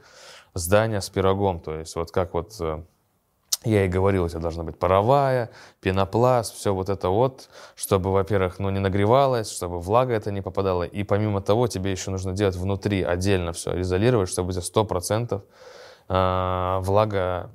здание 0.56 1.00
с 1.00 1.08
пирогом. 1.08 1.60
То 1.60 1.78
есть 1.78 1.94
вот 1.96 2.10
как 2.10 2.34
вот 2.34 2.56
э, 2.60 2.82
я 3.64 3.84
и 3.84 3.88
говорил, 3.88 4.24
у 4.24 4.28
тебя 4.28 4.40
должна 4.40 4.62
быть 4.62 4.78
паровая, 4.78 5.50
пенопласт, 5.80 6.54
все 6.54 6.74
вот 6.74 6.88
это 6.88 7.08
вот, 7.08 7.48
чтобы, 7.74 8.12
во-первых, 8.12 8.58
ну, 8.58 8.70
не 8.70 8.78
нагревалось, 8.78 9.50
чтобы 9.50 9.80
влага 9.80 10.14
это 10.14 10.30
не 10.30 10.40
попадала. 10.40 10.84
И 10.84 11.02
помимо 11.02 11.40
того, 11.40 11.66
тебе 11.66 11.92
еще 11.92 12.10
нужно 12.10 12.32
делать 12.32 12.56
внутри 12.56 13.02
отдельно 13.02 13.52
все, 13.52 13.80
изолировать, 13.80 14.28
чтобы 14.28 14.50
у 14.50 14.52
тебя 14.52 14.62
100% 14.62 15.42
э, 16.08 16.78
влага 16.82 17.50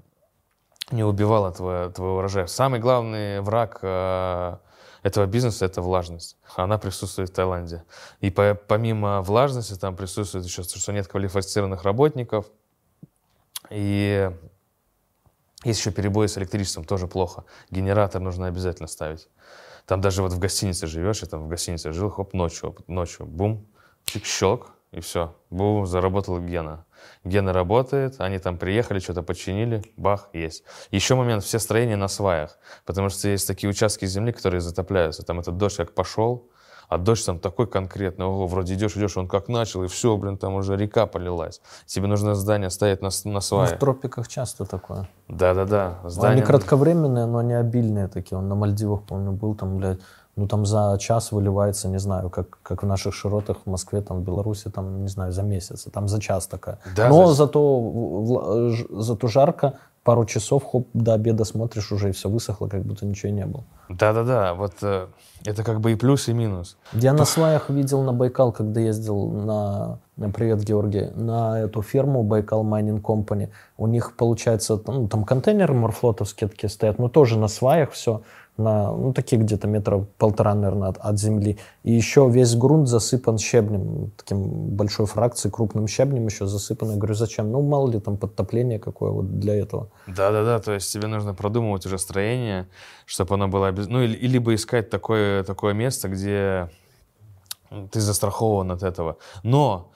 не 0.92 1.04
убивала 1.04 1.52
твой, 1.52 1.92
твой 1.92 2.18
урожай. 2.18 2.48
Самый 2.48 2.80
главный 2.80 3.42
враг 3.42 3.80
э, 3.82 4.58
этого 5.04 5.26
бизнеса— 5.26 5.66
это 5.68 5.82
влажность. 5.82 6.38
Она 6.56 6.78
присутствует 6.78 7.30
в 7.30 7.34
Таиланде. 7.34 7.84
И 8.20 8.30
по, 8.30 8.54
помимо 8.68 9.22
влажности 9.22 9.76
там 9.76 9.96
присутствует 9.96 10.46
еще, 10.46 10.64
что 10.64 10.92
нет 10.92 11.08
квалифицированных 11.08 11.84
работников— 11.84 12.46
и 13.72 14.32
есть 15.64 15.80
еще 15.80 15.92
перебои 15.92 16.28
с 16.28 16.38
электричеством, 16.38 16.84
тоже 16.84 17.08
плохо. 17.08 17.46
Генератор 17.70 18.22
нужно 18.22 18.48
обязательно 18.48 18.88
ставить. 18.88 19.28
Там 19.86 20.02
даже 20.02 20.22
вот 20.22 20.34
в 20.34 20.40
гостинице 20.40 20.88
живешь, 20.88 21.22
я 21.22 21.28
там 21.28 21.44
в 21.44 21.48
гостинице 21.48 21.92
жил, 21.92 22.10
хоп, 22.10 22.34
ночью, 22.34 22.76
ночью, 22.88 23.26
бум, 23.26 23.68
чик, 24.06 24.26
щелк, 24.26 24.72
и 24.92 25.00
все. 25.00 25.36
Бум, 25.50 25.86
заработал 25.86 26.40
Гена. 26.40 26.86
Гена 27.24 27.54
работает, 27.54 28.16
они 28.20 28.40
там 28.40 28.58
приехали, 28.58 29.00
что-то 29.00 29.24
починили, 29.24 29.84
бах, 29.98 30.30
есть. 30.34 30.64
Еще 30.92 31.16
момент, 31.16 31.44
все 31.44 31.60
строения 31.60 31.96
на 31.96 32.08
сваях, 32.08 32.58
потому 32.86 33.10
что 33.10 33.28
есть 33.28 33.48
такие 33.48 33.70
участки 33.70 34.06
земли, 34.06 34.32
которые 34.32 34.62
затопляются. 34.62 35.24
Там 35.24 35.40
этот 35.40 35.58
дождь 35.58 35.78
как 35.78 35.94
пошел, 35.94 36.50
а 36.92 36.98
дождь 36.98 37.26
там 37.26 37.40
такой 37.40 37.68
конкретный, 37.68 38.26
ого, 38.26 38.48
вроде 38.48 38.74
идешь, 38.74 38.98
идешь, 38.98 39.16
он 39.16 39.26
как 39.26 39.48
начал, 39.48 39.82
и 39.84 39.88
все, 39.88 40.18
блин, 40.18 40.38
там 40.38 40.56
уже 40.56 40.76
река 40.76 41.06
полилась. 41.06 41.62
Тебе 41.86 42.08
нужно 42.08 42.36
здание 42.36 42.70
стоять 42.70 43.02
на, 43.02 43.10
на 43.24 43.40
свае. 43.40 43.70
Ну, 43.70 43.76
в 43.78 43.80
тропиках 43.80 44.28
часто 44.28 44.66
такое. 44.66 45.08
Да-да-да. 45.30 46.00
Здание... 46.04 46.34
Они 46.34 46.42
кратковременные, 46.42 47.28
но 47.28 47.42
не 47.42 47.54
обильные 47.54 48.10
такие. 48.10 48.38
Он 48.38 48.50
на 48.50 48.56
Мальдивах, 48.56 49.04
помню, 49.04 49.32
был 49.32 49.56
там, 49.56 49.78
блядь, 49.78 50.00
ну 50.36 50.48
там 50.48 50.66
за 50.66 50.98
час 51.00 51.32
выливается, 51.32 51.88
не 51.88 52.00
знаю, 52.00 52.30
как, 52.30 52.60
как 52.62 52.84
в 52.84 52.86
наших 52.86 53.14
широтах 53.14 53.58
в 53.66 53.70
Москве, 53.70 54.02
там 54.02 54.20
в 54.20 54.24
Беларуси, 54.24 54.70
там, 54.70 55.02
не 55.02 55.08
знаю, 55.08 55.32
за 55.32 55.44
месяц, 55.44 55.88
там 55.94 56.10
за 56.10 56.20
час 56.20 56.48
такая. 56.48 56.80
Да, 56.94 57.08
Но 57.08 57.28
за... 57.28 57.34
зато, 57.36 58.74
зато 58.90 59.28
жарко, 59.28 59.80
пару 60.04 60.26
часов, 60.26 60.64
хоп, 60.64 60.88
до 60.94 61.14
обеда 61.14 61.46
смотришь, 61.46 61.92
уже 61.92 62.10
и 62.10 62.12
все 62.12 62.30
высохло, 62.30 62.68
как 62.68 62.84
будто 62.84 63.06
ничего 63.06 63.30
и 63.30 63.34
не 63.34 63.46
было. 63.46 63.64
Да-да-да, 63.90 64.54
вот 64.54 64.74
э, 64.82 65.08
это 65.46 65.64
как 65.64 65.80
бы 65.80 65.92
и 65.92 65.96
плюс, 65.96 66.28
и 66.28 66.34
минус. 66.34 66.78
Я 66.94 67.14
на 67.14 67.26
сваях 67.26 67.70
видел 67.70 68.02
на 68.02 68.14
Байкал, 68.14 68.52
когда 68.52 68.80
ездил 68.80 69.28
на, 69.30 70.00
привет, 70.34 70.64
Георгий, 70.64 71.12
на 71.16 71.60
эту 71.60 71.82
ферму 71.82 72.24
Baikal 72.24 72.64
Mining 72.64 73.06
Company. 73.06 73.52
У 73.78 73.88
них, 73.88 74.16
получается, 74.16 74.82
ну, 74.88 75.08
там 75.08 75.24
контейнеры 75.24 75.74
морфлотовские 75.74 76.50
такие 76.50 76.70
стоят, 76.70 76.98
но 76.98 77.10
тоже 77.10 77.38
на 77.38 77.48
сваях 77.48 77.92
все 77.92 78.22
на, 78.62 78.92
ну, 78.92 79.14
такие 79.14 79.42
где-то 79.42 79.68
метров 79.68 80.08
полтора, 80.18 80.54
наверное, 80.56 80.90
от, 80.90 80.98
от 80.98 81.20
земли. 81.20 81.58
И 81.84 81.92
еще 81.92 82.30
весь 82.30 82.56
грунт 82.56 82.88
засыпан 82.88 83.38
щебнем, 83.38 84.12
таким 84.18 84.48
большой 84.76 85.06
фракцией, 85.06 85.52
крупным 85.52 85.88
щебнем 85.88 86.26
еще 86.26 86.46
засыпан. 86.46 86.92
Я 86.92 86.98
говорю, 86.98 87.16
зачем? 87.16 87.52
Ну, 87.52 87.62
мало 87.62 87.90
ли 87.90 88.00
там 88.00 88.18
подтопление 88.18 88.80
какое 88.80 89.12
вот 89.12 89.40
для 89.40 89.56
этого. 89.56 89.90
Да-да-да, 90.08 90.60
то 90.60 90.74
есть 90.74 90.92
тебе 90.94 91.08
нужно 91.08 91.34
продумывать 91.34 91.86
уже 91.86 91.98
строение, 91.98 92.68
чтобы 93.06 93.36
оно 93.36 93.48
было... 93.48 93.72
Без... 93.72 93.88
Ну, 93.88 94.02
или, 94.02 94.16
либо 94.28 94.56
искать 94.56 94.90
такое, 94.90 95.44
такое 95.44 95.74
место, 95.74 96.08
где 96.08 96.70
ты 97.92 98.00
застрахован 98.00 98.72
от 98.72 98.84
этого. 98.84 99.18
Но 99.44 99.92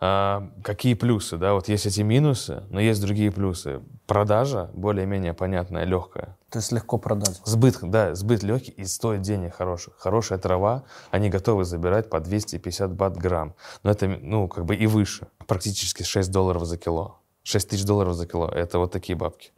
а, 0.00 0.48
какие 0.62 0.94
плюсы, 0.94 1.36
да, 1.36 1.52
вот 1.52 1.68
есть 1.68 1.86
эти 1.86 2.00
минусы, 2.00 2.62
но 2.70 2.80
есть 2.80 3.02
другие 3.02 3.30
плюсы. 3.30 3.80
Продажа 4.06 4.70
более-менее 4.72 5.34
понятная, 5.34 5.84
легкая. 5.84 6.36
То 6.50 6.58
есть 6.58 6.72
легко 6.72 6.98
продать. 6.98 7.40
Сбыт, 7.44 7.78
да, 7.82 8.14
сбыт 8.14 8.42
легкий 8.42 8.72
и 8.72 8.84
стоит 8.84 9.22
денег 9.22 9.54
хороших. 9.54 9.94
Хорошая 9.98 10.38
трава, 10.38 10.82
они 11.12 11.30
готовы 11.30 11.64
забирать 11.64 12.10
по 12.10 12.18
250 12.18 12.92
бат 12.92 13.16
грамм. 13.16 13.54
Но 13.84 13.90
это, 13.92 14.08
ну, 14.08 14.48
как 14.48 14.64
бы 14.64 14.74
и 14.74 14.86
выше. 14.86 15.28
Практически 15.46 16.02
6 16.02 16.30
долларов 16.30 16.64
за 16.64 16.76
кило. 16.76 17.20
6 17.44 17.68
тысяч 17.68 17.84
долларов 17.84 18.14
за 18.14 18.26
кило. 18.26 18.48
Это 18.48 18.78
вот 18.78 18.90
такие 18.90 19.16
бабки. 19.16 19.52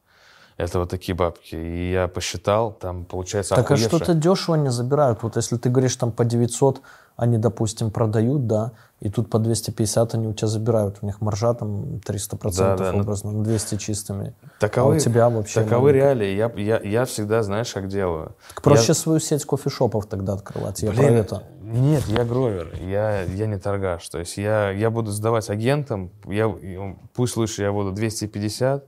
Это 0.57 0.79
вот 0.79 0.91
такие 0.91 1.15
бабки. 1.15 1.55
И 1.55 1.93
я 1.93 2.09
посчитал, 2.09 2.73
там 2.73 3.05
получается 3.05 3.55
Так 3.55 3.71
а 3.71 3.75
охуевшее. 3.75 3.89
что-то 3.89 4.15
дешево 4.15 4.55
не 4.57 4.71
забирают. 4.71 5.23
Вот 5.23 5.37
если 5.37 5.57
ты 5.57 5.71
говоришь 5.71 5.97
там 5.97 6.13
по 6.13 6.25
900, 6.25 6.81
они, 7.17 7.39
допустим, 7.39 7.91
продают, 7.91 8.47
да, 8.47 8.73
и 9.01 9.11
тут 9.11 9.29
по 9.29 9.39
250 9.39 10.15
они 10.15 10.29
у 10.29 10.33
тебя 10.33 10.49
забирают. 10.49 10.99
У 11.03 11.07
них 11.07 11.21
маржа 11.21 11.55
там 11.55 12.01
300% 12.07 12.57
Да, 12.57 12.77
да, 12.77 12.93
ну- 12.93 13.01
образно, 13.01 13.33
ну 13.33 13.43
200 13.43 13.77
чистыми. 13.77 14.35
Таковы, 14.61 14.95
а 14.95 14.97
у 14.97 14.99
тебя 14.99 15.29
вообще... 15.29 15.63
таковы 15.63 15.91
ну, 15.91 15.97
реалии. 15.97 16.35
Я, 16.35 16.51
я, 16.57 16.81
я 16.81 17.05
всегда, 17.05 17.43
знаешь, 17.43 17.73
как 17.73 17.89
делаю. 17.89 18.35
так 18.55 18.63
проще 18.63 18.87
Я- 18.89 18.95
свою 18.95 19.21
сеть 19.21 19.45
кофешопов 19.45 20.07
тогда 20.07 20.35
открывать. 20.35 20.83
Я 20.83 20.91
Блин, 20.91 21.09
про 21.09 21.13
это. 21.15 21.43
Нет, 21.63 22.05
я 22.07 22.25
гровер, 22.25 22.69
я, 22.81 23.23
я 23.23 23.47
не 23.47 23.59
торгаш. 23.59 24.09
То 24.09 24.19
есть 24.19 24.37
я, 24.37 24.71
я 24.71 24.91
буду 24.91 25.11
сдавать 25.11 25.49
агентам, 25.51 26.11
я, 26.27 26.55
пусть 27.15 27.37
лучше 27.37 27.63
я 27.63 27.73
буду 27.73 27.93
250, 27.93 28.85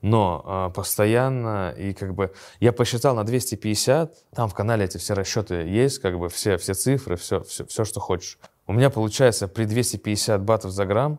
но 0.00 0.42
а, 0.44 0.70
постоянно 0.70 1.74
и 1.76 1.92
как 1.92 2.14
бы 2.14 2.32
я 2.60 2.72
посчитал 2.72 3.14
на 3.14 3.24
250, 3.24 4.30
там 4.34 4.48
в 4.48 4.54
канале 4.54 4.84
эти 4.84 4.98
все 4.98 5.14
расчеты 5.14 5.54
есть, 5.54 5.98
как 5.98 6.18
бы 6.18 6.28
все, 6.28 6.56
все 6.56 6.74
цифры, 6.74 7.16
все, 7.16 7.42
все, 7.42 7.66
все, 7.66 7.84
что 7.84 8.00
хочешь. 8.00 8.38
У 8.66 8.72
меня 8.72 8.90
получается 8.90 9.48
при 9.48 9.64
250 9.64 10.42
батов 10.42 10.70
за 10.70 10.84
грамм, 10.86 11.18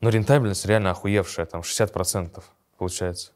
но 0.00 0.08
рентабельность 0.08 0.66
реально 0.66 0.90
охуевшая, 0.90 1.46
там 1.46 1.60
60% 1.60 2.42
получается. 2.76 3.30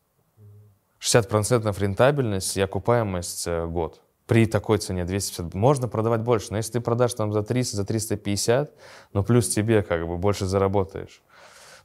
60% 1.01 1.81
рентабельность 1.81 2.57
и 2.57 2.61
окупаемость 2.61 3.47
э, 3.47 3.67
год. 3.67 4.01
При 4.27 4.47
такой 4.47 4.79
цене 4.79 5.05
250. 5.05 5.55
Можно 5.55 5.87
продавать 5.87 6.23
больше, 6.23 6.49
но 6.51 6.57
если 6.57 6.73
ты 6.73 6.81
продашь 6.81 7.15
там 7.15 7.33
за 7.33 7.43
300, 7.43 7.77
за 7.77 7.85
350, 7.85 8.73
ну 9.13 9.23
плюс 9.23 9.49
тебе 9.49 9.83
как 9.83 10.07
бы 10.09 10.17
больше 10.17 10.47
заработаешь. 10.47 11.23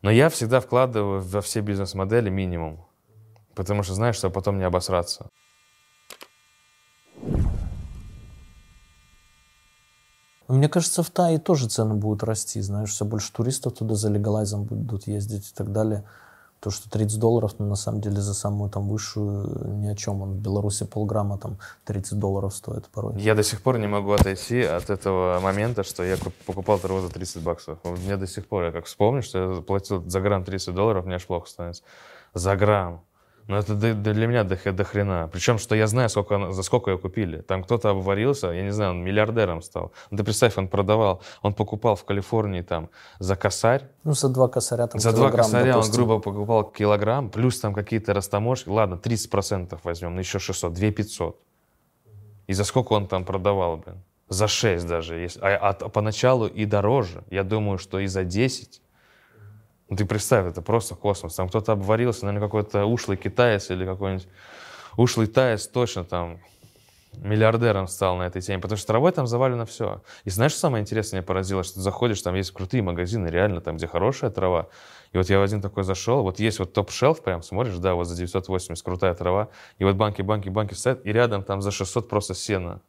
Но 0.01 0.09
я 0.09 0.29
всегда 0.29 0.59
вкладываю 0.59 1.21
во 1.21 1.41
все 1.41 1.61
бизнес-модели 1.61 2.29
минимум, 2.29 2.83
потому 3.55 3.83
что 3.83 3.93
знаешь, 3.93 4.15
что 4.15 4.29
потом 4.29 4.57
не 4.57 4.63
обосраться. 4.63 5.29
Мне 10.47 10.67
кажется, 10.67 11.01
в 11.01 11.09
Тае 11.09 11.39
тоже 11.39 11.69
цены 11.69 11.95
будут 11.95 12.23
расти, 12.23 12.59
знаешь, 12.61 12.89
все 12.89 13.05
больше 13.05 13.31
туристов 13.31 13.73
туда 13.73 13.95
за 13.95 14.09
легалайзом 14.09 14.65
будут 14.65 15.07
ездить 15.07 15.49
и 15.49 15.53
так 15.53 15.71
далее. 15.71 16.03
То, 16.61 16.69
что 16.69 16.87
30 16.91 17.19
долларов, 17.19 17.55
ну, 17.57 17.65
на 17.65 17.75
самом 17.75 18.01
деле, 18.01 18.21
за 18.21 18.35
самую 18.35 18.69
там 18.69 18.87
высшую 18.87 19.79
ни 19.79 19.87
о 19.87 19.95
чем. 19.95 20.21
Он 20.21 20.33
в 20.33 20.37
Беларуси 20.41 20.85
полграмма 20.85 21.39
там 21.39 21.57
30 21.85 22.19
долларов 22.19 22.53
стоит 22.55 22.87
порой. 22.89 23.19
Я 23.19 23.33
до 23.33 23.41
сих 23.41 23.63
пор 23.63 23.79
не 23.79 23.87
могу 23.87 24.11
отойти 24.11 24.61
от 24.61 24.91
этого 24.91 25.39
момента, 25.39 25.83
что 25.83 26.03
я 26.03 26.17
куп- 26.17 26.35
покупал 26.45 26.77
траву 26.77 27.01
за 27.01 27.09
30 27.09 27.41
баксов. 27.41 27.79
Меня 27.83 28.17
до 28.17 28.27
сих 28.27 28.47
пор, 28.47 28.65
я 28.65 28.71
как 28.71 28.85
вспомню, 28.85 29.23
что 29.23 29.53
я 29.55 29.61
платил 29.61 30.03
за 30.07 30.21
грамм 30.21 30.43
30 30.43 30.75
долларов, 30.75 31.05
мне 31.05 31.15
аж 31.15 31.25
плохо 31.25 31.49
становится. 31.49 31.81
За 32.35 32.55
грамм. 32.55 33.01
Ну, 33.47 33.55
это 33.57 33.75
для 33.75 34.27
меня 34.27 34.43
до, 34.43 34.55
до 34.71 34.83
хрена. 34.83 35.29
Причем, 35.31 35.57
что 35.57 35.75
я 35.75 35.87
знаю, 35.87 36.09
сколько, 36.09 36.51
за 36.51 36.63
сколько 36.63 36.91
ее 36.91 36.97
купили. 36.97 37.41
Там 37.41 37.63
кто-то 37.63 37.89
обварился, 37.89 38.47
я 38.47 38.63
не 38.63 38.71
знаю, 38.71 38.91
он 38.91 39.03
миллиардером 39.03 39.61
стал. 39.61 39.91
Ну, 40.09 40.17
ты 40.17 40.23
представь, 40.23 40.57
он 40.57 40.67
продавал, 40.67 41.21
он 41.41 41.53
покупал 41.53 41.95
в 41.95 42.03
Калифорнии 42.05 42.61
там 42.61 42.89
за 43.19 43.35
косарь, 43.35 43.83
Ну, 44.03 44.13
за 44.13 44.29
два 44.29 44.47
косаря 44.47 44.87
там 44.87 44.99
за 45.01 45.11
два 45.11 45.31
косаря 45.31 45.75
он, 45.75 45.81
допустим. 45.81 45.95
грубо 45.95 46.19
покупал 46.19 46.63
килограмм, 46.71 47.29
плюс 47.29 47.59
там 47.59 47.73
какие-то 47.73 48.13
растаможки. 48.13 48.69
Ладно, 48.69 48.95
30% 48.95 49.77
возьмем, 49.83 50.17
еще 50.19 50.39
600, 50.39 50.73
2 50.73 50.91
500. 50.91 51.39
И 52.47 52.53
за 52.53 52.63
сколько 52.63 52.93
он 52.93 53.07
там 53.07 53.23
продавал, 53.25 53.77
блин? 53.77 53.97
За 54.29 54.47
6 54.47 54.87
даже. 54.87 55.15
Если, 55.15 55.39
а, 55.41 55.69
а 55.69 55.89
поначалу 55.89 56.47
и 56.47 56.65
дороже. 56.65 57.23
Я 57.29 57.43
думаю, 57.43 57.77
что 57.77 57.99
и 57.99 58.07
за 58.07 58.23
10. 58.23 58.81
Ну 59.91 59.97
ты 59.97 60.05
представь, 60.05 60.47
это 60.47 60.61
просто 60.61 60.95
космос. 60.95 61.35
Там 61.35 61.49
кто-то 61.49 61.73
обварился, 61.73 62.25
наверное, 62.25 62.47
какой-то 62.47 62.85
ушлый 62.85 63.17
китаец 63.17 63.69
или 63.71 63.85
какой-нибудь 63.85 64.25
ушлый 64.95 65.27
таец 65.27 65.67
точно 65.67 66.05
там 66.05 66.39
миллиардером 67.17 67.89
стал 67.89 68.15
на 68.15 68.23
этой 68.23 68.41
теме, 68.41 68.61
потому 68.61 68.77
что 68.77 68.87
травой 68.87 69.11
там 69.11 69.27
завалено 69.27 69.65
все. 69.65 70.01
И 70.23 70.29
знаешь, 70.29 70.53
что 70.53 70.61
самое 70.61 70.81
интересное 70.81 71.17
меня 71.19 71.27
поразило, 71.27 71.61
что 71.65 71.73
ты 71.73 71.81
заходишь, 71.81 72.21
там 72.21 72.35
есть 72.35 72.51
крутые 72.51 72.81
магазины, 72.81 73.27
реально, 73.27 73.59
там, 73.59 73.75
где 73.75 73.85
хорошая 73.85 74.31
трава. 74.31 74.69
И 75.11 75.17
вот 75.17 75.29
я 75.29 75.39
в 75.39 75.43
один 75.43 75.61
такой 75.61 75.83
зашел, 75.83 76.23
вот 76.23 76.39
есть 76.39 76.59
вот 76.59 76.71
топ-шелф, 76.71 77.21
прям 77.21 77.43
смотришь, 77.43 77.75
да, 77.75 77.93
вот 77.93 78.07
за 78.07 78.15
980 78.15 78.81
крутая 78.81 79.13
трава, 79.13 79.49
и 79.77 79.83
вот 79.83 79.97
банки, 79.97 80.21
банки, 80.21 80.47
банки 80.47 80.73
стоят, 80.73 81.05
и 81.05 81.11
рядом 81.11 81.43
там 81.43 81.61
за 81.61 81.71
600 81.71 82.07
просто 82.07 82.33
сено. 82.33 82.79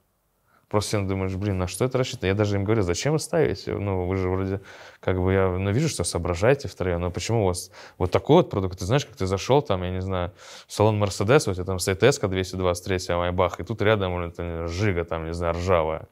Просто 0.73 0.93
сено 0.93 1.07
думаешь, 1.07 1.35
блин, 1.35 1.59
на 1.59 1.67
что 1.67 1.85
это 1.85 1.99
рассчитано? 1.99 2.29
Я 2.29 2.35
даже 2.35 2.57
им 2.57 2.65
говорю, 2.65 2.81
зачем 2.81 3.13
вы 3.13 3.19
ставите? 3.19 3.75
Ну, 3.75 4.07
вы 4.07 4.17
же 4.17 4.31
вроде, 4.31 4.63
как 5.01 5.21
бы 5.21 5.31
я, 5.35 5.49
ну, 5.51 5.71
вижу, 5.71 5.87
что 5.91 6.03
соображаете 6.03 6.67
втроем, 6.67 7.03
но 7.03 7.11
почему 7.11 7.43
у 7.43 7.47
вас 7.49 7.71
вот 7.99 8.11
такой 8.11 8.37
вот 8.37 8.49
продукт? 8.49 8.79
Ты 8.79 8.87
знаешь, 8.87 9.05
как 9.05 9.15
ты 9.15 9.27
зашел 9.27 9.61
там, 9.61 9.83
я 9.83 9.91
не 9.91 10.01
знаю, 10.01 10.33
в 10.67 10.73
салон 10.73 10.99
Мерседес, 10.99 11.47
у 11.47 11.53
тебя 11.53 11.65
там 11.65 11.79
стоит 11.79 12.03
Эска 12.03 12.27
223, 12.27 13.15
Майбах, 13.17 13.61
и 13.61 13.65
тут 13.65 13.83
рядом, 13.83 14.17
блин, 14.17 14.31
это 14.31 14.67
Жига, 14.67 15.05
там, 15.05 15.27
не 15.27 15.35
знаю, 15.35 15.53
ржавая. 15.53 16.09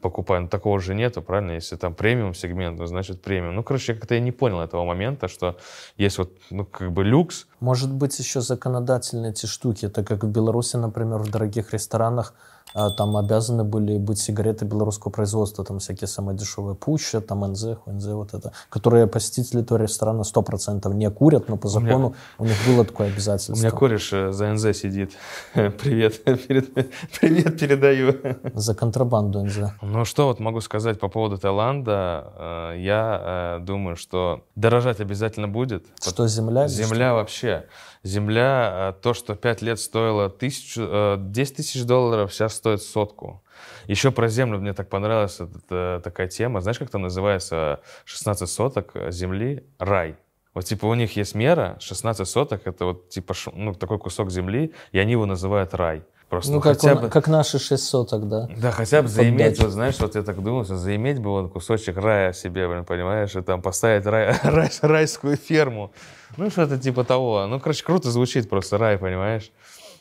Покупаю, 0.00 0.42
ну, 0.42 0.48
такого 0.48 0.78
же 0.78 0.94
нету, 0.94 1.20
правильно? 1.20 1.50
Если 1.50 1.74
там 1.74 1.92
премиум 1.92 2.34
сегмент, 2.34 2.78
ну, 2.78 2.86
значит 2.86 3.20
премиум. 3.20 3.56
Ну, 3.56 3.64
короче, 3.64 3.94
как-то 3.94 4.14
я 4.14 4.20
не 4.20 4.30
понял 4.30 4.60
этого 4.60 4.84
момента, 4.84 5.26
что 5.26 5.56
есть 5.96 6.18
вот, 6.18 6.30
ну, 6.50 6.64
как 6.64 6.92
бы 6.92 7.02
люкс, 7.02 7.46
Может 7.58 7.92
быть, 7.92 8.16
еще 8.20 8.40
законодательные 8.40 9.32
эти 9.32 9.46
штуки, 9.46 9.88
так 9.88 10.06
как 10.06 10.22
в 10.22 10.28
Беларуси, 10.28 10.76
например, 10.76 11.18
в 11.18 11.30
дорогих 11.30 11.72
ресторанах 11.72 12.32
а, 12.32 12.53
там 12.74 13.16
обязаны 13.16 13.62
были 13.64 13.98
быть 13.98 14.18
сигареты 14.18 14.64
белорусского 14.64 15.12
производства, 15.12 15.64
там 15.64 15.78
всякие 15.78 16.08
самые 16.08 16.36
дешевые 16.36 16.74
Пуща, 16.74 17.20
там 17.20 17.40
НЗ, 17.52 17.76
ХНЗ, 17.84 18.06
вот 18.08 18.34
это, 18.34 18.52
которые 18.68 19.06
посетители 19.06 19.62
этого 19.62 19.78
ресторана 19.78 20.22
100% 20.22 20.92
не 20.94 21.08
курят, 21.10 21.48
но 21.48 21.56
по 21.56 21.68
У 21.68 21.70
меня- 21.78 21.88
закону 21.90 22.14
у 22.38 22.44
них 22.44 22.56
было 22.66 22.84
такое 22.84 23.08
У 23.08 23.10
обязательство. 23.12 23.54
меня 23.54 23.70
кореш 23.70 24.12
э, 24.12 24.32
за 24.32 24.48
НЗ 24.52 24.76
сидит. 24.76 25.12
Привет, 25.54 26.24
перед- 26.24 26.74
привет 27.20 27.58
передаю. 27.60 28.14
За 28.54 28.74
контрабанду 28.74 29.44
НЗ. 29.44 29.58
Ну 29.82 30.04
что 30.04 30.26
вот 30.26 30.40
могу 30.40 30.60
сказать 30.60 30.98
по 30.98 31.08
поводу 31.08 31.38
Таиланда. 31.38 32.32
Э, 32.36 32.74
Я 32.78 33.58
э, 33.60 33.64
думаю, 33.64 33.94
что 33.96 34.42
дорожать 34.56 35.00
обязательно 35.00 35.46
будет. 35.48 35.86
Что, 36.02 36.26
земля? 36.26 36.66
Земля 36.68 37.14
вообще. 37.14 37.66
Земля, 38.04 38.92
э, 38.96 39.02
то, 39.02 39.14
что 39.14 39.34
5 39.34 39.62
лет 39.62 39.80
стоило 39.80 40.28
тысячу, 40.28 40.82
э, 40.82 41.16
10 41.18 41.56
тысяч 41.56 41.84
долларов, 41.84 42.32
сейчас 42.32 42.54
стоит 42.54 42.82
сотку. 42.82 43.42
Еще 43.86 44.10
про 44.10 44.28
землю 44.28 44.58
мне 44.58 44.74
так 44.74 44.90
понравилась 44.90 45.40
эта, 45.40 45.98
э, 45.98 46.00
такая 46.04 46.28
тема. 46.28 46.60
Знаешь, 46.60 46.78
как 46.78 46.90
там 46.90 47.00
называется 47.00 47.80
16 48.04 48.48
соток 48.48 48.92
земли? 49.08 49.64
Рай. 49.78 50.16
Вот 50.52 50.66
типа 50.66 50.84
у 50.84 50.94
них 50.94 51.16
есть 51.16 51.34
мера, 51.34 51.76
16 51.80 52.28
соток, 52.28 52.66
это 52.66 52.84
вот 52.84 53.08
типа 53.08 53.34
ну, 53.54 53.74
такой 53.74 53.98
кусок 53.98 54.30
земли, 54.30 54.72
и 54.92 54.98
они 54.98 55.12
его 55.12 55.26
называют 55.26 55.74
рай. 55.74 56.04
Просто 56.28 56.52
Ну, 56.52 56.60
как, 56.60 56.74
хотя 56.76 56.94
он- 56.94 57.02
бы... 57.02 57.08
как 57.10 57.28
наши 57.28 57.58
6 57.58 57.84
соток, 57.84 58.28
да? 58.28 58.48
Да, 58.60 58.70
хотя 58.72 59.02
бы 59.02 59.08
заиметь, 59.08 59.50
дачу. 59.56 59.62
вот 59.64 59.72
знаешь, 59.72 59.98
вот 60.00 60.14
я 60.16 60.22
так 60.22 60.42
думал, 60.42 60.64
что 60.64 60.76
заиметь 60.76 61.18
бы 61.20 61.30
вот 61.30 61.52
кусочек 61.52 61.96
рая 61.98 62.32
себе, 62.32 62.66
блин, 62.68 62.84
понимаешь, 62.84 63.36
и 63.36 63.40
там 63.42 63.62
поставить 63.62 64.04
рай- 64.06 64.34
рай- 64.42 64.70
райскую 64.82 65.36
ферму. 65.36 65.90
Ну, 66.36 66.50
что-то 66.50 66.78
типа 66.78 67.04
того. 67.04 67.46
Ну, 67.46 67.60
короче, 67.60 67.84
круто 67.84 68.10
звучит 68.10 68.48
просто 68.48 68.78
рай, 68.78 68.98
понимаешь? 68.98 69.52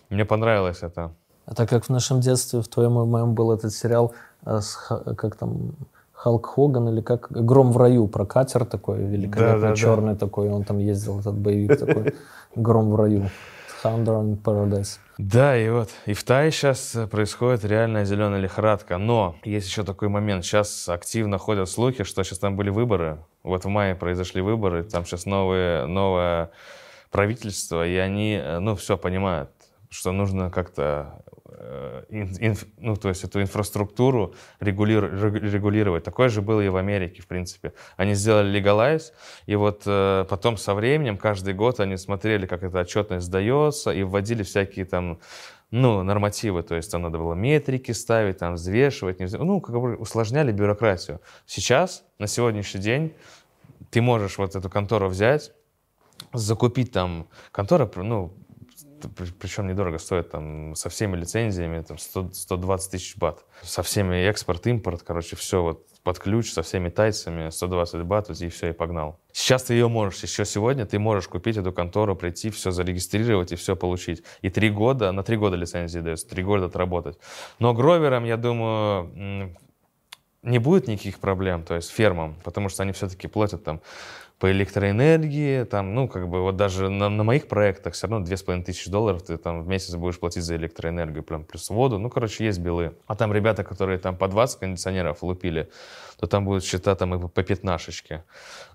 Мне 0.09 0.25
понравилось 0.25 0.79
это. 0.81 1.11
Это 1.45 1.67
как 1.67 1.85
в 1.85 1.89
нашем 1.89 2.21
детстве, 2.21 2.61
в 2.61 2.67
твоем 2.67 2.99
и 3.01 3.05
моем 3.05 3.33
был 3.35 3.51
этот 3.51 3.73
сериал, 3.73 4.13
э, 4.45 4.59
с 4.61 4.75
как 5.17 5.35
там, 5.35 5.73
Халк 6.13 6.45
Хоган 6.55 6.87
или 6.87 7.01
как 7.01 7.27
«Гром 7.31 7.73
в 7.73 7.77
раю» 7.77 8.07
про 8.07 8.25
катер 8.25 8.63
такой 8.63 8.99
великолепный, 8.99 9.55
Да-да-да. 9.59 9.75
черный 9.75 10.15
такой, 10.15 10.49
он 10.49 10.63
там 10.63 10.77
ездил, 10.77 11.19
этот 11.19 11.35
боевик 11.35 11.77
такой, 11.77 12.13
«Гром 12.55 12.91
в 12.91 12.95
раю», 12.95 13.29
«Thunder 13.83 14.21
in 14.21 14.41
Paradise». 14.41 14.99
Да, 15.17 15.55
и 15.55 15.69
вот, 15.69 15.89
и 16.05 16.13
в 16.13 16.23
Тае 16.23 16.51
сейчас 16.51 16.97
происходит 17.11 17.63
реальная 17.65 18.05
зеленая 18.05 18.39
лихорадка. 18.39 18.97
Но 18.97 19.35
есть 19.43 19.67
еще 19.67 19.83
такой 19.83 20.07
момент. 20.09 20.43
Сейчас 20.43 20.89
активно 20.89 21.37
ходят 21.37 21.69
слухи, 21.69 22.03
что 22.03 22.23
сейчас 22.23 22.39
там 22.39 22.55
были 22.55 22.69
выборы. 22.69 23.19
Вот 23.43 23.65
в 23.65 23.67
мае 23.67 23.95
произошли 23.95 24.41
выборы, 24.41 24.83
там 24.83 25.05
сейчас 25.05 25.25
новые, 25.25 25.85
новое 25.85 26.49
правительство, 27.11 27.85
и 27.87 27.95
они, 27.95 28.33
э, 28.33 28.59
ну, 28.59 28.75
все 28.75 28.97
понимают, 28.97 29.51
что 29.89 30.11
нужно 30.11 30.49
как-то 30.49 31.23
э, 31.27 31.32
инф- 32.09 32.67
ну, 32.77 32.95
то 32.95 33.09
есть 33.09 33.23
эту 33.23 33.41
инфраструктуру 33.41 34.35
регулиру- 34.59 35.09
регу- 35.09 35.39
регулировать. 35.39 36.03
Такое 36.03 36.29
же 36.29 36.41
было 36.41 36.61
и 36.61 36.69
в 36.69 36.75
Америке, 36.75 37.21
в 37.21 37.27
принципе. 37.27 37.73
Они 37.97 38.13
сделали 38.13 38.49
легалайз, 38.49 39.13
и 39.45 39.55
вот 39.55 39.83
э, 39.85 40.25
потом 40.29 40.57
со 40.57 40.73
временем, 40.73 41.17
каждый 41.17 41.53
год 41.53 41.79
они 41.79 41.97
смотрели, 41.97 42.45
как 42.45 42.63
эта 42.63 42.79
отчетность 42.79 43.25
сдается, 43.25 43.91
и 43.91 44.03
вводили 44.03 44.43
всякие 44.43 44.85
там 44.85 45.19
ну, 45.71 46.03
нормативы, 46.03 46.61
то 46.61 46.75
есть 46.75 46.91
там 46.91 47.01
надо 47.01 47.17
было 47.17 47.33
метрики 47.33 47.91
ставить, 47.93 48.37
там 48.37 48.53
взвешивать, 48.53 49.19
не 49.19 49.25
ну, 49.25 49.59
как 49.59 49.73
бы 49.73 49.95
усложняли 49.95 50.51
бюрократию. 50.51 51.19
Сейчас, 51.47 52.03
на 52.19 52.27
сегодняшний 52.27 52.79
день, 52.79 53.13
ты 53.89 53.99
можешь 53.99 54.37
вот 54.37 54.55
эту 54.55 54.69
контору 54.69 55.07
взять, 55.07 55.51
закупить 56.31 56.91
там, 56.91 57.27
контора, 57.51 57.89
ну, 57.95 58.33
причем 59.39 59.67
недорого 59.67 59.97
стоит, 59.97 60.31
там, 60.31 60.75
со 60.75 60.89
всеми 60.89 61.15
лицензиями, 61.15 61.81
там, 61.81 61.97
100, 61.97 62.31
120 62.33 62.91
тысяч 62.91 63.17
бат. 63.17 63.43
Со 63.61 63.83
всеми 63.83 64.15
экспорт, 64.27 64.65
импорт, 64.67 65.03
короче, 65.03 65.35
все 65.35 65.61
вот 65.61 65.87
под 66.03 66.19
ключ 66.19 66.51
со 66.51 66.63
всеми 66.63 66.89
тайцами, 66.89 67.49
120 67.49 68.03
бат, 68.03 68.29
и 68.29 68.49
все, 68.49 68.69
и 68.69 68.73
погнал. 68.73 69.19
Сейчас 69.31 69.63
ты 69.63 69.73
ее 69.73 69.87
можешь, 69.87 70.21
еще 70.23 70.45
сегодня 70.45 70.85
ты 70.85 70.99
можешь 70.99 71.27
купить 71.27 71.57
эту 71.57 71.71
контору, 71.71 72.15
прийти, 72.15 72.49
все 72.49 72.71
зарегистрировать 72.71 73.51
и 73.51 73.55
все 73.55 73.75
получить. 73.75 74.23
И 74.41 74.49
три 74.49 74.69
года, 74.69 75.11
на 75.11 75.23
три 75.23 75.37
года 75.37 75.55
лицензии 75.55 75.99
дается, 75.99 76.27
три 76.27 76.43
года 76.43 76.65
отработать. 76.65 77.17
Но 77.59 77.73
гроверам, 77.73 78.25
я 78.25 78.37
думаю, 78.37 79.55
не 80.43 80.59
будет 80.59 80.87
никаких 80.87 81.19
проблем, 81.19 81.63
то 81.63 81.75
есть 81.75 81.89
фермам, 81.89 82.35
потому 82.43 82.67
что 82.69 82.83
они 82.83 82.91
все-таки 82.91 83.27
платят 83.27 83.63
там 83.63 83.81
по 84.43 84.51
электроэнергии, 84.51 85.63
там, 85.63 85.95
ну, 85.95 86.09
как 86.09 86.27
бы 86.27 86.41
вот 86.41 86.57
даже 86.57 86.89
на, 86.89 87.07
на 87.07 87.23
моих 87.23 87.47
проектах 87.47 87.93
все 87.93 88.07
равно 88.07 88.25
2500 88.25 88.91
долларов 88.91 89.23
ты 89.23 89.37
там 89.37 89.63
в 89.63 89.69
месяц 89.69 89.95
будешь 89.95 90.19
платить 90.19 90.43
за 90.43 90.57
электроэнергию, 90.57 91.23
прям 91.23 91.45
плюс 91.45 91.69
воду, 91.69 91.97
ну, 91.97 92.09
короче, 92.09 92.43
есть 92.43 92.59
белые. 92.59 92.91
А 93.07 93.15
там 93.15 93.31
ребята, 93.31 93.63
которые 93.63 93.99
там 93.99 94.17
по 94.17 94.27
20 94.27 94.59
кондиционеров 94.59 95.23
лупили, 95.23 95.69
то 96.19 96.27
там 96.27 96.43
будут 96.43 96.65
счета 96.65 96.93
там 96.95 97.15
и 97.15 97.29
по 97.29 97.41
пятнашечке 97.41 98.25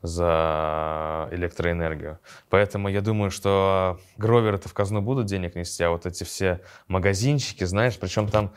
за 0.00 1.28
электроэнергию. 1.32 2.18
Поэтому 2.48 2.88
я 2.88 3.02
думаю, 3.02 3.30
что 3.30 4.00
гроверы-то 4.16 4.70
в 4.70 4.72
казну 4.72 5.02
будут 5.02 5.26
денег 5.26 5.54
нести, 5.54 5.84
а 5.84 5.90
вот 5.90 6.06
эти 6.06 6.24
все 6.24 6.62
магазинчики, 6.86 7.64
знаешь, 7.64 7.98
причем 7.98 8.28
там 8.28 8.52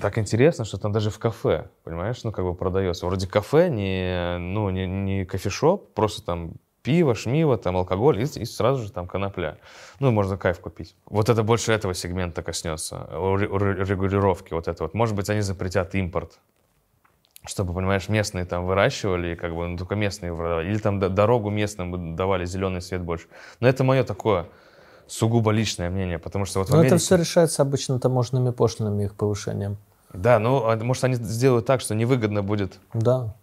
так 0.00 0.18
интересно, 0.18 0.64
что 0.64 0.78
там 0.78 0.92
даже 0.92 1.10
в 1.10 1.18
кафе, 1.18 1.68
понимаешь, 1.84 2.22
ну, 2.24 2.32
как 2.32 2.44
бы 2.44 2.54
продается. 2.54 3.06
Вроде 3.06 3.26
кафе, 3.26 3.68
не, 3.68 4.38
ну, 4.38 4.70
не, 4.70 4.86
не 4.86 5.24
кофешоп, 5.24 5.94
просто 5.94 6.24
там 6.24 6.52
пиво, 6.82 7.14
шмиво, 7.14 7.56
там 7.56 7.76
алкоголь 7.76 8.20
и, 8.20 8.24
и 8.24 8.44
сразу 8.44 8.82
же 8.82 8.92
там 8.92 9.06
конопля. 9.06 9.58
Ну, 10.00 10.10
можно 10.10 10.36
кайф 10.36 10.60
купить. 10.60 10.96
Вот 11.06 11.28
это 11.28 11.42
больше 11.42 11.72
этого 11.72 11.94
сегмента 11.94 12.42
коснется, 12.42 13.08
регулировки 13.10 14.54
вот 14.54 14.68
это 14.68 14.84
вот. 14.84 14.94
Может 14.94 15.14
быть, 15.14 15.30
они 15.30 15.40
запретят 15.40 15.94
импорт, 15.94 16.38
чтобы, 17.46 17.74
понимаешь, 17.74 18.08
местные 18.08 18.44
там 18.44 18.66
выращивали, 18.66 19.32
и 19.32 19.36
как 19.36 19.54
бы, 19.54 19.68
ну, 19.68 19.76
только 19.76 19.94
местные 19.94 20.34
продавали. 20.34 20.68
Или 20.68 20.78
там 20.78 20.98
дорогу 20.98 21.50
местным 21.50 22.16
давали, 22.16 22.44
зеленый 22.44 22.80
свет 22.80 23.02
больше. 23.02 23.28
Но 23.60 23.68
это 23.68 23.84
мое 23.84 24.02
такое 24.02 24.46
сугубо 25.08 25.50
личное 25.50 25.90
мнение, 25.90 26.18
потому 26.18 26.44
что 26.44 26.60
вот 26.60 26.68
Но 26.68 26.76
Америке... 26.76 26.94
это 26.94 27.04
все 27.04 27.16
решается 27.16 27.62
обычно 27.62 27.98
таможенными 27.98 28.50
пошлинами, 28.50 29.04
их 29.04 29.14
повышением. 29.14 29.76
Да, 30.12 30.38
ну, 30.38 30.64
а 30.64 30.76
может, 30.76 31.04
они 31.04 31.14
сделают 31.16 31.66
так, 31.66 31.80
что 31.80 31.94
невыгодно 31.94 32.42
будет. 32.42 32.78
Да. 32.94 33.34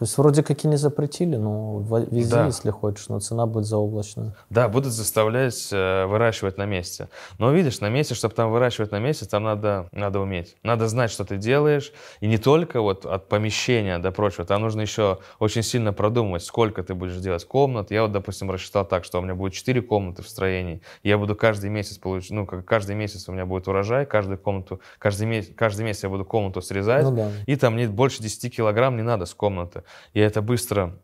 То 0.00 0.04
есть 0.04 0.16
вроде 0.16 0.42
как 0.42 0.64
и 0.64 0.66
не 0.66 0.76
запретили, 0.76 1.36
но 1.36 1.84
вези, 2.10 2.30
да. 2.30 2.46
если 2.46 2.70
хочешь, 2.70 3.10
но 3.10 3.20
цена 3.20 3.44
будет 3.44 3.66
заоблачная. 3.66 4.34
Да, 4.48 4.70
будут 4.70 4.94
заставлять 4.94 5.68
э, 5.72 6.06
выращивать 6.06 6.56
на 6.56 6.64
месте. 6.64 7.10
Но 7.36 7.52
видишь, 7.52 7.80
на 7.80 7.90
месте, 7.90 8.14
чтобы 8.14 8.34
там 8.34 8.50
выращивать 8.50 8.92
на 8.92 8.98
месте, 8.98 9.26
там 9.26 9.42
надо, 9.42 9.90
надо 9.92 10.20
уметь. 10.20 10.56
Надо 10.62 10.88
знать, 10.88 11.10
что 11.10 11.26
ты 11.26 11.36
делаешь. 11.36 11.92
И 12.20 12.26
не 12.26 12.38
только 12.38 12.80
вот 12.80 13.04
от 13.04 13.28
помещения 13.28 13.98
до 13.98 14.10
прочего. 14.10 14.46
Там 14.46 14.62
нужно 14.62 14.80
еще 14.80 15.18
очень 15.38 15.62
сильно 15.62 15.92
продумывать, 15.92 16.44
сколько 16.44 16.82
ты 16.82 16.94
будешь 16.94 17.16
делать 17.16 17.44
комнат. 17.44 17.90
Я 17.90 18.00
вот, 18.00 18.12
допустим, 18.12 18.50
рассчитал 18.50 18.86
так, 18.86 19.04
что 19.04 19.18
у 19.18 19.20
меня 19.20 19.34
будет 19.34 19.52
4 19.52 19.82
комнаты 19.82 20.22
в 20.22 20.28
строении. 20.30 20.80
Я 21.02 21.18
буду 21.18 21.36
каждый 21.36 21.68
месяц 21.68 21.98
получать, 21.98 22.30
ну, 22.30 22.46
каждый 22.46 22.96
месяц 22.96 23.28
у 23.28 23.32
меня 23.32 23.44
будет 23.44 23.68
урожай, 23.68 24.06
каждую 24.06 24.38
комнату, 24.38 24.80
каждый 24.98 25.26
месяц, 25.26 25.52
каждый 25.54 25.84
месяц 25.84 26.04
я 26.04 26.08
буду 26.08 26.24
комнату 26.24 26.62
срезать. 26.62 27.04
Ну, 27.04 27.14
да. 27.14 27.30
И 27.44 27.54
там 27.56 27.74
мне 27.74 27.86
больше 27.86 28.22
10 28.22 28.56
килограмм 28.56 28.96
не 28.96 29.02
надо 29.02 29.26
с 29.26 29.34
комнаты. 29.34 29.82
Я 30.14 30.26
это 30.26 30.42
быстро 30.42 30.98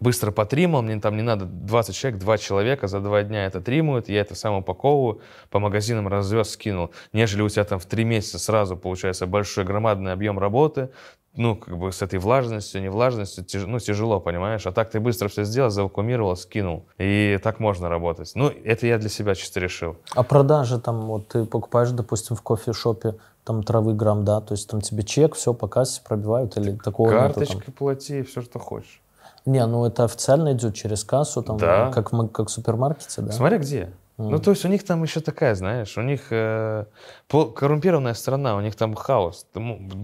быстро 0.00 0.30
потримал, 0.30 0.82
мне 0.82 1.00
там 1.00 1.16
не 1.16 1.22
надо 1.22 1.44
20 1.44 1.94
человек, 1.94 2.20
2 2.20 2.38
человека 2.38 2.86
за 2.86 3.00
2 3.00 3.24
дня 3.24 3.46
это 3.46 3.60
тримуют, 3.60 4.08
я 4.08 4.20
это 4.20 4.34
сам 4.34 4.54
упаковываю, 4.54 5.20
по 5.50 5.58
магазинам 5.58 6.08
развез, 6.08 6.50
скинул. 6.50 6.92
Нежели 7.12 7.42
у 7.42 7.48
тебя 7.48 7.64
там 7.64 7.78
в 7.78 7.86
3 7.86 8.04
месяца 8.04 8.38
сразу 8.38 8.76
получается 8.76 9.26
большой 9.26 9.64
громадный 9.64 10.12
объем 10.12 10.38
работы, 10.38 10.90
ну, 11.34 11.54
как 11.56 11.78
бы 11.78 11.92
с 11.92 12.02
этой 12.02 12.18
влажностью, 12.18 12.80
не 12.80 12.88
влажностью, 12.88 13.44
тяж, 13.44 13.64
ну, 13.64 13.78
тяжело, 13.78 14.18
понимаешь? 14.18 14.66
А 14.66 14.72
так 14.72 14.90
ты 14.90 14.98
быстро 14.98 15.28
все 15.28 15.44
сделал, 15.44 15.70
завакумировал, 15.70 16.36
скинул. 16.36 16.86
И 16.98 17.38
так 17.42 17.60
можно 17.60 17.88
работать. 17.88 18.32
Ну, 18.34 18.48
это 18.48 18.88
я 18.88 18.98
для 18.98 19.08
себя 19.08 19.36
чисто 19.36 19.60
решил. 19.60 19.96
А 20.16 20.24
продажи 20.24 20.80
там, 20.80 21.02
вот 21.02 21.28
ты 21.28 21.44
покупаешь, 21.44 21.90
допустим, 21.90 22.34
в 22.34 22.42
кофешопе 22.42 23.14
там 23.48 23.62
травы 23.62 23.94
грамм, 23.94 24.26
да, 24.26 24.42
то 24.42 24.52
есть 24.52 24.68
там 24.68 24.82
тебе 24.82 25.02
чек, 25.02 25.34
все 25.34 25.54
по 25.54 25.68
кассе 25.68 26.02
пробивают 26.06 26.58
или 26.58 26.72
такого 26.72 27.08
Карточкой 27.08 27.72
плати, 27.72 28.22
все, 28.22 28.42
что 28.42 28.58
хочешь. 28.58 29.00
Не, 29.46 29.64
ну 29.64 29.86
это 29.86 30.04
официально 30.04 30.52
идет 30.52 30.74
через 30.74 31.02
кассу, 31.02 31.42
там, 31.42 31.56
да. 31.56 31.90
как, 31.90 32.12
в, 32.12 32.28
как 32.28 32.48
в 32.48 32.50
супермаркете, 32.50 33.22
да? 33.22 33.32
Смотря 33.32 33.56
где. 33.56 33.90
Mm. 34.18 34.28
Ну, 34.28 34.38
то 34.38 34.50
есть 34.50 34.66
у 34.66 34.68
них 34.68 34.84
там 34.84 35.02
еще 35.02 35.20
такая, 35.20 35.54
знаешь, 35.54 35.96
у 35.96 36.02
них 36.02 36.26
э, 36.30 36.84
коррумпированная 37.30 38.12
страна, 38.12 38.54
у 38.56 38.60
них 38.60 38.76
там 38.76 38.94
хаос. 38.94 39.46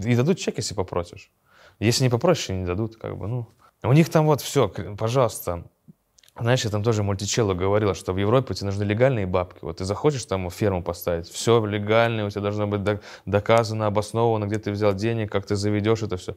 И 0.03 0.15
дадут 0.15 0.39
чек, 0.39 0.57
если 0.57 0.73
попросишь. 0.73 1.31
Если 1.79 2.05
не 2.05 2.09
попросишь, 2.09 2.49
не 2.49 2.65
дадут, 2.65 2.95
как 2.95 3.15
бы, 3.15 3.27
ну. 3.27 3.45
У 3.83 3.93
них 3.93 4.09
там 4.09 4.25
вот 4.25 4.41
все, 4.41 4.71
пожалуйста, 4.97 5.65
знаешь, 6.37 6.65
я 6.65 6.69
там 6.69 6.83
тоже 6.83 7.01
мультичелу 7.01 7.55
говорил, 7.55 7.93
что 7.93 8.11
в 8.11 8.17
Европе 8.17 8.53
тебе 8.53 8.65
нужны 8.67 8.83
легальные 8.83 9.25
бабки. 9.25 9.59
Вот 9.61 9.77
ты 9.77 9.85
захочешь 9.85 10.25
там 10.25 10.49
ферму 10.49 10.83
поставить, 10.83 11.29
все 11.29 11.65
легальное, 11.65 12.25
у 12.25 12.29
тебя 12.29 12.41
должно 12.41 12.67
быть 12.67 12.81
доказано, 13.25 13.87
обосновано, 13.87 14.45
где 14.45 14.59
ты 14.59 14.71
взял 14.71 14.93
денег, 14.93 15.31
как 15.31 15.45
ты 15.45 15.55
заведешь 15.55 16.03
это 16.03 16.17
все. 16.17 16.35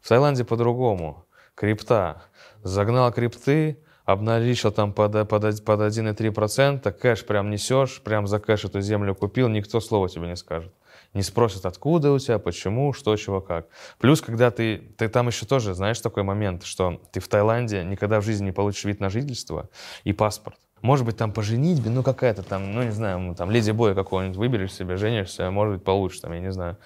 В 0.00 0.08
Таиланде 0.08 0.44
по-другому. 0.44 1.26
Крипта. 1.56 2.22
Загнал 2.62 3.12
крипты, 3.12 3.78
обналичил 4.04 4.70
там 4.70 4.92
под, 4.92 5.28
под, 5.28 5.64
под 5.64 5.80
1,3%, 5.80 6.92
кэш 6.92 7.26
прям 7.26 7.50
несешь, 7.50 8.00
прям 8.00 8.28
за 8.28 8.38
кэш 8.38 8.66
эту 8.66 8.80
землю 8.80 9.14
купил, 9.14 9.48
никто 9.48 9.80
слова 9.80 10.08
тебе 10.08 10.28
не 10.28 10.36
скажет 10.36 10.72
не 11.14 11.22
спросят, 11.22 11.66
откуда 11.66 12.12
у 12.12 12.18
тебя, 12.18 12.38
почему, 12.38 12.92
что, 12.92 13.14
чего, 13.16 13.40
как. 13.40 13.66
Плюс, 13.98 14.20
когда 14.20 14.50
ты, 14.50 14.78
ты 14.96 15.08
там 15.08 15.28
еще 15.28 15.46
тоже, 15.46 15.74
знаешь, 15.74 16.00
такой 16.00 16.22
момент, 16.22 16.64
что 16.64 17.02
ты 17.12 17.20
в 17.20 17.28
Таиланде 17.28 17.84
никогда 17.84 18.20
в 18.20 18.24
жизни 18.24 18.46
не 18.46 18.52
получишь 18.52 18.84
вид 18.84 19.00
на 19.00 19.10
жительство 19.10 19.68
и 20.04 20.12
паспорт. 20.12 20.56
Может 20.80 21.06
быть, 21.06 21.16
там 21.16 21.32
по 21.32 21.42
женитьбе, 21.42 21.90
ну, 21.90 22.02
какая-то 22.02 22.42
там, 22.42 22.72
ну, 22.72 22.82
не 22.82 22.90
знаю, 22.90 23.34
там, 23.36 23.50
леди 23.50 23.70
боя 23.70 23.94
какого-нибудь 23.94 24.36
выберешь 24.36 24.72
себе, 24.72 24.96
женишься, 24.96 25.50
может 25.50 25.74
быть, 25.74 25.84
получишь 25.84 26.20
там, 26.20 26.32
я 26.32 26.40
не 26.40 26.50
знаю. 26.50 26.76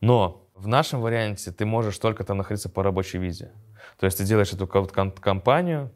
Но 0.00 0.46
в 0.54 0.68
нашем 0.68 1.00
варианте 1.00 1.50
ты 1.50 1.66
можешь 1.66 1.98
только 1.98 2.24
там 2.24 2.38
находиться 2.38 2.70
по 2.70 2.82
рабочей 2.82 3.18
визе. 3.18 3.52
То 3.98 4.06
есть 4.06 4.16
ты 4.16 4.24
делаешь 4.24 4.52
эту 4.52 4.66
компанию, 4.66 5.90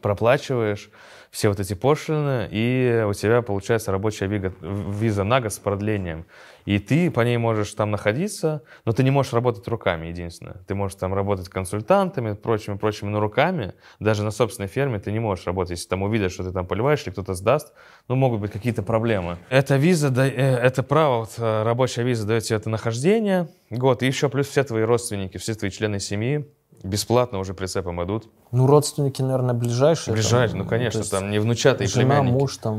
проплачиваешь 0.00 0.90
все 1.36 1.50
вот 1.50 1.60
эти 1.60 1.74
пошлины, 1.74 2.48
и 2.50 3.04
у 3.06 3.12
тебя 3.12 3.42
получается 3.42 3.92
рабочая 3.92 4.26
виза 4.26 5.22
на 5.22 5.42
год 5.42 5.52
с 5.52 5.58
продлением. 5.58 6.24
И 6.64 6.78
ты 6.78 7.10
по 7.10 7.20
ней 7.20 7.36
можешь 7.36 7.74
там 7.74 7.90
находиться, 7.90 8.62
но 8.86 8.92
ты 8.92 9.02
не 9.02 9.10
можешь 9.10 9.34
работать 9.34 9.68
руками, 9.68 10.06
единственное. 10.06 10.56
Ты 10.66 10.74
можешь 10.74 10.96
там 10.96 11.12
работать 11.12 11.50
консультантами, 11.50 12.32
прочими, 12.32 12.78
прочими, 12.78 13.10
но 13.10 13.20
руками, 13.20 13.74
даже 14.00 14.24
на 14.24 14.30
собственной 14.30 14.66
ферме 14.66 14.98
ты 14.98 15.12
не 15.12 15.18
можешь 15.18 15.46
работать. 15.46 15.72
Если 15.72 15.88
там 15.90 16.02
увидят, 16.04 16.32
что 16.32 16.42
ты 16.42 16.52
там 16.52 16.66
поливаешь 16.66 17.02
или 17.02 17.10
кто-то 17.10 17.34
сдаст, 17.34 17.74
ну, 18.08 18.14
могут 18.16 18.40
быть 18.40 18.50
какие-то 18.50 18.82
проблемы. 18.82 19.36
Эта 19.50 19.76
виза, 19.76 20.10
э, 20.16 20.30
это 20.30 20.82
право, 20.82 21.18
вот, 21.18 21.34
э, 21.36 21.62
рабочая 21.64 22.04
виза 22.04 22.26
дает 22.26 22.44
тебе 22.44 22.56
это 22.56 22.70
нахождение, 22.70 23.48
год, 23.68 24.02
и 24.02 24.06
еще 24.06 24.30
плюс 24.30 24.48
все 24.48 24.64
твои 24.64 24.84
родственники, 24.84 25.36
все 25.36 25.54
твои 25.54 25.70
члены 25.70 26.00
семьи, 26.00 26.46
Бесплатно 26.86 27.38
уже 27.38 27.54
прицепом 27.54 28.02
идут. 28.04 28.28
Ну, 28.52 28.66
родственники, 28.66 29.22
наверное, 29.22 29.54
ближайшие. 29.54 30.14
Ближайшие, 30.14 30.58
там, 30.58 30.58
ну, 30.58 30.68
конечно, 30.68 31.02
там 31.04 31.30
не 31.30 31.38
внучатые 31.38 31.88
жена, 31.88 32.16
племянники. 32.16 32.32
муж, 32.32 32.56
там, 32.58 32.76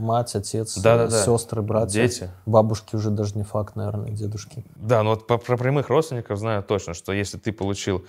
мать, 0.00 0.34
отец, 0.34 0.78
да, 0.78 0.96
да, 0.96 1.08
да. 1.08 1.24
сестры, 1.24 1.62
братья. 1.62 2.02
Дети. 2.02 2.30
Бабушки 2.46 2.96
уже 2.96 3.10
даже 3.10 3.36
не 3.36 3.44
факт, 3.44 3.76
наверное, 3.76 4.10
дедушки. 4.10 4.64
Да, 4.76 5.02
но 5.02 5.10
вот 5.10 5.26
по, 5.26 5.38
про 5.38 5.56
прямых 5.56 5.88
родственников 5.88 6.38
знаю 6.38 6.62
точно, 6.62 6.94
что 6.94 7.12
если 7.12 7.38
ты 7.38 7.52
получил 7.52 8.04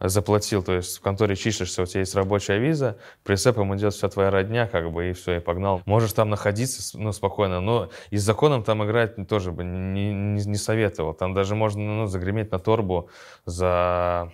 заплатил, 0.00 0.62
то 0.62 0.72
есть 0.74 0.98
в 0.98 1.00
конторе 1.00 1.36
числишься, 1.36 1.82
у 1.82 1.86
тебя 1.86 2.00
есть 2.00 2.14
рабочая 2.14 2.58
виза, 2.58 2.98
прицепом 3.24 3.74
идет 3.76 3.94
вся 3.94 4.08
твоя 4.08 4.30
родня, 4.30 4.66
как 4.66 4.92
бы, 4.92 5.10
и 5.10 5.12
все, 5.12 5.36
и 5.36 5.40
погнал. 5.40 5.80
Можешь 5.86 6.12
там 6.12 6.28
находиться, 6.28 6.98
ну, 6.98 7.12
спокойно, 7.12 7.60
но 7.60 7.88
и 8.10 8.18
с 8.18 8.22
законом 8.22 8.62
там 8.62 8.84
играть 8.84 9.16
тоже 9.26 9.52
бы 9.52 9.64
не, 9.64 10.12
не, 10.12 10.44
не 10.44 10.56
советовал. 10.56 11.14
Там 11.14 11.32
даже 11.32 11.54
можно, 11.54 11.82
ну, 11.82 12.06
загреметь 12.06 12.50
на 12.52 12.58
торбу 12.58 13.08
за 13.46 14.32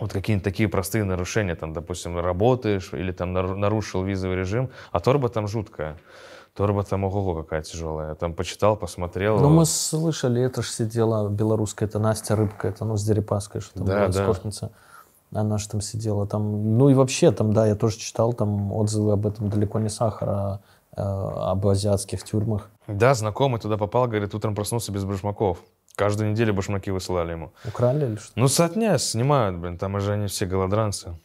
вот 0.00 0.12
какие-нибудь 0.12 0.44
такие 0.44 0.68
простые 0.68 1.04
нарушения, 1.04 1.54
там, 1.54 1.72
допустим, 1.72 2.18
работаешь 2.18 2.90
или 2.92 3.12
там 3.12 3.32
нарушил 3.32 4.04
визовый 4.04 4.36
режим, 4.36 4.70
а 4.92 5.00
торба 5.00 5.28
там 5.28 5.48
жуткая. 5.48 5.96
Торба 6.54 6.82
там 6.82 7.04
ого 7.04 7.42
какая 7.42 7.62
тяжелая. 7.62 8.10
Я 8.10 8.14
там 8.14 8.34
почитал, 8.34 8.76
посмотрел. 8.76 9.38
Ну, 9.38 9.48
мы 9.48 9.64
слышали, 9.64 10.42
это 10.42 10.62
же 10.62 10.68
сидела 10.70 11.28
белорусская, 11.28 11.86
это 11.86 11.98
Настя 11.98 12.34
Рыбка, 12.34 12.68
это, 12.68 12.84
ну, 12.84 12.96
с 12.96 13.04
Дерипаской, 13.04 13.60
что 13.60 13.74
там 13.74 13.86
да, 13.86 14.08
да. 14.08 14.12
скошница. 14.12 14.72
Она 15.32 15.58
же 15.58 15.68
там 15.68 15.80
сидела. 15.80 16.26
Там, 16.26 16.78
ну 16.78 16.88
и 16.88 16.94
вообще, 16.94 17.30
там, 17.30 17.52
да, 17.52 17.66
я 17.66 17.76
тоже 17.76 17.98
читал 17.98 18.32
там 18.32 18.72
отзывы 18.72 19.12
об 19.12 19.26
этом 19.26 19.50
далеко 19.50 19.78
не 19.78 19.88
сахара, 19.88 20.60
а, 20.96 21.52
об 21.52 21.66
азиатских 21.66 22.24
тюрьмах. 22.24 22.70
Да, 22.88 23.14
знакомый 23.14 23.60
туда 23.60 23.76
попал, 23.76 24.08
говорит, 24.08 24.34
утром 24.34 24.54
проснулся 24.54 24.90
без 24.90 25.04
башмаков. 25.04 25.58
Каждую 25.98 26.30
неделю 26.30 26.54
башмаки 26.54 26.92
высылали 26.92 27.32
ему. 27.32 27.52
Украли 27.64 28.04
или 28.06 28.16
что? 28.16 28.30
Ну, 28.36 28.46
сотня 28.46 28.98
снимают, 28.98 29.56
блин, 29.56 29.78
там 29.78 29.96
уже 29.96 30.12
они 30.12 30.28
все 30.28 30.46
голодранцы. 30.46 31.18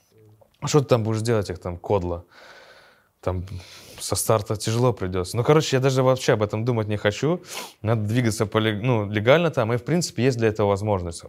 А 0.62 0.68
что 0.68 0.80
ты 0.80 0.86
там 0.88 1.04
будешь 1.04 1.22
делать, 1.22 1.52
их 1.52 1.60
там 1.60 1.78
кодло? 1.78 2.26
Там 3.22 3.46
со 4.00 4.16
старта 4.16 4.56
тяжело 4.56 4.92
придется. 4.92 5.38
Ну, 5.38 5.44
короче, 5.44 5.76
я 5.76 5.80
даже 5.80 6.02
вообще 6.02 6.34
об 6.34 6.42
этом 6.42 6.66
думать 6.66 6.88
не 6.88 6.98
хочу. 6.98 7.44
Надо 7.84 8.02
двигаться 8.02 8.48
по, 8.48 8.60
ну, 8.60 9.08
легально 9.08 9.52
там, 9.52 9.72
и, 9.74 9.78
в 9.78 9.84
принципе, 9.84 10.24
есть 10.24 10.40
для 10.40 10.48
этого 10.48 10.70
возможность. 10.70 11.24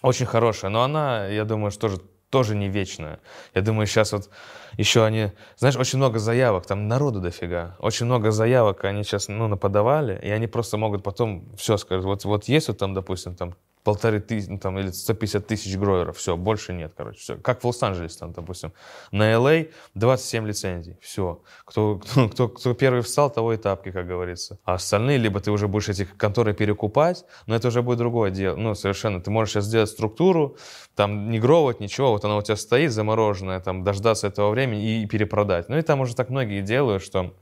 очень 0.00 0.26
хорошая, 0.26 0.70
но 0.70 0.84
она, 0.84 1.26
я 1.26 1.44
думаю, 1.44 1.72
что 1.72 1.80
тоже 1.88 2.00
тоже 2.30 2.54
не 2.54 2.68
вечная. 2.68 3.18
Я 3.54 3.62
думаю, 3.62 3.86
сейчас 3.86 4.12
вот 4.12 4.30
еще 4.76 5.04
они... 5.04 5.32
Знаешь, 5.56 5.76
очень 5.76 5.98
много 5.98 6.18
заявок, 6.18 6.66
там 6.66 6.88
народу 6.88 7.20
дофига. 7.20 7.76
Очень 7.78 8.06
много 8.06 8.30
заявок 8.30 8.84
они 8.84 9.02
сейчас, 9.04 9.28
ну, 9.28 9.48
наподавали, 9.48 10.18
и 10.22 10.30
они 10.30 10.46
просто 10.46 10.76
могут 10.76 11.02
потом 11.02 11.54
все 11.56 11.76
сказать. 11.76 12.04
Вот, 12.04 12.24
вот 12.24 12.44
есть 12.44 12.68
вот 12.68 12.78
там, 12.78 12.94
допустим, 12.94 13.34
там 13.34 13.54
полторы 13.84 14.20
тысячи, 14.20 14.48
ну, 14.48 14.58
там, 14.58 14.78
или 14.78 14.90
150 14.90 15.46
тысяч 15.46 15.76
гроверов, 15.76 16.16
все, 16.16 16.36
больше 16.36 16.72
нет, 16.72 16.92
короче, 16.96 17.18
все. 17.18 17.36
Как 17.36 17.62
в 17.62 17.66
Лос-Анджелесе, 17.66 18.18
там, 18.18 18.32
допустим. 18.32 18.72
На 19.10 19.32
LA 19.32 19.72
27 19.94 20.44
а 20.44 20.46
лицензий, 20.46 20.96
все. 21.00 21.42
Кто, 21.64 21.98
кто, 21.98 22.28
кто, 22.28 22.48
кто 22.48 22.74
первый 22.74 23.02
встал, 23.02 23.30
того 23.30 23.52
и 23.52 23.56
тапки, 23.56 23.90
как 23.90 24.06
говорится. 24.06 24.58
А 24.64 24.74
остальные, 24.74 25.18
либо 25.18 25.40
ты 25.40 25.50
уже 25.50 25.68
будешь 25.68 25.88
эти 25.88 26.04
конторы 26.04 26.54
перекупать, 26.54 27.24
но 27.46 27.56
это 27.56 27.68
уже 27.68 27.82
будет 27.82 27.98
другое 27.98 28.30
дело, 28.30 28.56
ну, 28.56 28.74
совершенно. 28.74 29.20
Ты 29.20 29.30
можешь 29.30 29.54
сейчас 29.54 29.64
сделать 29.64 29.90
структуру, 29.90 30.56
там, 30.94 31.30
не 31.30 31.40
гровать, 31.40 31.80
ничего, 31.80 32.12
вот 32.12 32.24
она 32.24 32.36
у 32.36 32.42
тебя 32.42 32.56
стоит 32.56 32.92
замороженная, 32.92 33.60
там, 33.60 33.82
дождаться 33.82 34.28
этого 34.28 34.50
времени 34.50 34.61
и 34.70 35.06
перепродать. 35.06 35.68
Ну, 35.68 35.76
и 35.76 35.82
там 35.82 36.00
уже 36.00 36.14
так 36.14 36.30
многие 36.30 36.62
делают, 36.62 37.02
что 37.02 37.34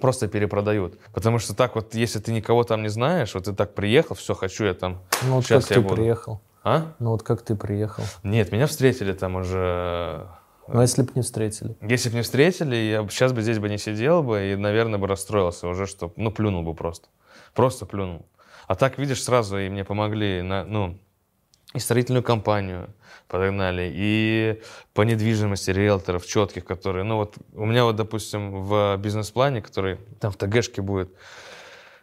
просто 0.00 0.28
перепродают. 0.28 0.98
Потому 1.12 1.38
что 1.38 1.54
так 1.54 1.74
вот, 1.74 1.94
если 1.94 2.18
ты 2.18 2.32
никого 2.32 2.64
там 2.64 2.82
не 2.82 2.88
знаешь, 2.88 3.34
вот 3.34 3.44
ты 3.44 3.52
так 3.52 3.74
приехал, 3.74 4.14
все, 4.14 4.34
хочу 4.34 4.64
я 4.64 4.74
там... 4.74 5.02
Ну 5.22 5.36
вот 5.36 5.44
сейчас 5.44 5.66
как 5.66 5.76
я 5.76 5.82
ты 5.82 5.82
буду. 5.82 5.94
приехал? 5.96 6.40
А? 6.62 6.94
Ну 6.98 7.10
вот 7.10 7.22
как 7.22 7.42
ты 7.42 7.54
приехал? 7.54 8.04
Нет, 8.22 8.52
меня 8.52 8.66
встретили 8.66 9.12
там 9.12 9.36
уже... 9.36 10.26
Ну 10.66 10.78
а 10.78 10.82
если 10.82 11.02
бы 11.02 11.12
не 11.14 11.22
встретили? 11.22 11.76
Если 11.82 12.08
бы 12.08 12.16
не 12.16 12.22
встретили, 12.22 12.74
я 12.74 13.06
сейчас 13.08 13.32
бы 13.32 13.42
здесь 13.42 13.58
бы 13.58 13.68
не 13.68 13.76
сидел 13.76 14.22
бы 14.22 14.52
и, 14.52 14.56
наверное, 14.56 14.98
бы 14.98 15.06
расстроился 15.06 15.68
уже, 15.68 15.86
что, 15.86 16.12
ну, 16.16 16.30
плюнул 16.30 16.62
бы 16.62 16.74
просто. 16.74 17.08
Просто 17.52 17.84
плюнул. 17.84 18.24
А 18.66 18.74
так, 18.74 18.98
видишь, 18.98 19.22
сразу 19.22 19.58
и 19.58 19.68
мне 19.68 19.84
помогли, 19.84 20.40
на, 20.40 20.64
ну, 20.64 20.98
и 21.74 21.78
строительную 21.78 22.22
компанию. 22.22 22.88
Подогнали, 23.28 23.90
и 23.92 24.62
по 24.92 25.02
недвижимости 25.02 25.70
риэлторов 25.70 26.26
четких, 26.26 26.64
которые, 26.64 27.04
ну 27.04 27.16
вот 27.16 27.36
у 27.54 27.64
меня 27.64 27.84
вот, 27.84 27.96
допустим, 27.96 28.62
в 28.62 28.96
бизнес-плане, 28.98 29.62
который 29.62 29.98
там 30.20 30.30
в 30.30 30.36
ТГшке 30.36 30.82
будет, 30.82 31.10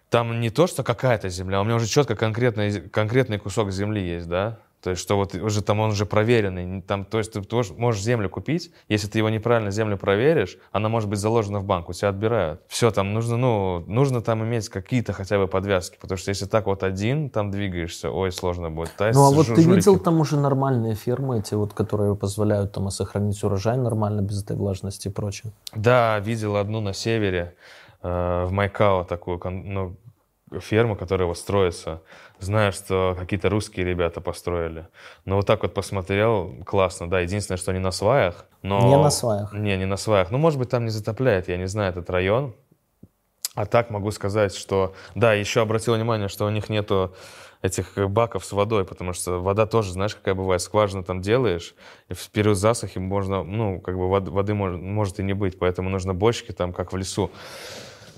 там 0.09 0.41
не 0.41 0.49
то, 0.49 0.67
что 0.67 0.83
какая-то 0.83 1.29
земля, 1.29 1.61
у 1.61 1.63
меня 1.63 1.75
уже 1.75 1.85
четко 1.85 2.15
конкретный, 2.15 2.81
конкретный 2.89 3.37
кусок 3.37 3.71
земли 3.71 4.01
есть, 4.01 4.27
да, 4.27 4.59
то 4.81 4.89
есть, 4.91 5.01
что 5.01 5.15
вот 5.15 5.35
уже 5.35 5.61
там 5.61 5.79
он 5.79 5.91
уже 5.91 6.05
проверенный. 6.05 6.81
Там, 6.81 7.05
то 7.05 7.19
есть, 7.19 7.33
ты 7.33 7.41
тоже 7.41 7.73
можешь 7.73 8.01
землю 8.01 8.29
купить, 8.29 8.71
если 8.89 9.07
ты 9.07 9.19
его 9.19 9.29
неправильно 9.29 9.71
землю 9.71 9.97
проверишь, 9.97 10.57
она 10.71 10.89
может 10.89 11.09
быть 11.09 11.19
заложена 11.19 11.59
в 11.59 11.65
банк, 11.65 11.89
у 11.89 11.93
тебя 11.93 12.09
отбирают. 12.09 12.61
Все, 12.67 12.89
там 12.91 13.13
нужно, 13.13 13.37
ну, 13.37 13.83
нужно 13.87 14.21
там 14.21 14.43
иметь 14.43 14.69
какие-то 14.69 15.13
хотя 15.13 15.37
бы 15.37 15.47
подвязки, 15.47 15.97
потому 16.01 16.17
что 16.17 16.29
если 16.29 16.45
так 16.45 16.65
вот 16.65 16.83
один 16.83 17.29
там 17.29 17.51
двигаешься, 17.51 18.09
ой, 18.09 18.31
сложно 18.31 18.71
будет. 18.71 18.91
Есть 18.99 19.15
Ну 19.15 19.27
а 19.27 19.31
вот 19.31 19.47
ты 19.47 19.61
видел 19.61 19.99
там 19.99 20.19
уже 20.19 20.37
нормальные 20.37 20.95
фирмы, 20.95 21.39
эти 21.39 21.53
вот, 21.53 21.73
которые 21.73 22.15
позволяют 22.15 22.71
там 22.71 22.89
сохранить 22.89 23.43
урожай 23.43 23.77
нормально 23.77 24.21
без 24.21 24.43
этой 24.43 24.55
влажности 24.55 25.07
и 25.07 25.11
прочее? 25.11 25.53
Да, 25.75 26.19
видел 26.19 26.55
одну 26.55 26.81
на 26.81 26.93
севере, 26.93 27.55
э, 28.01 28.45
в 28.45 28.51
Майкао 28.51 29.03
такую 29.03 29.39
ну, 29.43 29.95
ферму, 30.59 30.95
которая 30.95 31.27
вот 31.27 31.37
строится. 31.37 32.01
Знаю, 32.39 32.71
что 32.71 33.15
какие-то 33.17 33.49
русские 33.49 33.85
ребята 33.85 34.21
построили. 34.21 34.87
Но 35.25 35.37
вот 35.37 35.45
так 35.45 35.63
вот 35.63 35.73
посмотрел, 35.73 36.55
классно, 36.65 37.09
да. 37.09 37.19
Единственное, 37.19 37.57
что 37.57 37.71
не 37.71 37.79
на 37.79 37.91
сваях. 37.91 38.45
Но... 38.61 38.87
Не 38.89 38.97
на 38.97 39.09
сваях. 39.09 39.53
Не, 39.53 39.77
не 39.77 39.85
на 39.85 39.97
сваях. 39.97 40.31
Ну, 40.31 40.37
может 40.37 40.59
быть, 40.59 40.69
там 40.69 40.83
не 40.83 40.89
затопляет, 40.89 41.47
я 41.47 41.57
не 41.57 41.67
знаю 41.67 41.91
этот 41.91 42.09
район. 42.09 42.55
А 43.55 43.65
так 43.65 43.89
могу 43.89 44.11
сказать, 44.11 44.55
что... 44.55 44.93
Да, 45.15 45.33
еще 45.33 45.61
обратил 45.61 45.95
внимание, 45.95 46.29
что 46.29 46.45
у 46.45 46.49
них 46.49 46.69
нету 46.69 47.13
этих 47.61 47.95
баков 48.09 48.43
с 48.43 48.51
водой, 48.51 48.85
потому 48.85 49.13
что 49.13 49.39
вода 49.39 49.65
тоже, 49.65 49.93
знаешь, 49.93 50.15
какая 50.15 50.33
бывает, 50.33 50.61
скважину 50.61 51.03
там 51.03 51.21
делаешь, 51.21 51.75
и 52.09 52.13
в 52.13 52.29
период 52.31 52.57
засухи 52.57 52.97
можно, 52.97 53.43
ну, 53.43 53.79
как 53.79 53.97
бы 53.97 54.09
воды, 54.09 54.31
воды 54.31 54.53
может, 54.53 54.81
может 54.81 55.19
и 55.19 55.23
не 55.23 55.33
быть, 55.33 55.59
поэтому 55.59 55.89
нужно 55.89 56.13
бочки 56.13 56.51
там, 56.51 56.73
как 56.73 56.91
в 56.91 56.97
лесу, 56.97 57.29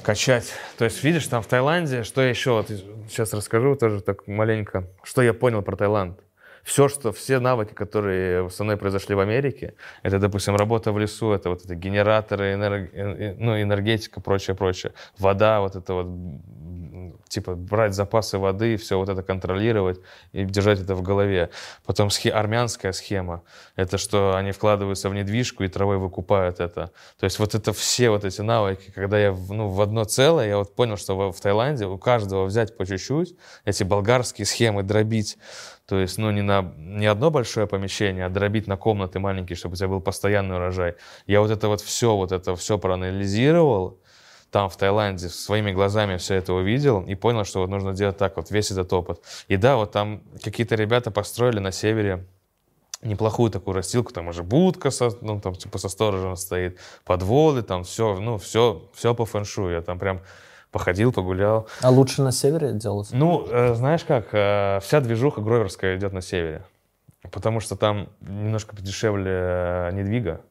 качать. 0.04 0.52
То 0.78 0.86
есть, 0.86 1.04
видишь, 1.04 1.28
там 1.28 1.42
в 1.42 1.48
Таиланде, 1.48 2.04
что 2.04 2.22
еще, 2.22 2.52
вот 2.52 2.68
сейчас 3.10 3.34
расскажу 3.34 3.76
тоже 3.76 4.02
так 4.02 4.28
маленько, 4.28 4.88
что 5.04 5.22
я 5.22 5.34
понял 5.34 5.62
про 5.62 5.76
Таиланд. 5.76 6.20
Все, 6.64 6.88
что, 6.88 7.12
все 7.12 7.40
навыки, 7.40 7.74
которые 7.74 8.50
со 8.50 8.64
мной 8.64 8.78
произошли 8.78 9.16
в 9.16 9.20
Америке, 9.20 9.74
это, 10.02 10.18
допустим, 10.18 10.56
работа 10.56 10.94
в 10.94 11.00
лесу, 11.00 11.34
это 11.34 11.50
вот 11.50 11.66
это 11.66 11.76
генераторы, 11.76 12.54
энерг- 12.54 13.36
ну, 13.38 13.62
энергетика, 13.62 14.22
прочее, 14.22 14.56
прочее. 14.56 14.94
Вода, 15.18 15.60
вот 15.60 15.76
это 15.76 15.94
вот, 15.94 16.08
типа, 17.28 17.56
брать 17.56 17.94
запасы 17.94 18.38
воды, 18.38 18.78
все 18.78 18.98
вот 18.98 19.10
это 19.10 19.24
контролировать 19.24 20.00
и 20.32 20.46
держать 20.46 20.80
это 20.80 20.96
в 20.96 21.02
голове. 21.02 21.50
Потом 21.86 22.08
схе- 22.08 22.32
армянская 22.32 22.94
схема, 22.94 23.44
это 23.76 23.98
что 23.98 24.36
они 24.38 24.52
вкладываются 24.52 25.10
в 25.10 25.14
недвижку 25.14 25.64
и 25.64 25.68
травой 25.68 25.98
выкупают 25.98 26.62
это. 26.62 26.92
То 27.20 27.26
есть 27.26 27.40
вот 27.40 27.56
это 27.56 27.74
все 27.74 28.10
вот 28.10 28.24
эти 28.24 28.40
навыки, 28.40 28.92
когда 28.96 29.20
я 29.20 29.32
ну, 29.34 29.68
в 29.68 29.82
одно 29.82 30.06
целое, 30.06 30.48
я 30.48 30.58
вот 30.58 30.76
понял, 30.76 30.96
что 30.96 31.18
в, 31.18 31.34
в 31.34 31.42
Таиланде 31.42 31.88
у 31.88 31.98
каждого 31.98 32.46
взять 32.46 32.78
по 32.78 32.86
чуть-чуть, 32.86 33.36
эти 33.66 33.84
болгарские 33.84 34.46
схемы 34.46 34.84
дробить, 34.84 35.38
то 35.86 36.00
есть, 36.00 36.18
ну, 36.18 36.32
не 36.32 36.42
на 36.42 36.74
не 36.78 37.06
одно 37.08 37.30
большое 37.30 37.68
помещение, 37.68 38.26
а 38.26 38.30
дробить 38.30 38.68
на 38.68 38.78
комнаты 38.78 39.20
маленькие, 39.20 39.56
чтобы 39.58 39.74
у 39.74 39.76
тебя 39.76 39.90
был 39.90 40.02
постоянный 40.02 40.56
урожай. 40.56 40.96
Я 41.28 41.42
вот 41.42 41.52
это 41.52 41.68
вот 41.68 41.82
все, 41.82 42.16
вот 42.16 42.32
это 42.32 42.56
все 42.56 42.78
проанализировал, 42.78 44.00
там, 44.50 44.70
в 44.70 44.78
Таиланде, 44.78 45.30
своими 45.30 45.72
глазами 45.72 46.18
все 46.18 46.36
это 46.36 46.54
увидел 46.54 47.02
и 47.02 47.16
понял, 47.16 47.44
что 47.44 47.62
вот 47.62 47.70
нужно 47.70 47.94
делать 47.94 48.18
так, 48.18 48.38
вот 48.38 48.52
весь 48.52 48.70
этот 48.70 48.94
опыт. 48.94 49.20
И 49.48 49.58
да, 49.58 49.78
вот 49.78 49.92
там 49.92 50.22
какие-то 50.44 50.76
ребята 50.76 51.10
построили 51.10 51.60
на 51.60 51.72
севере 51.72 52.28
неплохую 53.02 53.52
такую 53.52 53.76
растилку, 53.76 54.14
там 54.14 54.28
уже 54.28 54.44
будка, 54.44 54.92
со, 54.92 55.10
ну, 55.22 55.42
там 55.42 55.56
типа 55.56 55.80
со 55.80 55.90
сторожем 55.90 56.36
стоит, 56.36 56.80
подводы, 57.04 57.64
там 57.64 57.84
все, 57.84 58.16
ну, 58.20 58.38
все, 58.38 58.90
все 58.94 59.14
по 59.16 59.26
фэншую. 59.26 59.74
Я 59.74 59.82
там 59.82 60.00
прям 60.00 60.22
походил, 60.74 61.14
погулял. 61.14 61.68
А 61.82 61.90
лучше 61.90 62.22
на 62.24 62.32
севере 62.34 62.74
делать? 62.74 63.10
Ну, 63.14 63.46
э, 63.50 63.76
знаешь 63.76 64.04
как, 64.04 64.26
э, 64.34 64.80
вся 64.82 65.00
движуха 65.00 65.40
гроверская 65.40 65.96
идет 65.98 66.12
на 66.12 66.22
севере, 66.22 66.66
потому 67.32 67.62
что 67.62 67.78
там 67.78 68.10
немножко 68.20 68.76
подешевле 68.76 69.32
э, 69.32 69.92
недвига. 69.94 70.42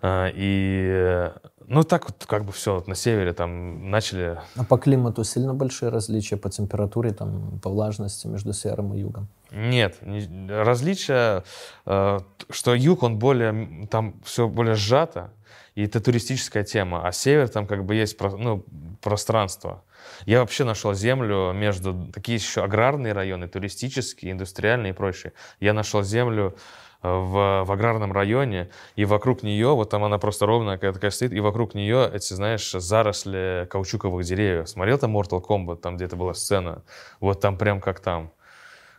Э, 0.00 0.28
И, 0.32 1.30
ну, 1.66 1.82
так 1.82 2.04
вот, 2.08 2.24
как 2.26 2.44
бы 2.44 2.52
все, 2.52 2.82
на 2.86 2.94
севере 2.94 3.32
там 3.32 3.90
начали... 3.90 4.38
А 4.56 4.64
по 4.64 4.78
климату 4.78 5.24
сильно 5.24 5.52
большие 5.52 5.90
различия 5.90 6.36
по 6.36 6.48
температуре, 6.48 7.10
там, 7.12 7.58
по 7.62 7.68
влажности 7.70 8.28
между 8.28 8.52
севером 8.52 8.94
и 8.94 9.00
югом? 9.00 9.26
Нет, 9.50 9.96
не- 10.02 10.48
различие, 10.62 11.42
э, 11.86 12.18
что 12.50 12.74
юг, 12.74 13.02
он 13.02 13.18
более, 13.18 13.86
там 13.90 14.14
все 14.24 14.46
более 14.48 14.76
сжато, 14.76 15.30
и 15.78 15.84
это 15.84 16.00
туристическая 16.00 16.64
тема, 16.64 17.06
а 17.06 17.12
север 17.12 17.48
там 17.48 17.64
как 17.64 17.84
бы 17.84 17.94
есть 17.94 18.20
ну, 18.20 18.64
пространство. 19.00 19.84
Я 20.26 20.40
вообще 20.40 20.64
нашел 20.64 20.92
землю 20.92 21.52
между, 21.52 22.10
такие 22.12 22.34
еще 22.34 22.64
аграрные 22.64 23.12
районы, 23.12 23.46
туристические, 23.46 24.32
индустриальные 24.32 24.90
и 24.90 24.92
прочие. 24.92 25.34
Я 25.60 25.74
нашел 25.74 26.02
землю 26.02 26.56
э, 27.02 27.08
в, 27.08 27.62
в 27.64 27.70
аграрном 27.70 28.12
районе, 28.12 28.70
и 28.96 29.04
вокруг 29.04 29.44
нее, 29.44 29.68
вот 29.68 29.90
там 29.90 30.02
она 30.02 30.18
просто 30.18 30.46
ровная 30.46 30.78
какая 30.78 30.94
такая 30.94 31.12
стоит, 31.12 31.32
и 31.32 31.38
вокруг 31.38 31.74
нее 31.74 32.10
эти, 32.12 32.34
знаешь, 32.34 32.72
заросли 32.72 33.68
каучуковых 33.70 34.24
деревьев. 34.24 34.68
Смотрел 34.68 34.98
там 34.98 35.16
Mortal 35.16 35.40
Kombat, 35.40 35.76
там 35.76 35.94
где-то 35.94 36.16
была 36.16 36.34
сцена? 36.34 36.82
Вот 37.20 37.40
там 37.40 37.56
прям 37.56 37.80
как 37.80 38.00
там. 38.00 38.32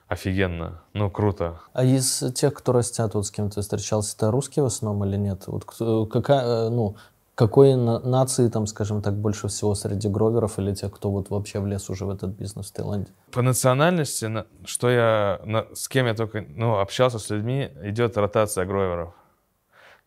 Офигенно. 0.10 0.82
Ну, 0.93 1.10
круто. 1.12 1.60
А 1.72 1.84
из 1.86 2.24
тех, 2.34 2.53
кто 2.55 2.72
растят, 2.72 3.14
вот 3.14 3.28
с 3.28 3.32
кем 3.32 3.49
ты 3.51 3.62
встречался, 3.62 4.16
это 4.18 4.32
русские 4.32 4.64
в 4.64 4.66
основном 4.66 5.07
или 5.07 5.18
нет? 5.18 5.43
Вот 5.45 5.66
какая, 6.10 6.43
э, 6.66 6.70
ну, 6.70 6.95
какой 7.36 7.76
на- 7.76 7.99
нации, 7.99 8.49
там, 8.49 8.66
скажем 8.68 9.01
так, 9.01 9.14
больше 9.14 9.47
всего 9.47 9.76
среди 9.76 10.10
гроверов 10.10 10.57
или 10.60 10.74
тех, 10.74 10.91
кто 10.91 11.12
вот 11.12 11.30
вообще 11.30 11.60
влез 11.60 11.89
уже 11.89 12.05
в 12.05 12.10
этот 12.10 12.32
бизнес 12.32 12.70
в 12.70 12.74
Таиланде? 12.74 13.12
По 13.32 13.43
национальности, 13.43 14.26
на- 14.26 14.45
что 14.66 14.89
я, 14.89 15.39
с 15.74 15.88
кем 15.88 16.07
я 16.07 16.16
только 16.16 16.43
ну, 16.49 16.80
общался 16.80 17.20
с 17.20 17.30
людьми, 17.30 17.70
идет 17.84 18.18
ротация 18.18 18.66
гроверов. 18.66 19.14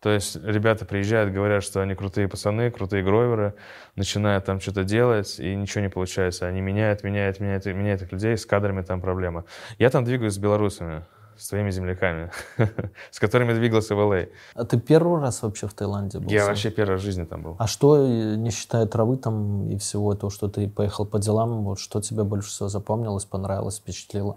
То 0.03 0.11
есть 0.11 0.35
ребята 0.43 0.85
приезжают, 0.85 1.33
говорят, 1.33 1.63
что 1.63 1.81
они 1.81 1.95
крутые 1.95 2.27
пацаны, 2.27 2.73
крутые 2.73 3.05
гроверы, 3.05 3.55
начинают 3.95 4.45
там 4.45 4.61
что-то 4.61 4.83
делать, 4.83 5.39
и 5.39 5.55
ничего 5.55 5.81
не 5.81 5.89
получается. 5.89 6.49
Они 6.49 6.61
меняют, 6.61 7.05
меняют, 7.05 7.39
меняют, 7.39 7.67
меняют 7.67 8.03
этих 8.03 8.13
людей, 8.13 8.37
с 8.37 8.45
кадрами 8.45 8.83
там 8.83 9.01
проблема. 9.01 9.45
Я 9.79 9.91
там 9.91 10.05
двигаюсь 10.05 10.35
с 10.35 10.39
белорусами, 10.39 11.05
с 11.37 11.49
твоими 11.49 11.71
земляками, 11.71 12.33
с 13.13 13.21
которыми 13.21 13.53
двигался 13.55 13.95
в 13.95 14.01
ЛА. 14.01 14.27
А 14.55 14.65
ты 14.65 14.81
первый 14.81 15.21
раз 15.21 15.41
вообще 15.43 15.69
в 15.69 15.75
Таиланде 15.75 16.19
был? 16.19 16.29
Я 16.29 16.47
вообще 16.47 16.73
первый 16.73 16.95
раз 16.95 17.03
в 17.03 17.05
жизни 17.05 17.23
там 17.23 17.43
был. 17.45 17.57
А 17.61 17.69
что, 17.69 18.05
э, 18.05 18.35
не 18.35 18.51
считая 18.51 18.87
травы 18.87 19.19
там 19.19 19.69
и 19.69 19.77
всего 19.77 20.13
этого, 20.13 20.33
что 20.33 20.49
ты 20.49 20.69
поехал 20.69 21.07
по 21.07 21.21
делам, 21.21 21.63
вот 21.63 21.79
что 21.79 22.01
тебе 22.01 22.25
больше 22.25 22.49
всего 22.49 22.69
запомнилось, 22.69 23.25
понравилось, 23.25 23.79
впечатлило? 23.79 24.37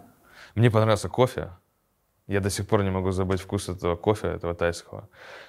Мне 0.53 0.69
понравился 0.69 1.09
кофе. 1.09 1.49
Я 2.27 2.39
до 2.39 2.49
сих 2.49 2.67
пор 2.67 2.83
не 2.83 2.89
могу 2.89 3.11
забыть 3.11 3.41
вкус 3.41 3.69
этого 3.69 3.95
кофе, 3.95 4.27
этого 4.29 4.55
тайского. 4.55 5.07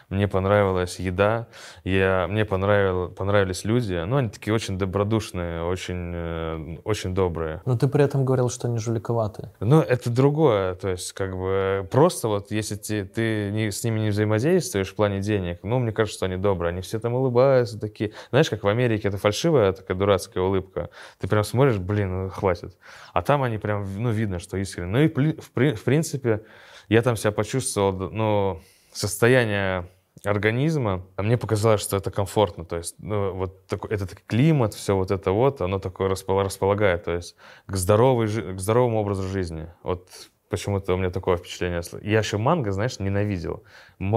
Мне 0.08 0.28
понравилась 0.28 1.00
еда, 1.00 1.48
я, 1.82 2.26
мне 2.28 2.44
понравил, 2.44 3.08
понравились 3.08 3.64
люди. 3.64 3.94
Ну, 4.06 4.16
они 4.16 4.28
такие 4.28 4.54
очень 4.54 4.78
добродушные, 4.78 5.64
очень, 5.64 6.12
э, 6.14 6.76
очень 6.84 7.12
добрые. 7.12 7.60
Но 7.64 7.76
ты 7.76 7.88
при 7.88 8.04
этом 8.04 8.24
говорил, 8.24 8.48
что 8.48 8.68
они 8.68 8.78
жуликоватые. 8.78 9.50
Ну, 9.58 9.80
это 9.80 10.08
другое. 10.08 10.76
То 10.76 10.90
есть, 10.90 11.12
как 11.12 11.36
бы, 11.36 11.88
просто 11.90 12.28
вот 12.28 12.52
если 12.52 12.76
ты, 12.76 13.04
ты 13.04 13.50
не, 13.50 13.72
с 13.72 13.82
ними 13.82 13.98
не 13.98 14.10
взаимодействуешь 14.10 14.90
в 14.90 14.94
плане 14.94 15.20
денег, 15.20 15.58
ну, 15.64 15.80
мне 15.80 15.90
кажется, 15.90 16.18
что 16.18 16.26
они 16.26 16.36
добрые. 16.36 16.70
Они 16.70 16.82
все 16.82 17.00
там 17.00 17.14
улыбаются 17.14 17.78
такие. 17.78 18.12
Знаешь, 18.30 18.48
как 18.48 18.62
в 18.62 18.68
Америке 18.68 19.08
это 19.08 19.18
фальшивая 19.18 19.72
такая 19.72 19.96
дурацкая 19.96 20.44
улыбка. 20.44 20.90
Ты 21.18 21.26
прям 21.26 21.42
смотришь, 21.42 21.78
блин, 21.78 22.24
ну, 22.24 22.30
хватит. 22.30 22.76
А 23.12 23.22
там 23.22 23.42
они 23.42 23.58
прям, 23.58 23.84
ну, 24.00 24.10
видно, 24.10 24.38
что 24.38 24.56
искренне. 24.56 24.86
Ну, 24.86 25.00
и 25.00 25.08
в, 25.08 25.76
в 25.76 25.84
принципе, 25.84 26.42
я 26.88 27.02
там 27.02 27.16
себя 27.16 27.32
почувствовал, 27.32 28.10
ну, 28.10 28.60
состояние 28.92 29.88
организма, 30.26 31.02
а 31.16 31.22
мне 31.22 31.36
показалось, 31.36 31.80
что 31.80 31.96
это 31.96 32.10
комфортно, 32.10 32.64
то 32.64 32.76
есть 32.76 32.96
ну, 32.98 33.32
вот 33.32 33.66
такой, 33.66 33.90
этот 33.90 34.14
климат, 34.26 34.74
все 34.74 34.96
вот 34.96 35.10
это 35.10 35.32
вот, 35.32 35.60
оно 35.60 35.78
такое 35.78 36.08
располагает, 36.08 37.04
то 37.04 37.12
есть 37.12 37.36
к, 37.66 37.76
здоровой, 37.76 38.26
к 38.26 38.60
здоровому 38.60 39.00
образу 39.00 39.22
жизни. 39.22 39.68
Вот 39.82 40.08
почему-то 40.48 40.94
у 40.94 40.96
меня 40.96 41.10
такое 41.10 41.36
впечатление. 41.36 41.82
Я 42.02 42.18
еще 42.18 42.38
манго, 42.38 42.72
знаешь, 42.72 42.98
ненавидел. 42.98 43.64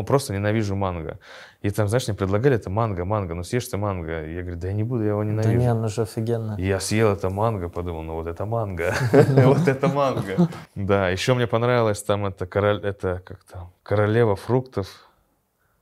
Просто 0.05 0.34
ненавижу 0.34 0.76
манго. 0.76 1.20
И 1.62 1.70
там, 1.70 1.88
знаешь, 1.88 2.07
мне 2.07 2.16
предлагали 2.16 2.55
это 2.55 2.70
манго, 2.70 3.05
манго, 3.05 3.34
ну 3.34 3.43
съешь 3.43 3.68
ты 3.68 3.78
манго. 3.78 4.26
Я 4.26 4.41
говорю, 4.41 4.60
да 4.60 4.68
я 4.68 4.74
не 4.74 4.84
буду, 4.84 5.03
я 5.03 5.10
его 5.10 5.24
ненавижу. 5.24 5.53
Да 5.53 5.60
не, 5.60 5.68
оно 5.68 5.88
же 5.88 6.01
офигенно. 6.03 6.55
Я 6.60 6.80
съел 6.80 7.12
это 7.12 7.30
манго, 7.30 7.70
подумал, 7.70 8.03
ну 8.03 8.14
вот 8.14 8.28
это 8.28 8.45
манго. 8.45 8.93
Вот 9.49 9.68
это 9.68 9.88
манго. 9.88 10.49
Да, 10.76 11.10
еще 11.10 11.34
мне 11.34 11.47
понравилось 11.47 12.03
там 12.03 12.26
это, 12.26 12.45
король, 12.45 12.80
это 12.84 13.22
как 13.26 13.43
там, 13.43 13.72
королева 13.84 14.36
фруктов, 14.36 15.09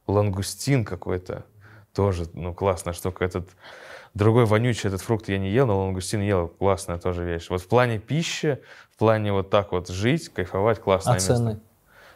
лангустин 0.07 0.85
какой-то. 0.85 1.45
Тоже, 1.93 2.25
ну, 2.33 2.53
классная 2.53 2.93
штука. 2.93 3.25
Этот 3.25 3.49
другой 4.13 4.45
вонючий 4.45 4.87
этот 4.87 5.01
фрукт 5.01 5.29
я 5.29 5.37
не 5.37 5.51
ел, 5.51 5.67
но 5.67 5.79
лангустин 5.85 6.21
ел. 6.21 6.47
Классная 6.47 6.97
тоже 6.97 7.23
вещь. 7.23 7.49
Вот 7.49 7.61
в 7.61 7.67
плане 7.67 7.99
пищи, 7.99 8.59
в 8.91 8.97
плане 8.97 9.33
вот 9.33 9.49
так 9.49 9.71
вот 9.71 9.89
жить, 9.89 10.29
кайфовать, 10.29 10.79
классное 10.79 11.13
а 11.13 11.15
место. 11.15 11.35
цены? 11.35 11.59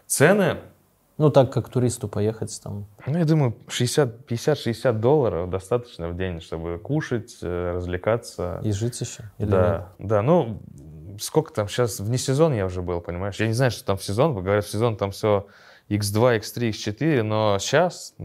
Цены? 0.06 0.58
Ну, 1.18 1.30
так 1.30 1.54
как 1.54 1.70
туристу 1.70 2.08
поехать 2.08 2.60
там. 2.64 2.88
Ну, 3.06 3.18
я 3.18 3.26
думаю, 3.26 3.56
50-60 3.68 4.94
долларов 4.94 5.50
достаточно 5.50 6.10
в 6.10 6.18
день, 6.18 6.42
чтобы 6.42 6.80
кушать, 6.80 7.38
э, 7.42 7.74
развлекаться. 7.76 8.60
И 8.64 8.72
жить 8.72 9.00
еще? 9.00 9.24
Или 9.38 9.50
да, 9.50 9.90
нет? 10.00 10.10
да. 10.10 10.22
Ну, 10.24 10.60
сколько 11.20 11.54
там 11.54 11.68
сейчас, 11.68 12.00
вне 12.00 12.18
сезон 12.18 12.54
я 12.54 12.66
уже 12.66 12.82
был, 12.82 13.02
понимаешь? 13.02 13.40
Я 13.40 13.48
не 13.48 13.54
знаю, 13.54 13.72
что 13.72 13.86
там 13.86 13.98
в 13.98 14.04
сезон, 14.04 14.34
говорят, 14.34 14.66
в 14.66 14.72
сезон 14.72 14.98
там 14.98 15.12
все 15.12 15.46
X2, 15.98 16.40
X3, 16.40 16.70
X4, 16.70 17.24
но 17.24 17.58
сейчас 17.60 18.16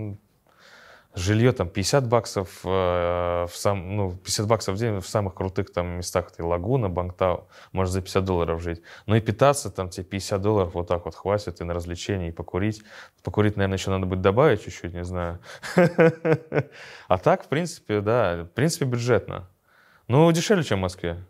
жилье 1.17 1.53
там 1.53 1.69
50 1.69 2.07
баксов 2.09 2.61
э, 2.65 2.69
в 2.69 3.51
сам, 3.55 3.97
ну, 3.97 4.13
50 4.13 4.47
баксов 4.47 4.77
в 4.77 4.79
день 4.79 5.01
в 5.01 5.09
самых 5.09 5.35
крутых 5.35 5.73
там 5.73 5.99
местах, 5.99 6.31
это 6.33 6.47
Лагуна, 6.47 6.89
Бангтау, 6.89 7.49
можно 7.73 7.93
за 7.93 8.03
50 8.03 8.25
долларов 8.25 8.63
жить. 8.63 8.83
Ну 9.07 9.17
и 9.17 9.21
питаться 9.21 9.71
там 9.71 9.89
тебе 9.89 10.05
50 10.05 10.41
долларов 10.41 10.75
вот 10.75 10.87
так 10.87 11.07
вот 11.07 11.15
хватит 11.15 11.61
и 11.61 11.65
на 11.65 11.75
развлечения, 11.75 12.29
и 12.29 12.33
покурить. 12.33 12.83
Покурить, 13.23 13.57
наверное, 13.57 13.79
еще 13.79 13.91
надо 13.91 14.07
будет 14.07 14.21
добавить 14.21 14.63
чуть-чуть, 14.65 14.95
не 14.95 15.05
знаю. 15.05 15.41
А 17.09 17.19
так, 17.19 17.45
в 17.45 17.49
принципе, 17.49 18.01
да, 18.01 18.45
в 18.45 18.55
принципе, 18.55 18.85
бюджетно. 18.85 19.49
Ну, 20.09 20.31
дешевле, 20.33 20.65
чем 20.65 20.79
в 20.79 20.83
Москве 20.83 21.25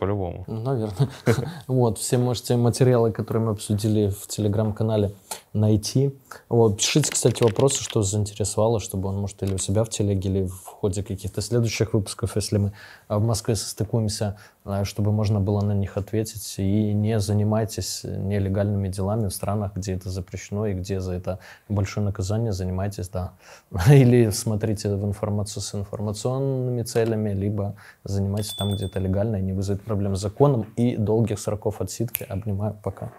по-любому. 0.00 0.44
Ну, 0.48 0.62
наверное. 0.62 1.08
Вот, 1.68 1.98
все 1.98 2.18
можете 2.18 2.56
материалы, 2.56 3.12
которые 3.12 3.44
мы 3.44 3.52
обсудили 3.52 4.08
в 4.08 4.26
телеграм-канале, 4.26 5.12
найти. 5.52 6.14
Вот, 6.48 6.76
пишите, 6.76 7.10
кстати, 7.10 7.42
вопросы, 7.42 7.82
что 7.82 8.02
заинтересовало, 8.02 8.80
чтобы 8.80 9.08
он, 9.08 9.18
может, 9.18 9.42
или 9.42 9.54
у 9.54 9.58
себя 9.58 9.84
в 9.84 9.88
телеге, 9.88 10.30
или 10.30 10.46
в 10.46 10.64
ходе 10.64 11.02
каких-то 11.02 11.40
следующих 11.40 11.92
выпусков, 11.92 12.36
если 12.36 12.58
мы 12.58 12.72
в 13.08 13.20
Москве 13.20 13.56
состыкуемся, 13.56 14.38
э, 14.64 14.84
чтобы 14.84 15.12
можно 15.12 15.40
было 15.40 15.60
на 15.60 15.72
них 15.72 15.96
ответить. 15.96 16.54
И 16.58 16.92
не 16.92 17.18
занимайтесь 17.18 18.02
нелегальными 18.04 18.88
делами 18.88 19.28
в 19.28 19.34
странах, 19.34 19.72
где 19.74 19.94
это 19.94 20.10
запрещено 20.10 20.66
и 20.66 20.74
где 20.74 21.00
за 21.00 21.14
это 21.14 21.40
большое 21.68 22.04
наказание. 22.04 22.52
Занимайтесь, 22.52 23.08
да. 23.08 23.32
Или 23.88 24.30
смотрите 24.30 24.94
в 24.94 25.04
информацию 25.04 25.62
с 25.62 25.74
информационными 25.74 26.82
целями, 26.82 27.32
либо 27.32 27.74
занимайтесь 28.04 28.52
там, 28.52 28.72
где 28.72 28.86
это 28.86 29.00
легально 29.00 29.36
и 29.36 29.42
не 29.42 29.52
вызовет 29.52 29.82
проблем 29.82 30.14
с 30.14 30.20
законом 30.20 30.66
и 30.76 30.96
долгих 30.96 31.40
сроков 31.40 31.80
отсидки. 31.80 32.24
Обнимаю, 32.28 32.76
пока. 32.82 33.12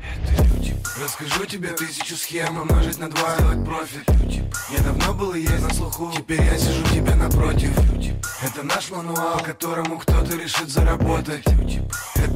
Это 0.00 0.42
люди. 0.44 0.76
Расскажу 1.00 1.44
тебе 1.44 1.68
тысячу 1.68 2.16
схем, 2.16 2.58
умножить 2.58 2.98
на 2.98 3.08
два, 3.10 3.36
сделать 3.36 3.64
профит. 3.64 4.04
Я 4.70 4.82
давно 4.82 5.14
был 5.14 5.34
и 5.34 5.40
есть 5.40 5.62
на 5.62 5.72
слуху, 5.72 6.12
теперь 6.16 6.42
я 6.42 6.58
сижу 6.58 6.82
тебе 6.94 7.14
напротив. 7.14 7.70
Это 8.42 8.62
наш 8.62 8.90
мануал, 8.90 9.40
которому 9.40 9.98
кто-то 9.98 10.36
решит 10.36 10.68
заработать. 10.68 11.44
Это 12.14 12.35